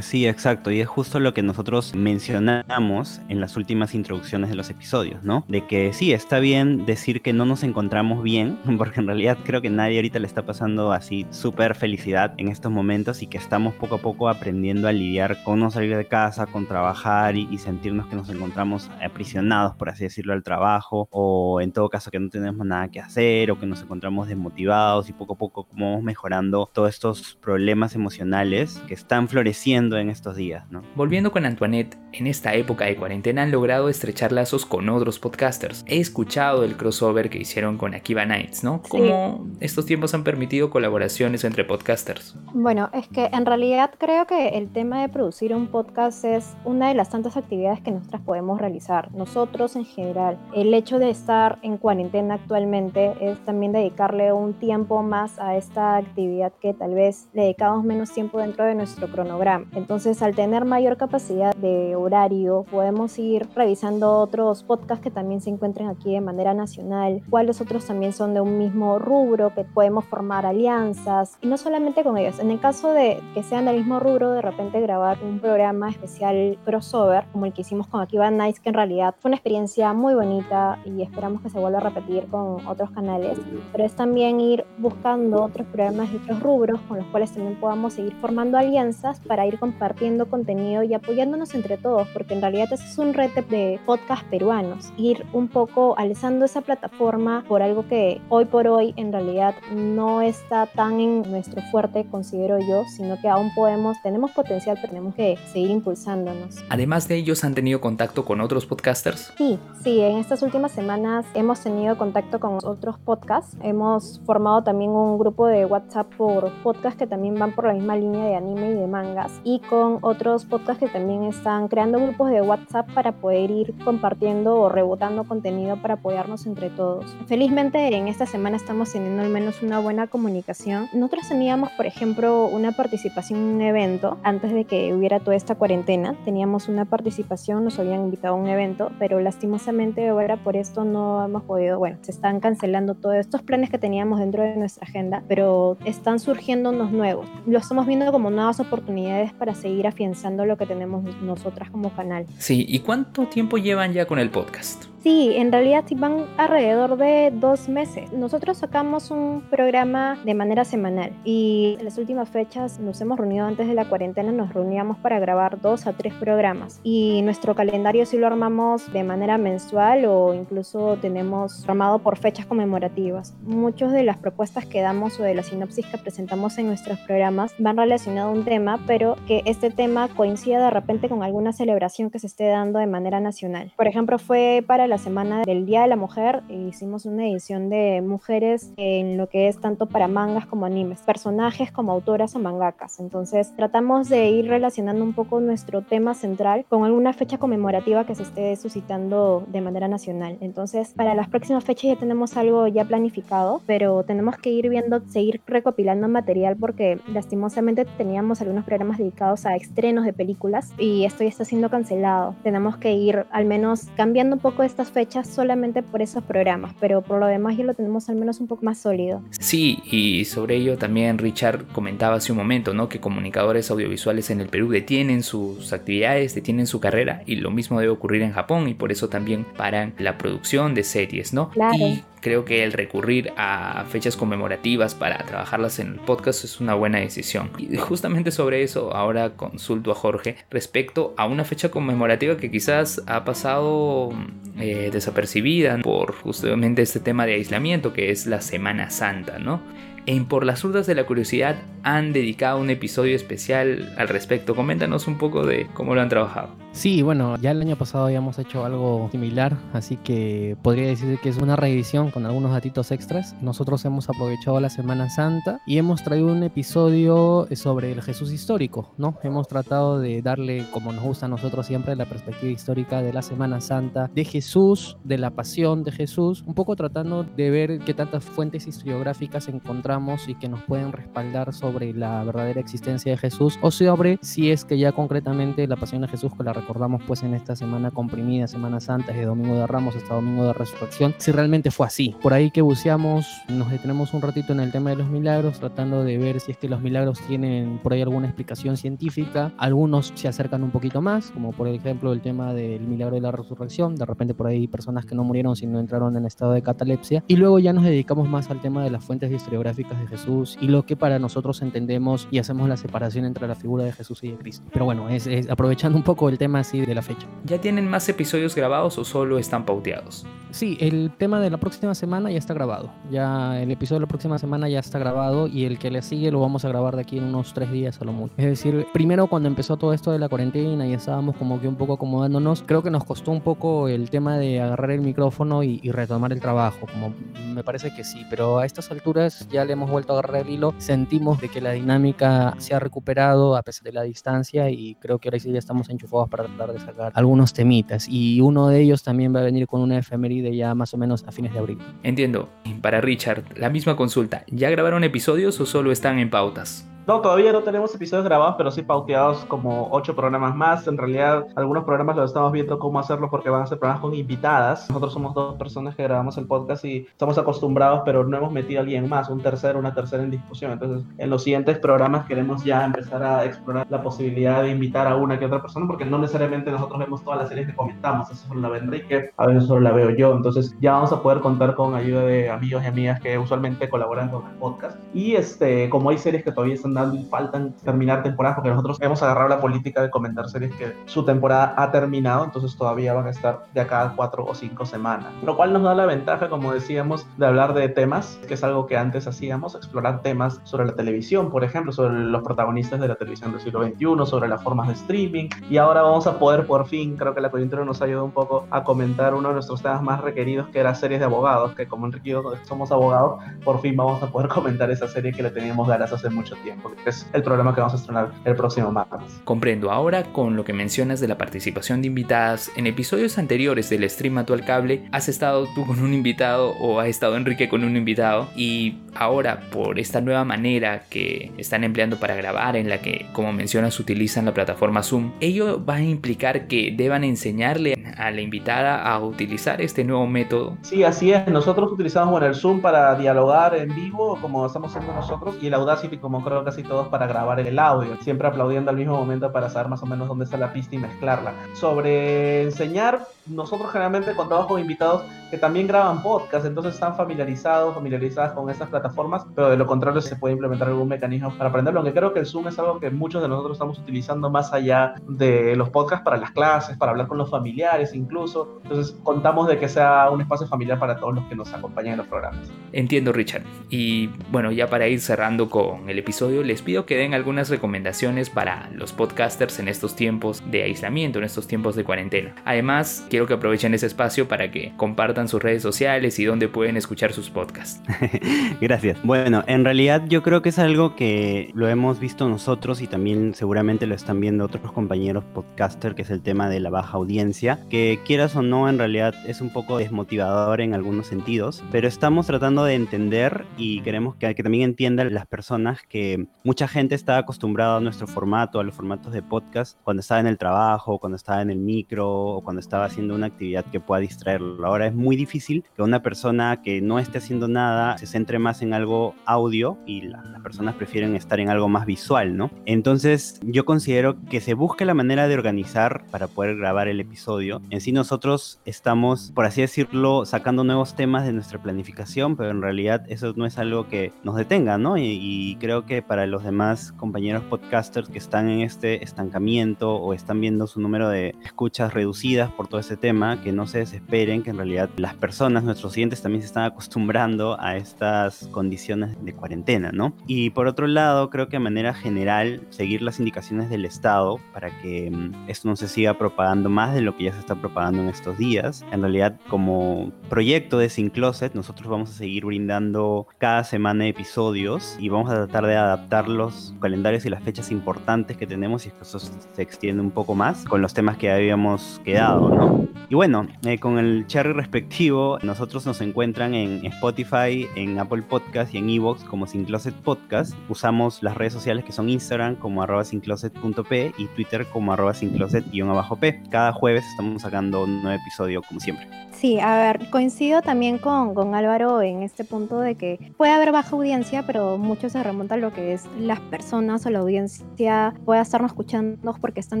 Sí, 0.00 0.26
exacto, 0.26 0.70
y 0.70 0.80
es 0.80 0.88
justo 0.88 1.20
lo 1.20 1.34
que 1.34 1.42
nosotros 1.42 1.94
mencionamos 1.94 3.20
en 3.28 3.40
las 3.40 3.56
últimas 3.56 3.94
introducciones 3.94 4.50
de 4.50 4.56
los 4.56 4.70
episodios, 4.70 5.22
¿no? 5.22 5.44
De 5.48 5.66
que 5.66 5.92
sí, 5.92 6.12
está 6.12 6.38
bien 6.38 6.86
decir 6.86 7.22
que 7.22 7.32
no 7.32 7.44
nos 7.44 7.62
encontramos 7.62 8.22
bien, 8.22 8.58
porque 8.78 9.00
en 9.00 9.06
realidad 9.06 9.38
creo 9.44 9.60
que 9.60 9.70
nadie 9.70 9.96
ahorita 9.96 10.18
le 10.18 10.26
está 10.26 10.44
pasando 10.44 10.92
así 10.92 11.26
súper 11.30 11.74
felicidad 11.74 12.34
en 12.36 12.48
estos 12.48 12.70
momentos 12.70 13.22
y 13.22 13.26
que 13.26 13.38
estamos 13.38 13.74
poco 13.74 13.96
a 13.96 13.98
poco 13.98 14.28
aprendiendo 14.28 14.88
a 14.88 14.92
lidiar 14.92 15.42
con 15.42 15.60
no 15.60 15.70
salir 15.70 15.96
de 15.96 16.06
casa, 16.06 16.46
con 16.46 16.66
trabajar 16.66 17.36
y, 17.36 17.48
y 17.50 17.58
sentirnos 17.58 18.06
que 18.06 18.16
nos 18.16 18.28
encontramos 18.30 18.90
aprisionados, 19.02 19.74
por 19.76 19.88
así 19.88 20.04
decirlo, 20.04 20.32
al 20.32 20.42
trabajo, 20.42 21.08
o 21.10 21.60
en 21.60 21.72
todo 21.72 21.88
caso 21.88 22.10
que 22.10 22.20
no 22.20 22.28
tenemos 22.28 22.66
nada 22.66 22.88
que 22.88 23.00
hacer, 23.00 23.50
o 23.50 23.58
que 23.58 23.66
nos 23.66 23.82
encontramos 23.82 24.28
desmotivados 24.28 25.08
y 25.08 25.12
poco 25.12 25.34
a 25.34 25.38
poco 25.38 25.66
como 25.80 25.92
vamos 25.92 26.04
mejorando 26.04 26.68
todos 26.74 26.90
estos 26.90 27.38
problemas 27.40 27.94
emocionales 27.94 28.82
que 28.86 28.92
están 28.92 29.28
floreciendo 29.28 29.96
en 29.96 30.10
estos 30.10 30.36
días, 30.36 30.70
¿no? 30.70 30.82
Volviendo 30.94 31.32
con 31.32 31.46
Antoinette, 31.46 31.96
en 32.12 32.26
esta 32.26 32.54
época 32.54 32.84
de 32.84 32.96
cuarentena 32.96 33.42
han 33.42 33.50
logrado 33.50 33.88
estrechar 33.88 34.30
lazos 34.30 34.66
con 34.66 34.90
otros 34.90 35.18
podcasters. 35.18 35.84
He 35.86 35.98
escuchado 35.98 36.64
el 36.64 36.76
crossover 36.76 37.30
que 37.30 37.38
hicieron 37.38 37.78
con 37.78 37.94
Akiva 37.94 38.26
Nights, 38.26 38.62
¿no? 38.62 38.82
¿Cómo 38.88 39.46
sí. 39.46 39.56
estos 39.60 39.86
tiempos 39.86 40.12
han 40.12 40.22
permitido 40.22 40.68
colaboraciones 40.68 41.44
entre 41.44 41.64
podcasters? 41.64 42.36
Bueno, 42.52 42.90
es 42.92 43.08
que 43.08 43.30
en 43.32 43.46
realidad 43.46 43.92
creo 43.96 44.26
que 44.26 44.48
el 44.58 44.70
tema 44.70 45.00
de 45.00 45.08
producir 45.08 45.54
un 45.54 45.68
podcast 45.68 46.24
es 46.26 46.56
una 46.64 46.88
de 46.88 46.94
las 46.94 47.08
tantas 47.08 47.38
actividades 47.38 47.80
que 47.80 47.90
nosotras 47.90 48.20
podemos 48.20 48.60
realizar. 48.60 49.10
Nosotros 49.14 49.76
en 49.76 49.86
general, 49.86 50.38
el 50.54 50.74
hecho 50.74 50.98
de 50.98 51.08
estar 51.08 51.58
en 51.62 51.78
cuarentena 51.78 52.34
actualmente 52.34 53.14
es 53.20 53.38
también 53.46 53.72
dedicarle 53.72 54.32
un 54.34 54.52
tiempo 54.54 55.02
más 55.02 55.38
a 55.38 55.56
esta 55.70 55.96
actividad 55.98 56.52
que 56.60 56.74
tal 56.74 56.94
vez 56.94 57.28
le 57.32 57.42
dedicamos 57.42 57.84
menos 57.84 58.10
tiempo 58.10 58.38
dentro 58.38 58.64
de 58.64 58.74
nuestro 58.74 59.06
cronograma. 59.06 59.66
Entonces, 59.74 60.20
al 60.20 60.34
tener 60.34 60.64
mayor 60.64 60.96
capacidad 60.96 61.54
de 61.54 61.94
horario, 61.94 62.64
podemos 62.72 63.16
ir 63.20 63.48
revisando 63.54 64.18
otros 64.18 64.64
podcasts 64.64 65.04
que 65.04 65.12
también 65.12 65.40
se 65.40 65.50
encuentren 65.50 65.86
aquí 65.86 66.12
de 66.12 66.20
manera 66.20 66.54
nacional, 66.54 67.22
cuáles 67.30 67.60
otros 67.60 67.86
también 67.86 68.12
son 68.12 68.34
de 68.34 68.40
un 68.40 68.58
mismo 68.58 68.98
rubro, 68.98 69.54
que 69.54 69.62
podemos 69.62 70.04
formar 70.06 70.44
alianzas, 70.44 71.38
y 71.40 71.46
no 71.46 71.56
solamente 71.56 72.02
con 72.02 72.18
ellos. 72.18 72.40
En 72.40 72.50
el 72.50 72.58
caso 72.58 72.92
de 72.92 73.20
que 73.34 73.44
sean 73.44 73.66
del 73.66 73.76
mismo 73.76 74.00
rubro, 74.00 74.32
de 74.32 74.42
repente 74.42 74.80
grabar 74.80 75.18
un 75.22 75.38
programa 75.38 75.88
especial 75.90 76.58
crossover, 76.64 77.26
como 77.32 77.46
el 77.46 77.52
que 77.52 77.60
hicimos 77.60 77.86
con 77.86 78.00
Akiva 78.00 78.28
Nights, 78.32 78.58
que 78.58 78.70
en 78.70 78.74
realidad 78.74 79.14
fue 79.20 79.28
una 79.28 79.36
experiencia 79.36 79.92
muy 79.92 80.14
bonita 80.14 80.80
y 80.84 81.02
esperamos 81.02 81.42
que 81.42 81.50
se 81.50 81.60
vuelva 81.60 81.78
a 81.78 81.82
repetir 81.82 82.26
con 82.26 82.66
otros 82.66 82.90
canales, 82.90 83.38
pero 83.70 83.84
es 83.84 83.94
también 83.94 84.40
ir 84.40 84.64
buscando 84.78 85.44
otros 85.44 85.59
programas 85.66 86.10
de 86.10 86.18
otros 86.18 86.40
rubros 86.40 86.80
con 86.88 86.98
los 86.98 87.06
cuales 87.06 87.32
también 87.32 87.58
podamos 87.58 87.94
seguir 87.94 88.14
formando 88.20 88.58
alianzas 88.58 89.20
para 89.20 89.46
ir 89.46 89.58
compartiendo 89.58 90.26
contenido 90.26 90.82
y 90.82 90.94
apoyándonos 90.94 91.54
entre 91.54 91.76
todos, 91.76 92.08
porque 92.08 92.34
en 92.34 92.40
realidad 92.40 92.68
ese 92.72 92.84
es 92.84 92.98
un 92.98 93.14
reto 93.14 93.42
de 93.42 93.80
podcast 93.86 94.24
peruanos, 94.24 94.92
ir 94.96 95.24
un 95.32 95.48
poco 95.48 95.98
alzando 95.98 96.44
esa 96.44 96.60
plataforma 96.60 97.44
por 97.48 97.62
algo 97.62 97.86
que 97.88 98.20
hoy 98.28 98.44
por 98.44 98.66
hoy 98.66 98.94
en 98.96 99.12
realidad 99.12 99.54
no 99.74 100.22
está 100.22 100.66
tan 100.66 101.00
en 101.00 101.22
nuestro 101.30 101.62
fuerte, 101.70 102.06
considero 102.10 102.58
yo, 102.58 102.84
sino 102.96 103.20
que 103.20 103.28
aún 103.28 103.52
podemos, 103.54 103.96
tenemos 104.02 104.30
potencial, 104.32 104.76
pero 104.80 104.88
tenemos 104.88 105.14
que 105.14 105.36
seguir 105.52 105.70
impulsándonos. 105.70 106.64
Además 106.68 107.08
de 107.08 107.16
ellos, 107.16 107.44
¿han 107.44 107.54
tenido 107.54 107.80
contacto 107.80 108.24
con 108.24 108.40
otros 108.40 108.66
podcasters? 108.66 109.32
Sí, 109.36 109.58
sí, 109.82 110.00
en 110.00 110.18
estas 110.18 110.42
últimas 110.42 110.72
semanas 110.72 111.26
hemos 111.34 111.60
tenido 111.60 111.96
contacto 111.96 112.40
con 112.40 112.58
otros 112.64 112.98
podcasts, 112.98 113.56
hemos 113.62 114.20
formado 114.24 114.62
también 114.62 114.90
un 114.90 115.18
grupo 115.18 115.46
de 115.46 115.49
WhatsApp 115.64 116.06
por 116.16 116.50
podcast 116.62 116.98
que 116.98 117.06
también 117.06 117.34
van 117.34 117.52
por 117.54 117.66
la 117.66 117.74
misma 117.74 117.96
línea 117.96 118.24
de 118.24 118.36
anime 118.36 118.70
y 118.70 118.74
de 118.74 118.86
mangas, 118.86 119.40
y 119.44 119.60
con 119.60 119.98
otros 120.02 120.44
podcasts 120.44 120.84
que 120.84 120.88
también 120.88 121.24
están 121.24 121.68
creando 121.68 122.00
grupos 122.00 122.30
de 122.30 122.42
WhatsApp 122.42 122.88
para 122.94 123.12
poder 123.12 123.50
ir 123.50 123.74
compartiendo 123.84 124.56
o 124.60 124.68
rebotando 124.68 125.24
contenido 125.24 125.76
para 125.76 125.94
apoyarnos 125.94 126.46
entre 126.46 126.70
todos. 126.70 127.16
Felizmente 127.26 127.94
en 127.96 128.08
esta 128.08 128.26
semana 128.26 128.56
estamos 128.56 128.92
teniendo 128.92 129.22
al 129.22 129.30
menos 129.30 129.62
una 129.62 129.78
buena 129.80 130.06
comunicación. 130.06 130.88
Nosotros 130.92 131.28
teníamos, 131.28 131.70
por 131.72 131.86
ejemplo, 131.86 132.46
una 132.46 132.72
participación 132.72 133.40
en 133.40 133.54
un 133.56 133.62
evento 133.62 134.18
antes 134.22 134.52
de 134.52 134.64
que 134.64 134.94
hubiera 134.94 135.20
toda 135.20 135.36
esta 135.36 135.54
cuarentena. 135.54 136.14
Teníamos 136.24 136.68
una 136.68 136.84
participación, 136.84 137.64
nos 137.64 137.78
habían 137.78 138.00
invitado 138.00 138.34
a 138.34 138.38
un 138.38 138.48
evento, 138.48 138.90
pero 138.98 139.20
lastimosamente 139.20 140.08
ahora 140.08 140.36
por 140.36 140.56
esto 140.56 140.84
no 140.84 141.24
hemos 141.24 141.42
podido, 141.42 141.78
bueno, 141.78 141.98
se 142.02 142.12
están 142.12 142.40
cancelando 142.40 142.94
todos 142.94 143.16
estos 143.16 143.42
planes 143.42 143.70
que 143.70 143.78
teníamos 143.78 144.20
dentro 144.20 144.42
de 144.42 144.56
nuestra 144.56 144.86
agenda, 144.86 145.22
pero 145.28 145.39
pero 145.40 145.78
están 145.86 146.20
surgiendo 146.20 146.68
unos 146.68 146.92
nuevos. 146.92 147.26
Lo 147.46 147.58
estamos 147.58 147.86
viendo 147.86 148.12
como 148.12 148.28
nuevas 148.28 148.60
oportunidades 148.60 149.32
para 149.32 149.54
seguir 149.54 149.86
afianzando 149.86 150.44
lo 150.44 150.58
que 150.58 150.66
tenemos 150.66 151.02
nosotras 151.22 151.70
como 151.70 151.88
canal. 151.94 152.26
Sí, 152.36 152.66
¿y 152.68 152.80
cuánto 152.80 153.26
tiempo 153.26 153.56
llevan 153.56 153.94
ya 153.94 154.04
con 154.04 154.18
el 154.18 154.28
podcast? 154.28 154.89
Sí, 155.02 155.32
en 155.34 155.50
realidad 155.50 155.84
van 155.96 156.26
alrededor 156.36 156.98
de 156.98 157.32
dos 157.34 157.70
meses. 157.70 158.12
Nosotros 158.12 158.58
sacamos 158.58 159.10
un 159.10 159.42
programa 159.48 160.18
de 160.26 160.34
manera 160.34 160.66
semanal 160.66 161.12
y 161.24 161.76
en 161.78 161.86
las 161.86 161.96
últimas 161.96 162.28
fechas 162.28 162.78
nos 162.78 163.00
hemos 163.00 163.18
reunido 163.18 163.46
antes 163.46 163.66
de 163.66 163.72
la 163.72 163.86
cuarentena, 163.86 164.30
nos 164.30 164.52
reuníamos 164.52 164.98
para 164.98 165.18
grabar 165.18 165.58
dos 165.62 165.86
a 165.86 165.94
tres 165.94 166.12
programas 166.12 166.80
y 166.82 167.22
nuestro 167.22 167.54
calendario 167.54 168.04
sí 168.04 168.18
lo 168.18 168.26
armamos 168.26 168.92
de 168.92 169.02
manera 169.02 169.38
mensual 169.38 170.04
o 170.04 170.34
incluso 170.34 170.98
tenemos 171.00 171.66
armado 171.66 172.00
por 172.00 172.18
fechas 172.18 172.44
conmemorativas. 172.44 173.34
Muchas 173.42 173.92
de 173.92 174.04
las 174.04 174.18
propuestas 174.18 174.66
que 174.66 174.82
damos 174.82 175.18
o 175.18 175.22
de 175.22 175.34
la 175.34 175.42
sinopsis 175.42 175.86
que 175.86 175.96
presentamos 175.96 176.58
en 176.58 176.66
nuestros 176.66 176.98
programas 177.00 177.54
van 177.58 177.78
relacionados 177.78 178.36
a 178.36 178.38
un 178.38 178.44
tema, 178.44 178.78
pero 178.86 179.16
que 179.26 179.40
este 179.46 179.70
tema 179.70 180.08
coincida 180.08 180.62
de 180.62 180.70
repente 180.70 181.08
con 181.08 181.22
alguna 181.22 181.54
celebración 181.54 182.10
que 182.10 182.18
se 182.18 182.26
esté 182.26 182.48
dando 182.48 182.78
de 182.78 182.86
manera 182.86 183.18
nacional. 183.20 183.72
Por 183.78 183.88
ejemplo, 183.88 184.18
fue 184.18 184.62
para 184.66 184.89
la 184.90 184.98
semana 184.98 185.42
del 185.44 185.66
Día 185.66 185.82
de 185.82 185.88
la 185.88 185.94
Mujer 185.94 186.42
e 186.48 186.54
hicimos 186.54 187.06
una 187.06 187.24
edición 187.28 187.70
de 187.70 188.02
mujeres 188.02 188.72
en 188.76 189.16
lo 189.16 189.28
que 189.28 189.46
es 189.46 189.60
tanto 189.60 189.86
para 189.86 190.08
mangas 190.08 190.46
como 190.46 190.66
animes, 190.66 191.00
personajes 191.02 191.70
como 191.70 191.92
autoras 191.92 192.34
o 192.34 192.40
mangakas. 192.40 192.98
Entonces 192.98 193.54
tratamos 193.54 194.08
de 194.08 194.30
ir 194.30 194.48
relacionando 194.48 195.04
un 195.04 195.12
poco 195.12 195.38
nuestro 195.38 195.82
tema 195.82 196.14
central 196.14 196.66
con 196.68 196.84
alguna 196.84 197.12
fecha 197.12 197.38
conmemorativa 197.38 198.04
que 198.04 198.16
se 198.16 198.24
esté 198.24 198.56
suscitando 198.56 199.44
de 199.46 199.60
manera 199.60 199.86
nacional. 199.86 200.36
Entonces 200.40 200.92
para 200.96 201.14
las 201.14 201.28
próximas 201.28 201.62
fechas 201.62 201.84
ya 201.84 201.96
tenemos 201.96 202.36
algo 202.36 202.66
ya 202.66 202.84
planificado, 202.84 203.62
pero 203.66 204.02
tenemos 204.02 204.38
que 204.38 204.50
ir 204.50 204.68
viendo, 204.68 205.00
seguir 205.08 205.40
recopilando 205.46 206.08
material 206.08 206.56
porque 206.56 206.98
lastimosamente 207.06 207.84
teníamos 207.96 208.40
algunos 208.40 208.64
programas 208.64 208.98
dedicados 208.98 209.46
a 209.46 209.54
estrenos 209.54 210.04
de 210.04 210.12
películas 210.12 210.72
y 210.78 211.04
esto 211.04 211.22
ya 211.22 211.30
está 211.30 211.44
siendo 211.44 211.70
cancelado. 211.70 212.34
Tenemos 212.42 212.76
que 212.76 212.92
ir 212.92 213.24
al 213.30 213.44
menos 213.44 213.86
cambiando 213.94 214.34
un 214.34 214.42
poco 214.42 214.64
esta 214.64 214.79
fechas 214.88 215.28
solamente 215.28 215.82
por 215.82 216.00
esos 216.00 216.22
programas, 216.24 216.74
pero 216.80 217.02
por 217.02 217.18
lo 217.18 217.26
demás 217.26 217.56
ya 217.56 217.64
lo 217.64 217.74
tenemos 217.74 218.08
al 218.08 218.16
menos 218.16 218.40
un 218.40 218.46
poco 218.46 218.64
más 218.64 218.78
sólido. 218.78 219.22
Sí, 219.38 219.82
y 219.84 220.24
sobre 220.24 220.56
ello 220.56 220.78
también 220.78 221.18
Richard 221.18 221.66
comentaba 221.72 222.16
hace 222.16 222.32
un 222.32 222.38
momento, 222.38 222.72
¿no? 222.72 222.88
Que 222.88 223.00
comunicadores 223.00 223.70
audiovisuales 223.70 224.30
en 224.30 224.40
el 224.40 224.48
Perú 224.48 224.70
detienen 224.70 225.22
sus 225.22 225.72
actividades, 225.72 226.34
detienen 226.34 226.66
su 226.66 226.80
carrera 226.80 227.22
y 227.26 227.36
lo 227.36 227.50
mismo 227.50 227.80
debe 227.80 227.92
ocurrir 227.92 228.22
en 228.22 228.32
Japón 228.32 228.68
y 228.68 228.74
por 228.74 228.92
eso 228.92 229.08
también 229.08 229.44
paran 229.56 229.94
la 229.98 230.16
producción 230.16 230.74
de 230.74 230.84
series, 230.84 231.32
¿no? 231.32 231.50
Claro 231.50 231.76
creo 232.20 232.44
que 232.44 232.64
el 232.64 232.72
recurrir 232.72 233.32
a 233.36 233.84
fechas 233.88 234.16
conmemorativas 234.16 234.94
para 234.94 235.18
trabajarlas 235.24 235.78
en 235.78 235.88
el 235.88 236.00
podcast 236.00 236.44
es 236.44 236.60
una 236.60 236.74
buena 236.74 236.98
decisión. 236.98 237.50
Y 237.58 237.76
justamente 237.76 238.30
sobre 238.30 238.62
eso 238.62 238.94
ahora 238.94 239.30
consulto 239.30 239.92
a 239.92 239.94
Jorge 239.94 240.36
respecto 240.50 241.14
a 241.16 241.26
una 241.26 241.44
fecha 241.44 241.70
conmemorativa 241.70 242.36
que 242.36 242.50
quizás 242.50 243.02
ha 243.06 243.24
pasado 243.24 244.10
eh, 244.58 244.90
desapercibida 244.92 245.78
por 245.78 246.14
justamente 246.14 246.82
este 246.82 247.00
tema 247.00 247.26
de 247.26 247.34
aislamiento 247.34 247.92
que 247.92 248.10
es 248.10 248.26
la 248.26 248.40
Semana 248.40 248.90
Santa, 248.90 249.38
¿no? 249.38 249.62
En 250.06 250.24
Por 250.24 250.44
las 250.46 250.62
Rutas 250.62 250.86
de 250.86 250.94
la 250.94 251.04
Curiosidad 251.04 251.56
han 251.82 252.12
dedicado 252.12 252.58
un 252.58 252.70
episodio 252.70 253.14
especial 253.14 253.94
al 253.98 254.08
respecto. 254.08 254.56
Coméntanos 254.56 255.06
un 255.06 255.18
poco 255.18 255.46
de 255.46 255.66
cómo 255.74 255.94
lo 255.94 256.00
han 256.00 256.08
trabajado. 256.08 256.56
Sí, 256.72 257.02
bueno, 257.02 257.36
ya 257.36 257.50
el 257.50 257.60
año 257.60 257.76
pasado 257.76 258.04
habíamos 258.06 258.38
hecho 258.38 258.64
algo 258.64 259.08
similar, 259.10 259.58
así 259.72 259.96
que 259.96 260.56
podría 260.62 260.86
decir 260.86 261.18
que 261.20 261.28
es 261.28 261.36
una 261.36 261.56
reedición 261.56 262.12
con 262.12 262.24
algunos 262.26 262.52
datitos 262.52 262.92
extras. 262.92 263.34
Nosotros 263.42 263.84
hemos 263.84 264.08
aprovechado 264.08 264.60
la 264.60 264.70
Semana 264.70 265.10
Santa 265.10 265.60
y 265.66 265.78
hemos 265.78 266.04
traído 266.04 266.28
un 266.28 266.44
episodio 266.44 267.48
sobre 267.54 267.90
el 267.90 268.00
Jesús 268.02 268.30
histórico, 268.30 268.94
¿no? 268.98 269.18
Hemos 269.24 269.48
tratado 269.48 269.98
de 269.98 270.22
darle, 270.22 270.64
como 270.72 270.92
nos 270.92 271.02
gusta 271.02 271.26
a 271.26 271.28
nosotros 271.28 271.66
siempre, 271.66 271.96
la 271.96 272.06
perspectiva 272.06 272.52
histórica 272.52 273.02
de 273.02 273.12
la 273.12 273.22
Semana 273.22 273.60
Santa, 273.60 274.08
de 274.14 274.24
Jesús, 274.24 274.96
de 275.02 275.18
la 275.18 275.30
pasión 275.30 275.82
de 275.82 275.90
Jesús, 275.90 276.44
un 276.46 276.54
poco 276.54 276.76
tratando 276.76 277.24
de 277.24 277.50
ver 277.50 277.80
qué 277.80 277.94
tantas 277.94 278.24
fuentes 278.24 278.68
historiográficas 278.68 279.48
encontramos 279.48 280.28
y 280.28 280.36
que 280.36 280.48
nos 280.48 280.62
pueden 280.62 280.92
respaldar 280.92 281.52
sobre 281.52 281.92
la 281.92 282.22
verdadera 282.22 282.60
existencia 282.60 283.10
de 283.10 283.18
Jesús 283.18 283.58
o 283.60 283.72
sobre 283.72 284.20
si 284.22 284.52
es 284.52 284.64
que 284.64 284.78
ya 284.78 284.92
concretamente 284.92 285.66
la 285.66 285.76
pasión 285.76 286.02
de 286.02 286.08
Jesús 286.08 286.32
con 286.32 286.46
la 286.46 286.59
recordamos 286.60 287.02
pues 287.06 287.22
en 287.22 287.34
esta 287.34 287.56
semana 287.56 287.90
comprimida, 287.90 288.46
Semana 288.46 288.80
Santa, 288.80 289.12
de 289.12 289.24
Domingo 289.24 289.56
de 289.56 289.66
Ramos 289.66 289.96
hasta 289.96 290.14
Domingo 290.14 290.44
de 290.44 290.52
Resurrección, 290.52 291.14
si 291.18 291.32
realmente 291.32 291.70
fue 291.70 291.86
así. 291.86 292.14
Por 292.22 292.32
ahí 292.32 292.50
que 292.50 292.62
buceamos, 292.62 293.26
nos 293.48 293.70
detenemos 293.70 294.14
un 294.14 294.22
ratito 294.22 294.52
en 294.52 294.60
el 294.60 294.70
tema 294.70 294.90
de 294.90 294.96
los 294.96 295.08
milagros, 295.08 295.58
tratando 295.58 296.04
de 296.04 296.18
ver 296.18 296.40
si 296.40 296.52
es 296.52 296.58
que 296.58 296.68
los 296.68 296.80
milagros 296.80 297.20
tienen 297.26 297.78
por 297.82 297.92
ahí 297.92 298.02
alguna 298.02 298.26
explicación 298.26 298.76
científica. 298.76 299.52
Algunos 299.56 300.12
se 300.14 300.28
acercan 300.28 300.62
un 300.62 300.70
poquito 300.70 301.00
más, 301.00 301.30
como 301.30 301.52
por 301.52 301.68
ejemplo 301.68 302.12
el 302.12 302.20
tema 302.20 302.52
del 302.52 302.82
milagro 302.82 303.14
de 303.14 303.22
la 303.22 303.32
resurrección. 303.32 303.96
De 303.96 304.04
repente 304.04 304.34
por 304.34 304.46
ahí 304.46 304.68
personas 304.68 305.06
que 305.06 305.14
no 305.14 305.24
murieron 305.24 305.56
sino 305.56 305.80
entraron 305.80 306.16
en 306.16 306.26
estado 306.26 306.52
de 306.52 306.62
catalepsia. 306.62 307.24
Y 307.26 307.36
luego 307.36 307.58
ya 307.58 307.72
nos 307.72 307.84
dedicamos 307.84 308.28
más 308.28 308.50
al 308.50 308.60
tema 308.60 308.84
de 308.84 308.90
las 308.90 309.04
fuentes 309.04 309.32
historiográficas 309.32 309.98
de 309.98 310.06
Jesús 310.06 310.58
y 310.60 310.68
lo 310.68 310.84
que 310.84 310.96
para 310.96 311.18
nosotros 311.18 311.62
entendemos 311.62 312.28
y 312.30 312.38
hacemos 312.38 312.68
la 312.68 312.76
separación 312.76 313.24
entre 313.24 313.48
la 313.48 313.54
figura 313.54 313.84
de 313.84 313.92
Jesús 313.92 314.22
y 314.24 314.30
de 314.30 314.36
Cristo. 314.36 314.66
Pero 314.72 314.84
bueno, 314.84 315.08
es 315.08 315.28
aprovechando 315.48 315.96
un 315.96 316.04
poco 316.04 316.28
el 316.28 316.38
tema 316.38 316.49
así 316.58 316.80
de 316.80 316.94
la 316.94 317.02
fecha. 317.02 317.26
¿Ya 317.44 317.60
tienen 317.60 317.88
más 317.88 318.08
episodios 318.08 318.54
grabados 318.54 318.98
o 318.98 319.04
solo 319.04 319.38
están 319.38 319.64
pauteados? 319.64 320.26
Sí, 320.50 320.76
el 320.80 321.12
tema 321.16 321.40
de 321.40 321.48
la 321.48 321.58
próxima 321.58 321.94
semana 321.94 322.30
ya 322.30 322.38
está 322.38 322.54
grabado. 322.54 322.90
Ya 323.10 323.60
el 323.62 323.70
episodio 323.70 324.00
de 324.00 324.06
la 324.06 324.08
próxima 324.08 324.38
semana 324.38 324.68
ya 324.68 324.80
está 324.80 324.98
grabado 324.98 325.46
y 325.46 325.64
el 325.64 325.78
que 325.78 325.90
le 325.90 326.02
sigue 326.02 326.32
lo 326.32 326.40
vamos 326.40 326.64
a 326.64 326.68
grabar 326.68 326.96
de 326.96 327.02
aquí 327.02 327.18
en 327.18 327.24
unos 327.24 327.54
tres 327.54 327.70
días 327.70 328.00
a 328.00 328.04
lo 328.04 328.12
mucho. 328.12 328.34
Es 328.36 328.46
decir, 328.46 328.86
primero 328.92 329.28
cuando 329.28 329.48
empezó 329.48 329.76
todo 329.76 329.92
esto 329.92 330.10
de 330.10 330.18
la 330.18 330.28
cuarentena 330.28 330.86
y 330.86 330.92
estábamos 330.92 331.36
como 331.36 331.60
que 331.60 331.68
un 331.68 331.76
poco 331.76 331.94
acomodándonos, 331.94 332.64
creo 332.66 332.82
que 332.82 332.90
nos 332.90 333.04
costó 333.04 333.30
un 333.30 333.42
poco 333.42 333.88
el 333.88 334.10
tema 334.10 334.38
de 334.38 334.60
agarrar 334.60 334.90
el 334.90 335.02
micrófono 335.02 335.62
y, 335.62 335.78
y 335.82 335.92
retomar 335.92 336.32
el 336.32 336.40
trabajo. 336.40 336.86
Como 336.92 337.14
me 337.54 337.62
parece 337.62 337.94
que 337.94 338.02
sí, 338.02 338.26
pero 338.28 338.58
a 338.58 338.66
estas 338.66 338.90
alturas 338.90 339.48
ya 339.50 339.64
le 339.64 339.74
hemos 339.74 339.90
vuelto 339.90 340.14
a 340.14 340.18
agarrar 340.18 340.42
el 340.42 340.50
hilo. 340.50 340.74
Sentimos 340.78 341.40
de 341.40 341.48
que 341.48 341.60
la 341.60 341.72
dinámica 341.72 342.54
se 342.58 342.74
ha 342.74 342.80
recuperado 342.80 343.56
a 343.56 343.62
pesar 343.62 343.84
de 343.84 343.92
la 343.92 344.02
distancia 344.02 344.68
y 344.68 344.96
creo 344.96 345.18
que 345.18 345.28
ahora 345.28 345.38
sí 345.38 345.52
ya 345.52 345.58
estamos 345.58 345.88
enchufados 345.90 346.28
para 346.28 346.39
tratar 346.46 346.72
de 346.72 346.80
sacar 346.80 347.12
algunos 347.14 347.52
temitas. 347.52 348.06
Y 348.08 348.40
uno 348.40 348.68
de 348.68 348.80
ellos 348.80 349.02
también 349.02 349.34
va 349.34 349.40
a 349.40 349.44
venir 349.44 349.66
con 349.66 349.80
una 349.80 349.98
efeméride 349.98 350.54
ya 350.54 350.74
más 350.74 350.94
o 350.94 350.96
menos 350.96 351.24
a 351.26 351.32
fines 351.32 351.52
de 351.52 351.58
abril. 351.58 351.78
Entiendo. 352.02 352.48
Para 352.80 353.00
Richard, 353.00 353.44
la 353.56 353.70
misma 353.70 353.96
consulta. 353.96 354.44
¿Ya 354.48 354.70
grabaron 354.70 355.04
episodios 355.04 355.60
o 355.60 355.66
solo 355.66 355.92
están 355.92 356.18
en 356.18 356.30
pautas? 356.30 356.86
No, 357.10 357.20
todavía 357.20 357.50
no 357.50 357.64
tenemos 357.64 357.92
episodios 357.92 358.24
grabados, 358.24 358.54
pero 358.56 358.70
sí 358.70 358.82
pauteados 358.82 359.44
como 359.46 359.88
ocho 359.90 360.14
programas 360.14 360.54
más. 360.54 360.86
En 360.86 360.96
realidad, 360.96 361.44
algunos 361.56 361.82
programas 361.82 362.14
los 362.14 362.30
estamos 362.30 362.52
viendo 362.52 362.78
cómo 362.78 363.00
hacerlo 363.00 363.28
porque 363.28 363.50
van 363.50 363.62
a 363.62 363.66
ser 363.66 363.80
programas 363.80 364.00
con 364.00 364.14
invitadas. 364.14 364.88
Nosotros 364.88 365.14
somos 365.14 365.34
dos 365.34 365.56
personas 365.56 365.96
que 365.96 366.04
grabamos 366.04 366.38
el 366.38 366.46
podcast 366.46 366.84
y 366.84 366.98
estamos 366.98 367.36
acostumbrados, 367.36 368.02
pero 368.04 368.22
no 368.22 368.36
hemos 368.36 368.52
metido 368.52 368.78
a 368.78 368.82
alguien 368.82 369.08
más, 369.08 369.28
un 369.28 369.40
tercero, 369.40 369.80
una 369.80 369.92
tercera 369.92 370.22
en 370.22 370.30
discusión. 370.30 370.70
Entonces, 370.70 371.04
en 371.18 371.30
los 371.30 371.42
siguientes 371.42 371.80
programas 371.80 372.26
queremos 372.26 372.62
ya 372.62 372.84
empezar 372.84 373.24
a 373.24 373.44
explorar 373.44 373.88
la 373.90 374.00
posibilidad 374.04 374.62
de 374.62 374.70
invitar 374.70 375.08
a 375.08 375.16
una 375.16 375.36
que 375.36 375.46
otra 375.46 375.60
persona, 375.60 375.88
porque 375.88 376.04
no 376.04 376.16
necesariamente 376.16 376.70
nosotros 376.70 377.00
vemos 377.00 377.24
todas 377.24 377.40
las 377.40 377.48
series 377.48 377.66
que 377.66 377.74
comentamos. 377.74 378.30
Eso 378.30 378.46
solo 378.46 378.60
la 378.60 378.68
ve 378.68 378.78
Enrique, 378.78 379.32
a 379.36 379.46
veces 379.48 379.64
solo 379.64 379.80
la 379.80 379.90
veo 379.90 380.10
yo. 380.10 380.32
Entonces, 380.36 380.76
ya 380.80 380.92
vamos 380.92 381.10
a 381.10 381.20
poder 381.20 381.40
contar 381.40 381.74
con 381.74 381.96
ayuda 381.96 382.22
de 382.22 382.50
amigos 382.50 382.84
y 382.84 382.86
amigas 382.86 383.20
que 383.20 383.36
usualmente 383.36 383.88
colaboran 383.88 384.28
con 384.28 384.46
el 384.46 384.54
podcast. 384.58 384.96
Y 385.12 385.34
este, 385.34 385.90
como 385.90 386.10
hay 386.10 386.18
series 386.18 386.44
que 386.44 386.52
todavía 386.52 386.76
están 386.76 386.99
y 387.12 387.24
faltan 387.24 387.72
terminar 387.84 388.22
temporadas 388.22 388.56
porque 388.56 388.70
nosotros 388.70 388.98
hemos 389.00 389.22
agarrado 389.22 389.48
la 389.48 389.60
política 389.60 390.02
de 390.02 390.10
comentar 390.10 390.48
series 390.48 390.74
que 390.74 390.94
su 391.06 391.24
temporada 391.24 391.74
ha 391.76 391.90
terminado, 391.90 392.44
entonces 392.44 392.76
todavía 392.76 393.12
van 393.12 393.26
a 393.26 393.30
estar 393.30 393.64
de 393.74 393.80
acá 393.80 394.02
a 394.02 394.16
cuatro 394.16 394.44
o 394.44 394.54
cinco 394.54 394.84
semanas. 394.84 395.32
Lo 395.42 395.56
cual 395.56 395.72
nos 395.72 395.82
da 395.82 395.94
la 395.94 396.06
ventaja, 396.06 396.48
como 396.48 396.72
decíamos, 396.72 397.26
de 397.36 397.46
hablar 397.46 397.74
de 397.74 397.88
temas, 397.88 398.38
que 398.46 398.54
es 398.54 398.64
algo 398.64 398.86
que 398.86 398.96
antes 398.96 399.26
hacíamos, 399.26 399.74
explorar 399.74 400.22
temas 400.22 400.60
sobre 400.64 400.86
la 400.86 400.94
televisión, 400.94 401.50
por 401.50 401.64
ejemplo, 401.64 401.92
sobre 401.92 402.14
los 402.14 402.42
protagonistas 402.42 403.00
de 403.00 403.08
la 403.08 403.16
televisión 403.16 403.52
del 403.52 403.60
siglo 403.60 403.82
XXI, 403.82 404.26
sobre 404.26 404.48
las 404.48 404.62
formas 404.62 404.88
de 404.88 404.94
streaming. 404.94 405.48
Y 405.68 405.78
ahora 405.78 406.02
vamos 406.02 406.26
a 406.26 406.38
poder, 406.38 406.66
por 406.66 406.86
fin, 406.86 407.16
creo 407.16 407.34
que 407.34 407.40
la 407.40 407.50
coyuntura 407.50 407.84
nos 407.84 408.02
ayuda 408.02 408.22
un 408.22 408.32
poco 408.32 408.66
a 408.70 408.84
comentar 408.84 409.34
uno 409.34 409.48
de 409.48 409.54
nuestros 409.54 409.82
temas 409.82 410.02
más 410.02 410.20
requeridos, 410.20 410.68
que 410.68 410.80
era 410.80 410.94
series 410.94 411.20
de 411.20 411.26
abogados, 411.26 411.74
que 411.74 411.86
como 411.86 412.06
Enrique 412.06 412.30
y 412.30 412.32
yo 412.32 412.42
somos 412.62 412.92
abogados, 412.92 413.42
por 413.64 413.80
fin 413.80 413.96
vamos 413.96 414.22
a 414.22 414.26
poder 414.26 414.48
comentar 414.60 414.90
esa 414.90 415.08
serie 415.08 415.32
que 415.32 415.42
le 415.42 415.50
teníamos 415.50 415.88
ganas 415.88 416.12
hace 416.12 416.28
mucho 416.30 416.54
tiempo 416.56 416.89
que 416.96 417.10
es 417.10 417.26
el 417.32 417.42
programa 417.42 417.74
que 417.74 417.80
vamos 417.80 417.94
a 417.94 417.96
estrenar 417.96 418.32
el 418.44 418.56
próximo 418.56 418.90
martes. 418.90 419.40
Comprendo. 419.44 419.90
Ahora, 419.90 420.24
con 420.32 420.56
lo 420.56 420.64
que 420.64 420.72
mencionas 420.72 421.20
de 421.20 421.28
la 421.28 421.38
participación 421.38 422.00
de 422.02 422.08
invitadas, 422.08 422.70
en 422.76 422.86
episodios 422.86 423.38
anteriores 423.38 423.90
del 423.90 424.08
stream 424.08 424.38
actual 424.38 424.64
cable, 424.64 425.08
has 425.12 425.28
estado 425.28 425.66
tú 425.74 425.86
con 425.86 426.00
un 426.00 426.14
invitado 426.14 426.70
o 426.80 427.00
ha 427.00 427.08
estado 427.08 427.36
Enrique 427.36 427.68
con 427.68 427.84
un 427.84 427.96
invitado 427.96 428.48
y 428.56 428.98
ahora 429.14 429.60
por 429.72 429.98
esta 429.98 430.20
nueva 430.20 430.44
manera 430.44 431.04
que 431.10 431.52
están 431.58 431.84
empleando 431.84 432.18
para 432.18 432.34
grabar 432.34 432.76
en 432.76 432.88
la 432.88 432.98
que 432.98 433.26
como 433.32 433.52
mencionas 433.52 433.98
utilizan 433.98 434.44
la 434.44 434.54
plataforma 434.54 435.02
Zoom 435.02 435.32
ello 435.40 435.84
va 435.84 435.96
a 435.96 436.02
implicar 436.02 436.66
que 436.66 436.94
deban 436.96 437.24
enseñarle 437.24 437.94
a 438.16 438.30
la 438.30 438.40
invitada 438.40 439.02
a 439.02 439.18
utilizar 439.20 439.80
este 439.80 440.04
nuevo 440.04 440.26
método. 440.26 440.76
Sí, 440.82 441.04
así 441.04 441.32
es. 441.32 441.46
Nosotros 441.48 441.92
utilizamos 441.92 442.30
bueno, 442.30 442.46
el 442.46 442.54
Zoom 442.54 442.80
para 442.80 443.14
dialogar 443.14 443.74
en 443.74 443.94
vivo, 443.94 444.38
como 444.40 444.66
estamos 444.66 444.94
haciendo 444.94 445.14
nosotros, 445.14 445.56
y 445.60 445.66
el 445.66 445.74
Audacity, 445.74 446.18
como 446.18 446.42
creo 446.44 446.64
casi 446.70 446.84
todos, 446.84 447.08
para 447.08 447.26
grabar 447.26 447.58
el 447.58 447.78
audio, 447.78 448.16
siempre 448.22 448.46
aplaudiendo 448.46 448.90
al 448.90 448.96
mismo 448.96 449.14
momento 449.14 449.50
para 449.50 449.68
saber 449.68 449.88
más 449.88 450.02
o 450.02 450.06
menos 450.06 450.28
dónde 450.28 450.44
está 450.44 450.56
la 450.56 450.72
pista 450.72 450.94
y 450.94 450.98
mezclarla. 450.98 451.52
Sobre 451.74 452.62
enseñar, 452.62 453.26
nosotros 453.46 453.90
generalmente 453.90 454.34
contamos 454.34 454.66
con 454.66 454.80
invitados 454.80 455.22
que 455.50 455.58
también 455.58 455.86
graban 455.86 456.22
podcast, 456.22 456.64
entonces 456.66 456.94
están 456.94 457.16
familiarizados, 457.16 457.94
familiarizadas 457.94 458.52
con 458.52 458.70
estas 458.70 458.88
plataformas, 458.88 459.44
pero 459.54 459.70
de 459.70 459.76
lo 459.76 459.86
contrario 459.86 460.20
se 460.20 460.36
puede 460.36 460.52
implementar 460.52 460.88
algún 460.88 461.08
mecanismo 461.08 461.52
para 461.56 461.70
aprenderlo, 461.70 462.00
aunque 462.00 462.14
creo 462.14 462.32
que 462.32 462.40
el 462.40 462.46
Zoom 462.46 462.68
es 462.68 462.78
algo 462.78 463.00
que 463.00 463.10
muchos 463.10 463.42
de 463.42 463.48
nosotros 463.48 463.76
estamos 463.76 463.98
utilizando 463.98 464.50
más 464.50 464.72
allá 464.72 465.14
de 465.28 465.74
los 465.74 465.90
podcasts 465.90 466.24
para 466.24 466.36
las 466.36 466.52
clases, 466.52 466.96
para 466.96 467.12
hablar 467.12 467.26
con 467.26 467.38
los 467.38 467.50
familiares 467.50 468.14
incluso, 468.14 468.80
entonces 468.84 469.16
contamos 469.22 469.66
de 469.68 469.78
que 469.78 469.88
sea 469.88 470.30
un 470.30 470.40
espacio 470.40 470.66
familiar 470.66 470.98
para 470.98 471.18
todos 471.18 471.34
los 471.34 471.44
que 471.46 471.56
nos 471.56 471.72
acompañan 471.72 472.12
en 472.12 472.18
los 472.18 472.26
programas. 472.28 472.70
Entiendo 472.92 473.32
Richard, 473.32 473.64
y 473.88 474.28
bueno, 474.50 474.70
ya 474.70 474.88
para 474.88 475.08
ir 475.08 475.20
cerrando 475.20 475.68
con 475.68 476.08
el 476.08 476.18
episodio, 476.18 476.62
les 476.62 476.82
pido 476.82 477.06
que 477.06 477.16
den 477.16 477.34
algunas 477.34 477.70
recomendaciones 477.70 478.50
para 478.50 478.88
los 478.92 479.12
podcasters 479.12 479.78
en 479.78 479.88
estos 479.88 480.14
tiempos 480.14 480.62
de 480.70 480.84
aislamiento, 480.84 481.38
en 481.38 481.44
estos 481.44 481.66
tiempos 481.66 481.96
de 481.96 482.04
cuarentena. 482.04 482.54
Además, 482.64 483.26
quiero 483.30 483.46
que 483.46 483.54
aprovechen 483.54 483.94
ese 483.94 484.06
espacio 484.06 484.48
para 484.48 484.70
que 484.70 484.92
compartan 484.98 485.48
sus 485.48 485.62
redes 485.62 485.82
sociales 485.82 486.38
y 486.38 486.44
dónde 486.44 486.68
pueden 486.68 486.98
escuchar 486.98 487.32
sus 487.32 487.48
podcasts. 487.48 488.02
Gracias. 488.80 489.18
Bueno, 489.22 489.64
en 489.66 489.84
realidad 489.84 490.22
yo 490.28 490.42
creo 490.42 490.60
que 490.60 490.68
es 490.68 490.78
algo 490.78 491.16
que 491.16 491.70
lo 491.74 491.88
hemos 491.88 492.20
visto 492.20 492.48
nosotros 492.48 493.00
y 493.00 493.06
también 493.06 493.54
seguramente 493.54 494.06
lo 494.06 494.14
están 494.14 494.40
viendo 494.40 494.66
otros 494.66 494.92
compañeros 494.92 495.44
podcaster, 495.54 496.14
que 496.14 496.22
es 496.22 496.30
el 496.30 496.42
tema 496.42 496.68
de 496.68 496.80
la 496.80 496.90
baja 496.90 497.16
audiencia, 497.16 497.78
que 497.88 498.18
quieras 498.26 498.56
o 498.56 498.62
no, 498.62 498.88
en 498.88 498.98
realidad 498.98 499.34
es 499.46 499.60
un 499.60 499.70
poco 499.70 499.98
desmotivador 499.98 500.80
en 500.80 500.92
algunos 500.92 501.28
sentidos, 501.28 501.82
pero 501.92 502.08
estamos 502.08 502.46
tratando 502.46 502.84
de 502.84 502.94
entender 502.94 503.64
y 503.78 504.00
queremos 504.02 504.34
que, 504.36 504.54
que 504.54 504.62
también 504.62 504.90
entiendan 504.90 505.32
las 505.32 505.46
personas 505.46 506.00
que 506.08 506.46
mucha 506.64 506.88
gente 506.88 507.14
está 507.14 507.38
acostumbrada 507.38 507.98
a 507.98 508.00
nuestro 508.00 508.26
formato, 508.26 508.80
a 508.80 508.84
los 508.84 508.94
formatos 508.94 509.32
de 509.32 509.42
podcast, 509.42 509.98
cuando 510.02 510.20
estaba 510.20 510.40
en 510.40 510.48
el 510.48 510.58
trabajo, 510.58 511.18
cuando 511.18 511.36
estaba 511.36 511.62
en 511.62 511.70
el 511.70 511.78
micro 511.78 512.28
o 512.28 512.60
cuando 512.62 512.80
estaba 512.80 513.04
haciendo 513.04 513.19
una 513.28 513.46
actividad 513.46 513.84
que 513.84 514.00
pueda 514.00 514.20
distraerlo. 514.20 514.86
Ahora 514.86 515.06
es 515.06 515.14
muy 515.14 515.36
difícil 515.36 515.84
que 515.96 516.02
una 516.02 516.22
persona 516.22 516.82
que 516.82 517.00
no 517.00 517.18
esté 517.18 517.38
haciendo 517.38 517.68
nada 517.68 518.18
se 518.18 518.26
centre 518.26 518.58
más 518.58 518.82
en 518.82 518.94
algo 518.94 519.34
audio 519.44 519.98
y 520.06 520.22
las 520.22 520.44
personas 520.62 520.94
prefieren 520.94 521.36
estar 521.36 521.60
en 521.60 521.68
algo 521.68 521.88
más 521.88 522.06
visual, 522.06 522.56
¿no? 522.56 522.70
Entonces 522.86 523.60
yo 523.62 523.84
considero 523.84 524.36
que 524.48 524.60
se 524.60 524.74
busque 524.74 525.04
la 525.04 525.14
manera 525.14 525.48
de 525.48 525.54
organizar 525.54 526.24
para 526.30 526.46
poder 526.46 526.76
grabar 526.76 527.08
el 527.08 527.20
episodio. 527.20 527.80
En 527.90 528.00
sí 528.00 528.12
nosotros 528.12 528.80
estamos, 528.84 529.52
por 529.54 529.64
así 529.64 529.80
decirlo, 529.80 530.44
sacando 530.44 530.84
nuevos 530.84 531.14
temas 531.14 531.44
de 531.44 531.52
nuestra 531.52 531.82
planificación, 531.82 532.56
pero 532.56 532.70
en 532.70 532.82
realidad 532.82 533.24
eso 533.28 533.52
no 533.56 533.66
es 533.66 533.78
algo 533.78 534.08
que 534.08 534.32
nos 534.44 534.56
detenga, 534.56 534.98
¿no? 534.98 535.16
Y, 535.16 535.38
y 535.40 535.76
creo 535.76 536.06
que 536.06 536.22
para 536.22 536.46
los 536.46 536.64
demás 536.64 537.12
compañeros 537.12 537.64
podcasters 537.64 538.28
que 538.28 538.38
están 538.38 538.68
en 538.68 538.80
este 538.80 539.24
estancamiento 539.24 540.14
o 540.16 540.34
están 540.34 540.60
viendo 540.60 540.86
su 540.86 541.00
número 541.00 541.28
de 541.28 541.54
escuchas 541.64 542.14
reducidas 542.14 542.70
por 542.72 542.88
todo 542.88 543.00
ese 543.00 543.09
tema, 543.16 543.60
que 543.62 543.72
no 543.72 543.86
se 543.86 543.98
desesperen, 543.98 544.62
que 544.62 544.70
en 544.70 544.76
realidad 544.76 545.10
las 545.16 545.34
personas, 545.34 545.84
nuestros 545.84 546.14
clientes 546.14 546.42
también 546.42 546.62
se 546.62 546.66
están 546.66 546.84
acostumbrando 546.84 547.80
a 547.80 547.96
estas 547.96 548.68
condiciones 548.70 549.36
de 549.44 549.52
cuarentena, 549.52 550.10
¿no? 550.12 550.34
Y 550.46 550.70
por 550.70 550.86
otro 550.86 551.06
lado, 551.06 551.50
creo 551.50 551.68
que 551.68 551.76
de 551.76 551.80
manera 551.80 552.14
general, 552.14 552.82
seguir 552.90 553.22
las 553.22 553.38
indicaciones 553.38 553.90
del 553.90 554.04
Estado 554.04 554.58
para 554.72 554.90
que 555.00 555.30
mm, 555.30 555.68
esto 555.68 555.88
no 555.88 555.96
se 555.96 556.08
siga 556.08 556.38
propagando 556.38 556.88
más 556.88 557.14
de 557.14 557.20
lo 557.20 557.36
que 557.36 557.44
ya 557.44 557.52
se 557.52 557.60
está 557.60 557.74
propagando 557.74 558.22
en 558.22 558.28
estos 558.28 558.58
días. 558.58 559.04
En 559.12 559.22
realidad, 559.22 559.58
como 559.68 560.32
proyecto 560.48 560.98
de 560.98 561.08
Sin 561.08 561.30
Closet, 561.30 561.74
nosotros 561.74 562.08
vamos 562.08 562.30
a 562.30 562.34
seguir 562.34 562.64
brindando 562.64 563.46
cada 563.58 563.84
semana 563.84 564.26
episodios 564.26 565.16
y 565.18 565.28
vamos 565.28 565.50
a 565.50 565.54
tratar 565.54 565.86
de 565.86 565.96
adaptar 565.96 566.48
los 566.48 566.94
calendarios 567.00 567.44
y 567.44 567.50
las 567.50 567.62
fechas 567.62 567.90
importantes 567.90 568.56
que 568.56 568.66
tenemos 568.66 569.06
y 569.06 569.10
que 569.10 569.22
eso 569.22 569.38
se 569.38 569.82
extiende 569.82 570.22
un 570.22 570.30
poco 570.30 570.54
más 570.54 570.84
con 570.84 571.02
los 571.02 571.14
temas 571.14 571.36
que 571.36 571.50
habíamos 571.50 572.20
quedado, 572.24 572.68
¿no? 572.70 572.99
Y 573.28 573.34
bueno, 573.34 573.66
eh, 573.84 573.98
con 573.98 574.18
el 574.18 574.46
cherry 574.46 574.72
respectivo 574.72 575.58
nosotros 575.62 576.06
nos 576.06 576.20
encuentran 576.20 576.74
en 576.74 577.04
Spotify, 577.06 577.86
en 577.94 578.18
Apple 578.18 578.42
Podcast 578.42 578.92
y 578.94 578.98
en 578.98 579.08
Evox 579.08 579.44
como 579.44 579.66
Sin 579.66 579.84
Closet 579.84 580.14
Podcast. 580.14 580.74
Usamos 580.88 581.42
las 581.42 581.56
redes 581.56 581.72
sociales 581.72 582.04
que 582.04 582.12
son 582.12 582.28
Instagram 582.28 582.76
como 582.76 583.02
arroba 583.02 583.24
sincloset.p 583.24 584.34
y 584.36 584.46
Twitter 584.46 584.86
como 584.86 585.12
arroba 585.12 585.34
sincloset-p. 585.34 586.62
Cada 586.70 586.92
jueves 586.92 587.24
estamos 587.26 587.62
sacando 587.62 588.04
un 588.04 588.22
nuevo 588.22 588.40
episodio 588.40 588.82
como 588.82 589.00
siempre. 589.00 589.28
Sí, 589.60 589.78
a 589.78 589.94
ver, 589.98 590.30
coincido 590.30 590.80
también 590.80 591.18
con, 591.18 591.54
con 591.54 591.74
Álvaro 591.74 592.22
en 592.22 592.42
este 592.42 592.64
punto 592.64 592.98
de 592.98 593.16
que 593.16 593.52
puede 593.58 593.72
haber 593.72 593.92
baja 593.92 594.16
audiencia, 594.16 594.64
pero 594.66 594.96
mucho 594.96 595.28
se 595.28 595.42
remonta 595.42 595.74
a 595.74 595.76
lo 595.76 595.92
que 595.92 596.14
es 596.14 596.24
las 596.38 596.60
personas 596.60 597.26
o 597.26 597.30
la 597.30 597.40
audiencia 597.40 598.32
puede 598.46 598.62
estarnos 598.62 598.92
escuchando 598.92 599.54
porque 599.60 599.80
están 599.80 600.00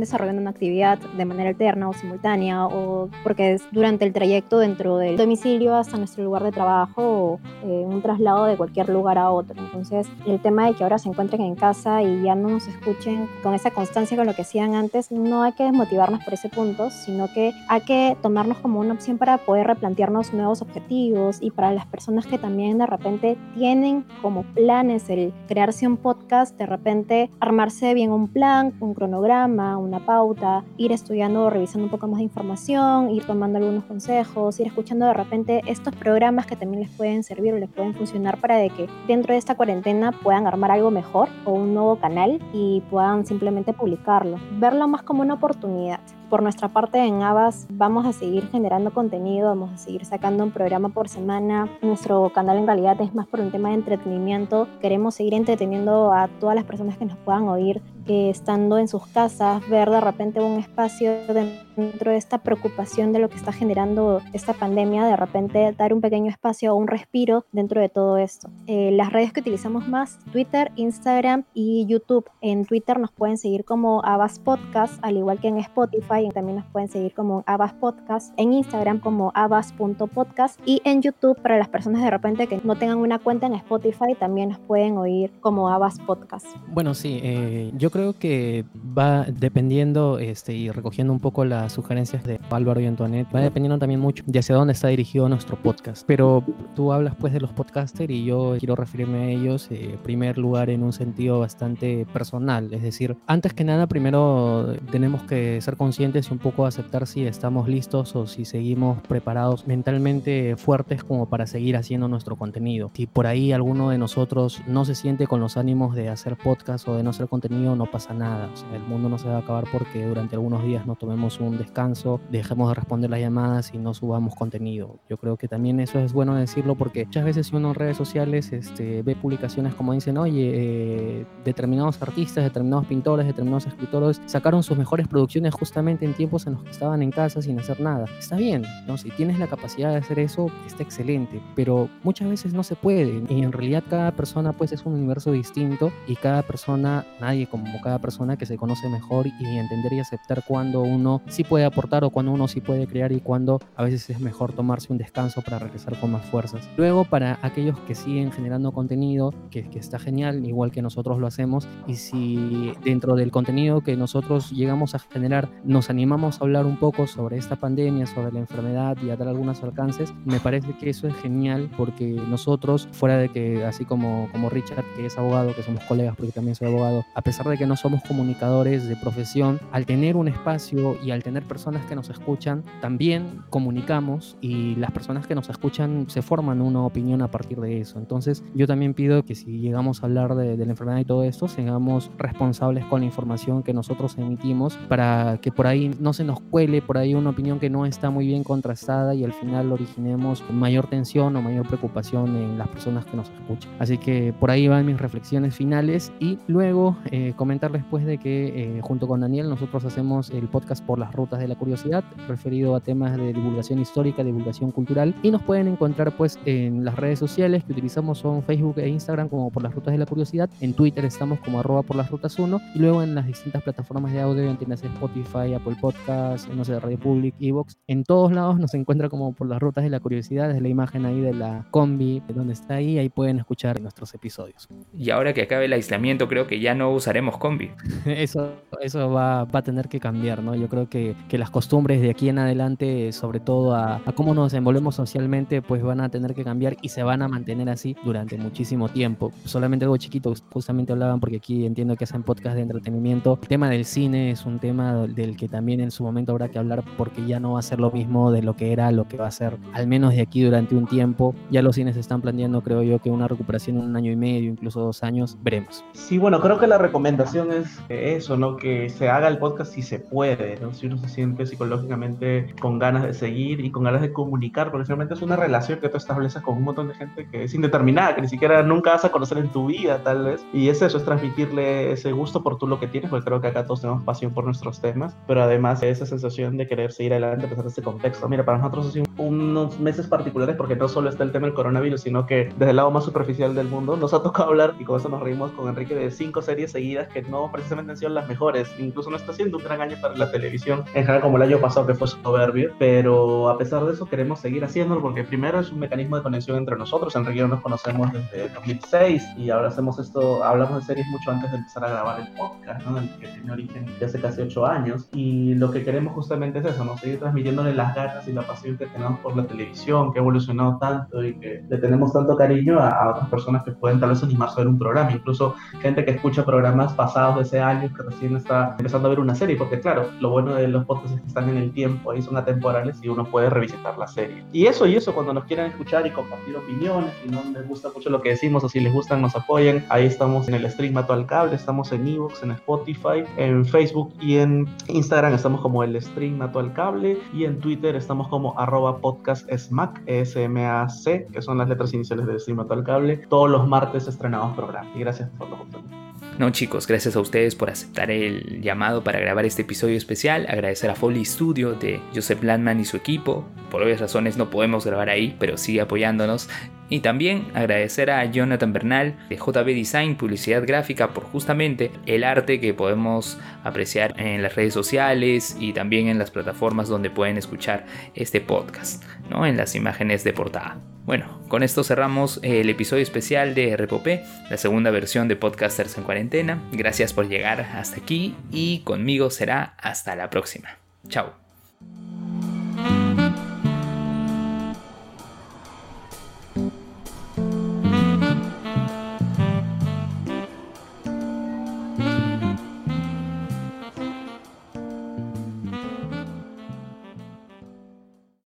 desarrollando 0.00 0.40
una 0.40 0.52
actividad 0.52 0.98
de 0.98 1.24
manera 1.26 1.50
alterna 1.50 1.90
o 1.90 1.92
simultánea 1.92 2.64
o 2.64 3.10
porque 3.22 3.52
es 3.52 3.62
durante 3.70 4.06
el 4.06 4.14
trayecto 4.14 4.58
dentro 4.60 4.96
del 4.96 5.18
domicilio 5.18 5.74
hasta 5.74 5.98
nuestro 5.98 6.24
lugar 6.24 6.42
de 6.42 6.52
trabajo 6.52 7.02
o 7.02 7.40
eh, 7.62 7.84
un 7.86 8.00
traslado 8.00 8.46
de 8.46 8.56
cualquier 8.56 8.88
lugar 8.88 9.18
a 9.18 9.30
otro. 9.30 9.60
Entonces, 9.62 10.08
el 10.24 10.40
tema 10.40 10.68
de 10.68 10.74
que 10.74 10.84
ahora 10.84 10.96
se 10.96 11.10
encuentren 11.10 11.42
en 11.42 11.54
casa 11.54 12.02
y 12.02 12.22
ya 12.22 12.34
no 12.34 12.48
nos 12.48 12.66
escuchen 12.66 13.28
con 13.42 13.52
esa 13.52 13.72
constancia 13.72 14.16
con 14.16 14.26
lo 14.26 14.34
que 14.34 14.40
hacían 14.40 14.74
antes, 14.74 15.12
no 15.12 15.42
hay 15.42 15.52
que 15.52 15.64
desmotivarnos 15.64 16.24
por 16.24 16.32
ese 16.32 16.48
punto, 16.48 16.88
sino 16.88 17.30
que 17.34 17.52
hay 17.68 17.82
que 17.82 18.16
tomarnos 18.22 18.56
como 18.56 18.80
una 18.80 18.94
opción 18.94 19.18
para 19.18 19.36
poder 19.36 19.49
replantearnos 19.54 20.32
nuevos 20.32 20.62
objetivos 20.62 21.38
y 21.40 21.50
para 21.50 21.72
las 21.72 21.86
personas 21.86 22.26
que 22.26 22.38
también 22.38 22.78
de 22.78 22.86
repente 22.86 23.36
tienen 23.54 24.04
como 24.22 24.42
planes 24.42 25.08
el 25.10 25.32
crearse 25.48 25.86
un 25.86 25.96
podcast, 25.96 26.56
de 26.56 26.66
repente 26.66 27.30
armarse 27.40 27.94
bien 27.94 28.10
un 28.10 28.28
plan, 28.28 28.72
un 28.80 28.94
cronograma, 28.94 29.76
una 29.78 30.04
pauta, 30.04 30.64
ir 30.76 30.92
estudiando 30.92 31.50
revisando 31.50 31.84
un 31.84 31.90
poco 31.90 32.08
más 32.08 32.18
de 32.18 32.24
información, 32.24 33.10
ir 33.10 33.24
tomando 33.24 33.58
algunos 33.58 33.84
consejos, 33.84 34.58
ir 34.60 34.68
escuchando 34.68 35.06
de 35.06 35.14
repente 35.14 35.62
estos 35.66 35.94
programas 35.96 36.46
que 36.46 36.56
también 36.56 36.82
les 36.82 36.90
pueden 36.90 37.22
servir 37.22 37.54
o 37.54 37.58
les 37.58 37.68
pueden 37.68 37.94
funcionar 37.94 38.38
para 38.38 38.60
que 38.68 38.88
dentro 39.06 39.32
de 39.32 39.38
esta 39.38 39.54
cuarentena 39.54 40.12
puedan 40.12 40.46
armar 40.46 40.70
algo 40.70 40.90
mejor 40.90 41.28
o 41.44 41.52
un 41.52 41.74
nuevo 41.74 41.96
canal 41.96 42.40
y 42.52 42.82
puedan 42.90 43.26
simplemente 43.26 43.72
publicarlo. 43.72 44.38
Verlo 44.58 44.86
más 44.88 45.02
como 45.02 45.22
una 45.22 45.34
oportunidad. 45.34 46.00
Por 46.30 46.44
nuestra 46.44 46.68
parte 46.68 47.04
en 47.04 47.22
Avas 47.22 47.66
vamos 47.70 48.06
a 48.06 48.12
seguir 48.12 48.48
generando 48.50 48.92
contenido, 48.92 49.48
vamos 49.48 49.72
a 49.72 49.78
seguir 49.78 50.04
sacando 50.04 50.44
un 50.44 50.52
programa 50.52 50.90
por 50.90 51.08
semana. 51.08 51.68
Nuestro 51.82 52.30
canal 52.32 52.56
en 52.56 52.68
realidad 52.68 53.00
es 53.00 53.12
más 53.12 53.26
por 53.26 53.40
un 53.40 53.50
tema 53.50 53.70
de 53.70 53.74
entretenimiento. 53.74 54.68
Queremos 54.80 55.16
seguir 55.16 55.34
entreteniendo 55.34 56.12
a 56.12 56.28
todas 56.28 56.54
las 56.54 56.64
personas 56.64 56.96
que 56.96 57.04
nos 57.04 57.16
puedan 57.18 57.48
oír 57.48 57.82
que 58.10 58.28
estando 58.28 58.76
en 58.76 58.88
sus 58.88 59.06
casas, 59.06 59.62
ver 59.68 59.88
de 59.88 60.00
repente 60.00 60.40
un 60.40 60.58
espacio 60.58 61.12
dentro 61.32 62.10
de 62.10 62.16
esta 62.16 62.38
preocupación 62.38 63.12
de 63.12 63.20
lo 63.20 63.28
que 63.28 63.36
está 63.36 63.52
generando 63.52 64.20
esta 64.32 64.52
pandemia, 64.52 65.04
de 65.04 65.14
repente 65.14 65.72
dar 65.78 65.94
un 65.94 66.00
pequeño 66.00 66.28
espacio 66.28 66.74
o 66.74 66.76
un 66.76 66.88
respiro 66.88 67.46
dentro 67.52 67.80
de 67.80 67.88
todo 67.88 68.18
esto. 68.18 68.50
Eh, 68.66 68.90
las 68.90 69.12
redes 69.12 69.32
que 69.32 69.38
utilizamos 69.38 69.86
más, 69.86 70.18
Twitter, 70.32 70.72
Instagram 70.74 71.44
y 71.54 71.86
YouTube. 71.86 72.28
En 72.40 72.64
Twitter 72.64 72.98
nos 72.98 73.12
pueden 73.12 73.38
seguir 73.38 73.64
como 73.64 74.04
Abbas 74.04 74.40
Podcast, 74.40 74.94
al 75.02 75.16
igual 75.16 75.38
que 75.38 75.46
en 75.46 75.58
Spotify, 75.58 76.28
también 76.34 76.56
nos 76.56 76.66
pueden 76.66 76.88
seguir 76.88 77.14
como 77.14 77.44
Abbas 77.46 77.74
Podcast, 77.74 78.34
en 78.38 78.52
Instagram 78.52 78.98
como 78.98 79.30
abbas.podcast 79.36 80.58
y 80.66 80.82
en 80.84 81.00
YouTube 81.00 81.40
para 81.40 81.58
las 81.58 81.68
personas 81.68 82.02
de 82.02 82.10
repente 82.10 82.48
que 82.48 82.60
no 82.64 82.74
tengan 82.74 82.98
una 82.98 83.20
cuenta 83.20 83.46
en 83.46 83.54
Spotify, 83.54 84.16
también 84.18 84.48
nos 84.48 84.58
pueden 84.58 84.98
oír 84.98 85.30
como 85.40 85.68
Abbas 85.68 86.00
Podcast. 86.00 86.46
Bueno, 86.66 86.94
sí, 86.94 87.20
eh, 87.22 87.70
yo 87.76 87.90
creo 87.90 87.99
que 88.18 88.64
va 88.96 89.24
dependiendo 89.24 90.18
este, 90.18 90.54
y 90.54 90.70
recogiendo 90.70 91.12
un 91.12 91.20
poco 91.20 91.44
las 91.44 91.72
sugerencias 91.72 92.24
de 92.24 92.40
Álvaro 92.50 92.80
y 92.80 92.86
Antoinette, 92.86 93.28
va 93.34 93.40
dependiendo 93.40 93.78
también 93.78 94.00
mucho 94.00 94.24
de 94.26 94.38
hacia 94.38 94.54
dónde 94.54 94.72
está 94.72 94.88
dirigido 94.88 95.28
nuestro 95.28 95.56
podcast. 95.56 96.04
Pero 96.06 96.44
tú 96.74 96.92
hablas 96.92 97.14
pues 97.16 97.32
de 97.32 97.40
los 97.40 97.52
podcasters 97.52 98.10
y 98.10 98.24
yo 98.24 98.56
quiero 98.58 98.76
referirme 98.76 99.18
a 99.18 99.28
ellos 99.28 99.70
eh, 99.70 99.90
en 99.92 99.98
primer 99.98 100.38
lugar 100.38 100.70
en 100.70 100.82
un 100.82 100.92
sentido 100.92 101.40
bastante 101.40 102.06
personal. 102.12 102.72
Es 102.72 102.82
decir, 102.82 103.16
antes 103.26 103.54
que 103.54 103.64
nada, 103.64 103.86
primero 103.86 104.74
tenemos 104.90 105.22
que 105.22 105.60
ser 105.60 105.76
conscientes 105.76 106.28
y 106.28 106.32
un 106.32 106.38
poco 106.38 106.66
aceptar 106.66 107.06
si 107.06 107.24
estamos 107.26 107.68
listos 107.68 108.16
o 108.16 108.26
si 108.26 108.44
seguimos 108.44 109.00
preparados 109.02 109.66
mentalmente 109.66 110.56
fuertes 110.56 111.04
como 111.04 111.28
para 111.28 111.46
seguir 111.46 111.76
haciendo 111.76 112.08
nuestro 112.08 112.36
contenido. 112.36 112.90
Si 112.94 113.06
por 113.06 113.26
ahí 113.26 113.52
alguno 113.52 113.90
de 113.90 113.98
nosotros 113.98 114.60
no 114.66 114.84
se 114.84 114.94
siente 114.94 115.26
con 115.26 115.40
los 115.40 115.56
ánimos 115.56 115.94
de 115.94 116.08
hacer 116.08 116.36
podcast 116.36 116.88
o 116.88 116.96
de 116.96 117.02
no 117.02 117.10
hacer 117.10 117.28
contenido, 117.28 117.76
no 117.80 117.90
pasa 117.90 118.12
nada. 118.12 118.50
O 118.52 118.56
sea, 118.56 118.76
el 118.76 118.82
mundo 118.82 119.08
no 119.08 119.16
se 119.16 119.26
va 119.26 119.36
a 119.36 119.38
acabar 119.38 119.64
porque 119.72 120.04
durante 120.04 120.36
algunos 120.36 120.62
días 120.62 120.86
no 120.86 120.96
tomemos 120.96 121.40
un 121.40 121.56
descanso, 121.56 122.20
dejemos 122.30 122.68
de 122.68 122.74
responder 122.74 123.08
las 123.08 123.20
llamadas 123.20 123.72
y 123.72 123.78
no 123.78 123.94
subamos 123.94 124.34
contenido. 124.34 124.98
Yo 125.08 125.16
creo 125.16 125.38
que 125.38 125.48
también 125.48 125.80
eso 125.80 125.98
es 125.98 126.12
bueno 126.12 126.34
decirlo 126.34 126.74
porque 126.74 127.06
muchas 127.06 127.24
veces 127.24 127.46
si 127.46 127.56
uno 127.56 127.68
en 127.68 127.74
redes 127.74 127.96
sociales 127.96 128.52
este, 128.52 129.02
ve 129.02 129.16
publicaciones 129.16 129.74
como 129.74 129.94
dicen, 129.94 130.18
oye, 130.18 130.50
eh, 130.54 131.26
determinados 131.42 132.02
artistas, 132.02 132.44
determinados 132.44 132.86
pintores, 132.86 133.26
determinados 133.26 133.66
escritores 133.66 134.20
sacaron 134.26 134.62
sus 134.62 134.76
mejores 134.76 135.08
producciones 135.08 135.54
justamente 135.54 136.04
en 136.04 136.12
tiempos 136.12 136.46
en 136.46 136.52
los 136.54 136.64
que 136.64 136.70
estaban 136.70 137.02
en 137.02 137.10
casa 137.10 137.40
sin 137.40 137.58
hacer 137.58 137.80
nada. 137.80 138.04
Está 138.18 138.36
bien, 138.36 138.62
¿no? 138.86 138.98
si 138.98 139.10
tienes 139.10 139.38
la 139.38 139.46
capacidad 139.46 139.90
de 139.90 139.96
hacer 139.96 140.18
eso, 140.18 140.48
está 140.66 140.82
excelente, 140.82 141.40
pero 141.56 141.88
muchas 142.02 142.28
veces 142.28 142.52
no 142.52 142.62
se 142.62 142.76
puede 142.76 143.24
y 143.30 143.42
en 143.42 143.52
realidad 143.52 143.82
cada 143.88 144.10
persona 144.12 144.52
pues 144.52 144.72
es 144.72 144.84
un 144.84 144.92
universo 144.92 145.32
distinto 145.32 145.90
y 146.06 146.16
cada 146.16 146.42
persona, 146.42 147.06
nadie 147.20 147.46
como 147.46 147.69
cada 147.82 147.98
persona 147.98 148.36
que 148.36 148.46
se 148.46 148.56
conoce 148.56 148.88
mejor 148.88 149.26
y 149.26 149.56
entender 149.56 149.92
y 149.92 150.00
aceptar 150.00 150.42
cuando 150.46 150.82
uno 150.82 151.22
sí 151.28 151.44
puede 151.44 151.64
aportar 151.64 152.04
o 152.04 152.10
cuando 152.10 152.32
uno 152.32 152.48
sí 152.48 152.60
puede 152.60 152.86
crear 152.86 153.12
y 153.12 153.20
cuando 153.20 153.60
a 153.76 153.84
veces 153.84 154.10
es 154.10 154.20
mejor 154.20 154.52
tomarse 154.52 154.92
un 154.92 154.98
descanso 154.98 155.42
para 155.42 155.58
regresar 155.58 155.98
con 155.98 156.12
más 156.12 156.24
fuerzas. 156.26 156.68
Luego 156.76 157.04
para 157.04 157.38
aquellos 157.42 157.78
que 157.80 157.94
siguen 157.94 158.32
generando 158.32 158.72
contenido, 158.72 159.32
que, 159.50 159.68
que 159.68 159.78
está 159.78 159.98
genial, 159.98 160.44
igual 160.44 160.70
que 160.70 160.82
nosotros 160.82 161.18
lo 161.18 161.26
hacemos, 161.26 161.68
y 161.86 161.96
si 161.96 162.72
dentro 162.84 163.14
del 163.14 163.30
contenido 163.30 163.80
que 163.82 163.96
nosotros 163.96 164.50
llegamos 164.50 164.94
a 164.94 164.98
generar 164.98 165.48
nos 165.64 165.90
animamos 165.90 166.40
a 166.40 166.44
hablar 166.44 166.66
un 166.66 166.76
poco 166.76 167.06
sobre 167.06 167.36
esta 167.36 167.56
pandemia, 167.56 168.06
sobre 168.06 168.32
la 168.32 168.40
enfermedad 168.40 168.96
y 169.02 169.10
a 169.10 169.16
dar 169.16 169.28
algunos 169.28 169.62
alcances, 169.62 170.12
me 170.24 170.40
parece 170.40 170.72
que 170.78 170.90
eso 170.90 171.06
es 171.06 171.14
genial 171.16 171.70
porque 171.76 172.04
nosotros, 172.04 172.88
fuera 172.92 173.16
de 173.16 173.28
que 173.28 173.64
así 173.64 173.84
como, 173.84 174.28
como 174.32 174.50
Richard, 174.50 174.84
que 174.96 175.06
es 175.06 175.18
abogado, 175.18 175.54
que 175.54 175.62
somos 175.62 175.84
colegas 175.84 176.16
porque 176.16 176.32
también 176.32 176.54
soy 176.54 176.68
abogado, 176.68 177.04
a 177.14 177.22
pesar 177.22 177.46
de 177.46 177.56
que 177.56 177.59
no 177.66 177.76
somos 177.76 178.02
comunicadores 178.02 178.88
de 178.88 178.96
profesión, 178.96 179.60
al 179.72 179.86
tener 179.86 180.16
un 180.16 180.28
espacio 180.28 180.96
y 181.02 181.10
al 181.10 181.22
tener 181.22 181.42
personas 181.44 181.84
que 181.86 181.94
nos 181.94 182.10
escuchan, 182.10 182.62
también 182.80 183.42
comunicamos 183.50 184.36
y 184.40 184.74
las 184.76 184.90
personas 184.92 185.26
que 185.26 185.34
nos 185.34 185.48
escuchan 185.48 186.06
se 186.08 186.22
forman 186.22 186.60
una 186.60 186.84
opinión 186.84 187.22
a 187.22 187.30
partir 187.30 187.60
de 187.60 187.80
eso. 187.80 187.98
Entonces 187.98 188.42
yo 188.54 188.66
también 188.66 188.94
pido 188.94 189.24
que 189.24 189.34
si 189.34 189.58
llegamos 189.58 190.02
a 190.02 190.06
hablar 190.06 190.34
de, 190.34 190.56
de 190.56 190.64
la 190.64 190.72
enfermedad 190.72 190.98
y 190.98 191.04
todo 191.04 191.24
esto, 191.24 191.48
seamos 191.48 192.10
responsables 192.18 192.84
con 192.86 193.00
la 193.00 193.06
información 193.06 193.62
que 193.62 193.72
nosotros 193.72 194.16
emitimos 194.18 194.76
para 194.88 195.38
que 195.40 195.52
por 195.52 195.66
ahí 195.66 195.94
no 196.00 196.12
se 196.12 196.24
nos 196.24 196.40
cuele 196.40 196.82
por 196.82 196.98
ahí 196.98 197.14
una 197.14 197.30
opinión 197.30 197.58
que 197.58 197.70
no 197.70 197.86
está 197.86 198.10
muy 198.10 198.26
bien 198.26 198.44
contrastada 198.44 199.14
y 199.14 199.24
al 199.24 199.32
final 199.32 199.72
originemos 199.72 200.42
mayor 200.50 200.86
tensión 200.88 201.36
o 201.36 201.42
mayor 201.42 201.66
preocupación 201.66 202.36
en 202.36 202.58
las 202.58 202.68
personas 202.68 203.04
que 203.06 203.16
nos 203.16 203.30
escuchan. 203.30 203.70
Así 203.78 203.98
que 203.98 204.32
por 204.38 204.50
ahí 204.50 204.68
van 204.68 204.86
mis 204.86 204.98
reflexiones 204.98 205.54
finales 205.54 206.12
y 206.20 206.38
luego 206.46 206.96
eh, 207.10 207.34
comentar 207.50 207.72
después 207.72 208.04
de 208.04 208.18
que 208.18 208.46
eh, 208.54 208.80
junto 208.80 209.08
con 209.08 209.22
Daniel 209.22 209.50
nosotros 209.50 209.84
hacemos 209.84 210.30
el 210.30 210.46
podcast 210.46 210.84
por 210.84 211.00
las 211.00 211.12
rutas 211.12 211.40
de 211.40 211.48
la 211.48 211.56
curiosidad 211.56 212.04
referido 212.28 212.76
a 212.76 212.80
temas 212.80 213.16
de 213.16 213.32
divulgación 213.32 213.80
histórica, 213.80 214.22
divulgación 214.22 214.70
cultural. 214.70 215.16
Y 215.24 215.32
nos 215.32 215.42
pueden 215.42 215.66
encontrar 215.66 216.16
pues 216.16 216.38
en 216.44 216.84
las 216.84 216.94
redes 216.94 217.18
sociales 217.18 217.64
que 217.64 217.72
utilizamos 217.72 218.18
son 218.18 218.44
Facebook 218.44 218.78
e 218.78 218.88
Instagram 218.88 219.28
como 219.28 219.50
por 219.50 219.64
las 219.64 219.74
rutas 219.74 219.90
de 219.90 219.98
la 219.98 220.06
curiosidad, 220.06 220.48
en 220.60 220.74
Twitter 220.74 221.04
estamos 221.04 221.40
como 221.40 221.58
arroba 221.58 221.82
por 221.82 221.96
las 221.96 222.08
rutas 222.08 222.38
1 222.38 222.60
y 222.76 222.78
luego 222.78 223.02
en 223.02 223.16
las 223.16 223.26
distintas 223.26 223.64
plataformas 223.64 224.12
de 224.12 224.20
audio, 224.20 224.48
entiendas 224.48 224.84
Spotify, 224.84 225.52
Apple 225.52 225.74
Podcast, 225.80 226.48
no 226.50 226.64
sé, 226.64 226.78
Radio 226.78 227.00
Public, 227.00 227.34
Evox, 227.40 227.78
en 227.88 228.04
todos 228.04 228.30
lados 228.30 228.60
nos 228.60 228.74
encuentra 228.74 229.08
como 229.08 229.32
por 229.32 229.48
las 229.48 229.58
rutas 229.58 229.82
de 229.82 229.90
la 229.90 229.98
curiosidad, 229.98 230.46
desde 230.46 230.60
la 230.60 230.68
imagen 230.68 231.04
ahí 231.04 231.20
de 231.20 231.34
la 231.34 231.66
combi, 231.72 232.22
donde 232.32 232.52
está 232.52 232.74
ahí, 232.74 232.96
ahí 232.96 233.08
pueden 233.08 233.40
escuchar 233.40 233.80
nuestros 233.80 234.14
episodios. 234.14 234.68
Y 234.96 235.10
ahora 235.10 235.32
que 235.32 235.42
acabe 235.42 235.64
el 235.64 235.72
aislamiento, 235.72 236.28
creo 236.28 236.46
que 236.46 236.60
ya 236.60 236.76
no 236.76 236.92
usaremos 236.92 237.39
combi. 237.40 237.70
eso 238.06 238.52
eso 238.80 239.10
va, 239.10 239.44
va, 239.44 239.58
a 239.58 239.62
tener 239.62 239.88
que 239.88 240.00
cambiar, 240.00 240.42
¿no? 240.42 240.54
Yo 240.54 240.68
creo 240.68 240.88
que, 240.88 241.14
que, 241.28 241.38
las 241.38 241.50
costumbres 241.50 242.00
de 242.00 242.10
aquí 242.10 242.28
en 242.28 242.38
adelante, 242.38 243.12
sobre 243.12 243.40
todo 243.40 243.74
a, 243.74 243.96
a 244.04 244.12
cómo 244.12 244.34
nos 244.34 244.52
desenvolvemos 244.52 244.94
socialmente, 244.94 245.60
pues 245.62 245.82
van 245.82 246.00
a 246.00 246.08
tener 246.08 246.34
que 246.34 246.44
cambiar 246.44 246.76
y 246.80 246.88
se 246.88 247.02
van 247.02 247.22
a 247.22 247.28
mantener 247.28 247.68
así 247.68 247.96
durante 248.04 248.36
muchísimo 248.36 248.88
tiempo. 248.88 249.32
Solamente 249.44 249.84
algo 249.84 249.96
chiquito, 249.96 250.32
justamente 250.50 250.92
hablaban, 250.92 251.20
porque 251.20 251.36
aquí 251.36 251.66
entiendo 251.66 251.96
que 251.96 252.04
hacen 252.04 252.22
podcast 252.22 252.56
de 252.56 252.62
entretenimiento. 252.62 253.38
El 253.42 253.48
tema 253.48 253.70
del 253.70 253.84
cine 253.84 254.30
es 254.30 254.46
un 254.46 254.58
tema 254.58 255.06
del 255.06 255.36
que 255.36 255.48
también 255.48 255.80
en 255.80 255.90
su 255.90 256.04
momento 256.04 256.32
habrá 256.32 256.48
que 256.48 256.58
hablar 256.58 256.84
porque 256.96 257.26
ya 257.26 257.40
no 257.40 257.52
va 257.52 257.58
a 257.58 257.62
ser 257.62 257.80
lo 257.80 257.90
mismo 257.90 258.30
de 258.30 258.42
lo 258.42 258.54
que 258.56 258.72
era, 258.72 258.90
lo 258.92 259.08
que 259.08 259.16
va 259.16 259.26
a 259.26 259.30
ser, 259.30 259.56
al 259.72 259.86
menos 259.86 260.14
de 260.14 260.22
aquí 260.22 260.42
durante 260.42 260.74
un 260.74 260.86
tiempo. 260.86 261.34
Ya 261.50 261.62
los 261.62 261.76
cines 261.76 261.96
están 261.96 262.20
planteando, 262.20 262.62
creo 262.62 262.82
yo, 262.82 262.98
que 262.98 263.10
una 263.10 263.28
recuperación 263.28 263.78
en 263.78 263.84
un 263.84 263.96
año 263.96 264.12
y 264.12 264.16
medio, 264.16 264.50
incluso 264.50 264.80
dos 264.80 265.02
años, 265.02 265.36
veremos. 265.42 265.84
Sí, 265.92 266.18
bueno, 266.18 266.40
creo 266.40 266.58
que 266.58 266.66
la 266.66 266.78
recomendación 266.78 267.29
es 267.34 267.80
eso, 267.88 268.36
¿no? 268.36 268.56
Que 268.56 268.90
se 268.90 269.08
haga 269.08 269.28
el 269.28 269.38
podcast 269.38 269.72
si 269.72 269.82
se 269.82 269.98
puede, 269.98 270.58
¿no? 270.60 270.72
Si 270.74 270.86
uno 270.86 270.96
se 270.98 271.08
siente 271.08 271.46
psicológicamente 271.46 272.54
con 272.60 272.78
ganas 272.78 273.04
de 273.04 273.14
seguir 273.14 273.60
y 273.60 273.70
con 273.70 273.84
ganas 273.84 274.00
de 274.00 274.12
comunicar, 274.12 274.70
porque 274.70 274.84
finalmente 274.84 275.14
es 275.14 275.22
una 275.22 275.36
relación 275.36 275.80
que 275.80 275.88
tú 275.88 275.96
estableces 275.96 276.42
con 276.42 276.56
un 276.56 276.64
montón 276.64 276.88
de 276.88 276.94
gente 276.94 277.28
que 277.30 277.44
es 277.44 277.54
indeterminada, 277.54 278.14
que 278.14 278.22
ni 278.22 278.28
siquiera 278.28 278.62
nunca 278.62 278.90
vas 278.90 279.04
a 279.04 279.10
conocer 279.10 279.38
en 279.38 279.48
tu 279.48 279.66
vida, 279.66 280.02
tal 280.02 280.24
vez. 280.24 280.44
Y 280.52 280.68
es 280.68 280.82
eso, 280.82 280.98
es 280.98 281.04
transmitirle 281.04 281.92
ese 281.92 282.12
gusto 282.12 282.42
por 282.42 282.58
tú 282.58 282.66
lo 282.66 282.78
que 282.80 282.86
tienes, 282.86 283.10
porque 283.10 283.24
creo 283.24 283.40
que 283.40 283.48
acá 283.48 283.64
todos 283.64 283.82
tenemos 283.82 284.02
pasión 284.04 284.32
por 284.32 284.44
nuestros 284.44 284.80
temas, 284.80 285.16
pero 285.26 285.42
además 285.42 285.82
esa 285.82 286.06
sensación 286.06 286.56
de 286.56 286.66
querer 286.66 286.92
seguir 286.92 287.12
adelante 287.12 287.46
a 287.46 287.48
pesar 287.48 287.64
de 287.64 287.70
ese 287.70 287.82
contexto. 287.82 288.28
Mira, 288.28 288.44
para 288.44 288.58
nosotros 288.58 288.88
ha 288.88 288.90
sido 288.90 289.04
unos 289.18 289.78
meses 289.78 290.06
particulares 290.06 290.56
porque 290.56 290.76
no 290.76 290.88
solo 290.88 291.08
está 291.08 291.24
el 291.24 291.32
tema 291.32 291.46
del 291.46 291.54
coronavirus, 291.54 292.02
sino 292.02 292.26
que 292.26 292.50
desde 292.56 292.70
el 292.70 292.76
lado 292.76 292.90
más 292.90 293.04
superficial 293.04 293.54
del 293.54 293.68
mundo 293.68 293.96
nos 293.96 294.14
ha 294.14 294.22
tocado 294.22 294.50
hablar, 294.50 294.74
y 294.78 294.84
con 294.84 294.98
eso 294.98 295.08
nos 295.08 295.22
reímos 295.22 295.52
con 295.52 295.68
Enrique, 295.68 295.94
de 295.94 296.10
cinco 296.10 296.42
series 296.42 296.72
seguidas 296.72 297.08
que 297.08 297.19
no 297.22 297.50
precisamente 297.52 297.92
han 297.92 297.98
sido 297.98 298.10
las 298.10 298.28
mejores, 298.28 298.70
incluso 298.78 299.10
no 299.10 299.16
está 299.16 299.32
siendo 299.32 299.58
un 299.58 299.64
gran 299.64 299.80
año 299.80 299.96
para 300.00 300.16
la 300.16 300.30
televisión 300.30 300.84
en 300.94 301.02
general 301.04 301.20
como 301.20 301.36
el 301.36 301.42
año 301.42 301.58
pasado 301.58 301.86
que 301.86 301.94
fue 301.94 302.08
soberbio, 302.08 302.72
pero 302.78 303.48
a 303.48 303.58
pesar 303.58 303.84
de 303.84 303.92
eso 303.92 304.06
queremos 304.06 304.40
seguir 304.40 304.64
haciéndolo 304.64 305.00
porque 305.00 305.24
primero 305.24 305.60
es 305.60 305.70
un 305.70 305.78
mecanismo 305.78 306.16
de 306.16 306.22
conexión 306.22 306.56
entre 306.56 306.76
nosotros, 306.76 307.14
y 307.14 307.34
yo 307.34 307.48
nos 307.48 307.60
conocemos 307.60 308.10
desde 308.12 308.48
2006 308.48 309.22
y 309.36 309.50
ahora 309.50 309.68
hacemos 309.68 309.98
esto, 309.98 310.42
hablamos 310.42 310.80
de 310.80 310.86
series 310.86 311.06
mucho 311.08 311.30
antes 311.30 311.50
de 311.50 311.58
empezar 311.58 311.84
a 311.84 311.90
grabar 311.90 312.20
el 312.20 312.28
podcast, 312.34 312.86
¿no? 312.86 312.98
El 312.98 313.08
que 313.18 313.28
tiene 313.28 313.52
origen 313.52 313.86
de 313.98 314.06
hace 314.06 314.20
casi 314.20 314.42
ocho 314.42 314.66
años 314.66 315.08
y 315.12 315.54
lo 315.54 315.70
que 315.70 315.84
queremos 315.84 316.14
justamente 316.14 316.58
es 316.60 316.64
eso, 316.64 316.84
¿no? 316.84 316.96
Seguir 316.96 317.18
transmitiéndole 317.18 317.74
las 317.74 317.94
ganas 317.94 318.26
y 318.26 318.32
la 318.32 318.42
pasión 318.42 318.76
que 318.78 318.86
tenemos 318.86 319.18
por 319.20 319.36
la 319.36 319.44
televisión, 319.44 320.12
que 320.12 320.18
ha 320.18 320.22
evolucionado 320.22 320.78
tanto 320.78 321.22
y 321.22 321.38
que 321.38 321.62
le 321.68 321.78
tenemos 321.78 322.12
tanto 322.12 322.36
cariño 322.36 322.78
a, 322.80 322.88
a 322.90 323.10
otras 323.10 323.28
personas 323.28 323.62
que 323.64 323.72
pueden 323.72 324.00
tal 324.00 324.10
vez 324.10 324.22
animarse 324.22 324.54
a 324.54 324.58
ver 324.58 324.68
un 324.68 324.78
programa, 324.78 325.12
incluso 325.12 325.54
gente 325.80 326.04
que 326.04 326.12
escucha 326.12 326.44
programas 326.44 326.92
pasados 326.94 327.09
de 327.10 327.42
ese 327.42 327.60
año 327.60 327.92
que 327.94 328.02
recién 328.02 328.36
está 328.36 328.76
empezando 328.78 329.08
a 329.08 329.10
ver 329.10 329.20
una 329.20 329.34
serie, 329.34 329.56
porque 329.56 329.80
claro, 329.80 330.08
lo 330.20 330.30
bueno 330.30 330.54
de 330.54 330.68
los 330.68 330.84
podcasts 330.84 331.16
es 331.16 331.20
que 331.20 331.26
están 331.26 331.48
en 331.48 331.56
el 331.56 331.72
tiempo, 331.72 332.12
ahí 332.12 332.22
son 332.22 332.36
atemporales 332.36 332.98
y 333.02 333.08
uno 333.08 333.24
puede 333.24 333.50
revisitar 333.50 333.98
la 333.98 334.06
serie. 334.06 334.44
Y 334.52 334.66
eso, 334.66 334.86
y 334.86 334.96
eso, 334.96 335.12
cuando 335.12 335.32
nos 335.32 335.44
quieran 335.44 335.66
escuchar 335.66 336.06
y 336.06 336.10
compartir 336.10 336.56
opiniones, 336.56 337.12
si 337.22 337.28
no 337.28 337.42
les 337.52 337.68
gusta 337.68 337.88
mucho 337.94 338.10
lo 338.10 338.22
que 338.22 338.30
decimos 338.30 338.62
o 338.62 338.68
si 338.68 338.80
les 338.80 338.92
gustan, 338.92 339.20
nos 339.20 339.34
apoyen. 339.34 339.84
Ahí 339.88 340.06
estamos 340.06 340.48
en 340.48 340.54
el 340.54 340.70
stream 340.70 340.94
Mato 340.94 341.12
al 341.12 341.26
Cable, 341.26 341.54
estamos 341.54 341.90
en 341.92 342.06
Evox, 342.06 342.42
en 342.42 342.52
Spotify, 342.52 343.24
en 343.36 343.64
Facebook 343.64 344.12
y 344.20 344.38
en 344.38 344.68
Instagram 344.88 345.34
estamos 345.34 345.60
como 345.60 345.82
el 345.82 346.00
stream 346.00 346.38
Mato 346.38 346.60
al 346.60 346.72
Cable 346.72 347.18
y 347.32 347.44
en 347.44 347.58
Twitter 347.58 347.96
estamos 347.96 348.28
como 348.28 348.58
arroba 348.58 348.98
podcast 348.98 349.50
SMAC, 349.50 350.02
S-M-A-C, 350.06 351.26
que 351.32 351.42
son 351.42 351.58
las 351.58 351.68
letras 351.68 351.92
iniciales 351.92 352.26
del 352.26 352.38
stream 352.40 352.58
Mato 352.58 352.74
al 352.74 352.84
Cable. 352.84 353.16
Todos 353.28 353.50
los 353.50 353.66
martes 353.66 354.06
estrenamos 354.06 354.56
programa. 354.56 354.88
Y 354.94 355.00
gracias 355.00 355.28
por 355.30 355.48
la 355.48 355.56
oportunidad. 355.56 356.09
No 356.40 356.48
chicos, 356.48 356.86
gracias 356.86 357.16
a 357.16 357.20
ustedes 357.20 357.54
por 357.54 357.68
aceptar 357.68 358.10
el 358.10 358.62
llamado 358.62 359.04
para 359.04 359.20
grabar 359.20 359.44
este 359.44 359.60
episodio 359.60 359.98
especial. 359.98 360.46
Agradecer 360.48 360.88
a 360.88 360.94
Foley 360.94 361.26
Studio 361.26 361.74
de 361.74 362.00
Joseph 362.14 362.42
Landman 362.42 362.80
y 362.80 362.86
su 362.86 362.96
equipo. 362.96 363.46
Por 363.70 363.82
obvias 363.82 364.00
razones 364.00 364.38
no 364.38 364.48
podemos 364.48 364.86
grabar 364.86 365.10
ahí, 365.10 365.36
pero 365.38 365.58
sigue 365.58 365.82
apoyándonos. 365.82 366.48
Y 366.90 367.00
también 367.00 367.46
agradecer 367.54 368.10
a 368.10 368.24
Jonathan 368.26 368.72
Bernal 368.72 369.14
de 369.28 369.36
JB 369.36 369.64
Design, 369.64 370.16
publicidad 370.16 370.66
gráfica, 370.66 371.14
por 371.14 371.24
justamente 371.24 371.92
el 372.04 372.24
arte 372.24 372.60
que 372.60 372.74
podemos 372.74 373.38
apreciar 373.64 374.14
en 374.20 374.42
las 374.42 374.56
redes 374.56 374.74
sociales 374.74 375.56
y 375.58 375.72
también 375.72 376.08
en 376.08 376.18
las 376.18 376.30
plataformas 376.30 376.88
donde 376.88 377.08
pueden 377.08 377.38
escuchar 377.38 377.86
este 378.14 378.40
podcast, 378.40 379.04
¿no? 379.30 379.46
En 379.46 379.56
las 379.56 379.74
imágenes 379.74 380.24
de 380.24 380.32
portada. 380.32 380.78
Bueno, 381.06 381.40
con 381.48 381.62
esto 381.62 381.82
cerramos 381.82 382.40
el 382.42 382.68
episodio 382.68 383.02
especial 383.02 383.54
de 383.54 383.76
Repopé, 383.76 384.24
la 384.50 384.56
segunda 384.56 384.90
versión 384.90 385.28
de 385.28 385.36
Podcasters 385.36 385.96
en 385.96 386.04
Cuarentena. 386.04 386.62
Gracias 386.72 387.12
por 387.12 387.28
llegar 387.28 387.60
hasta 387.60 387.96
aquí 388.00 388.34
y 388.50 388.80
conmigo 388.80 389.30
será 389.30 389.74
hasta 389.78 390.14
la 390.14 390.28
próxima. 390.28 390.76
Chao. 391.08 391.34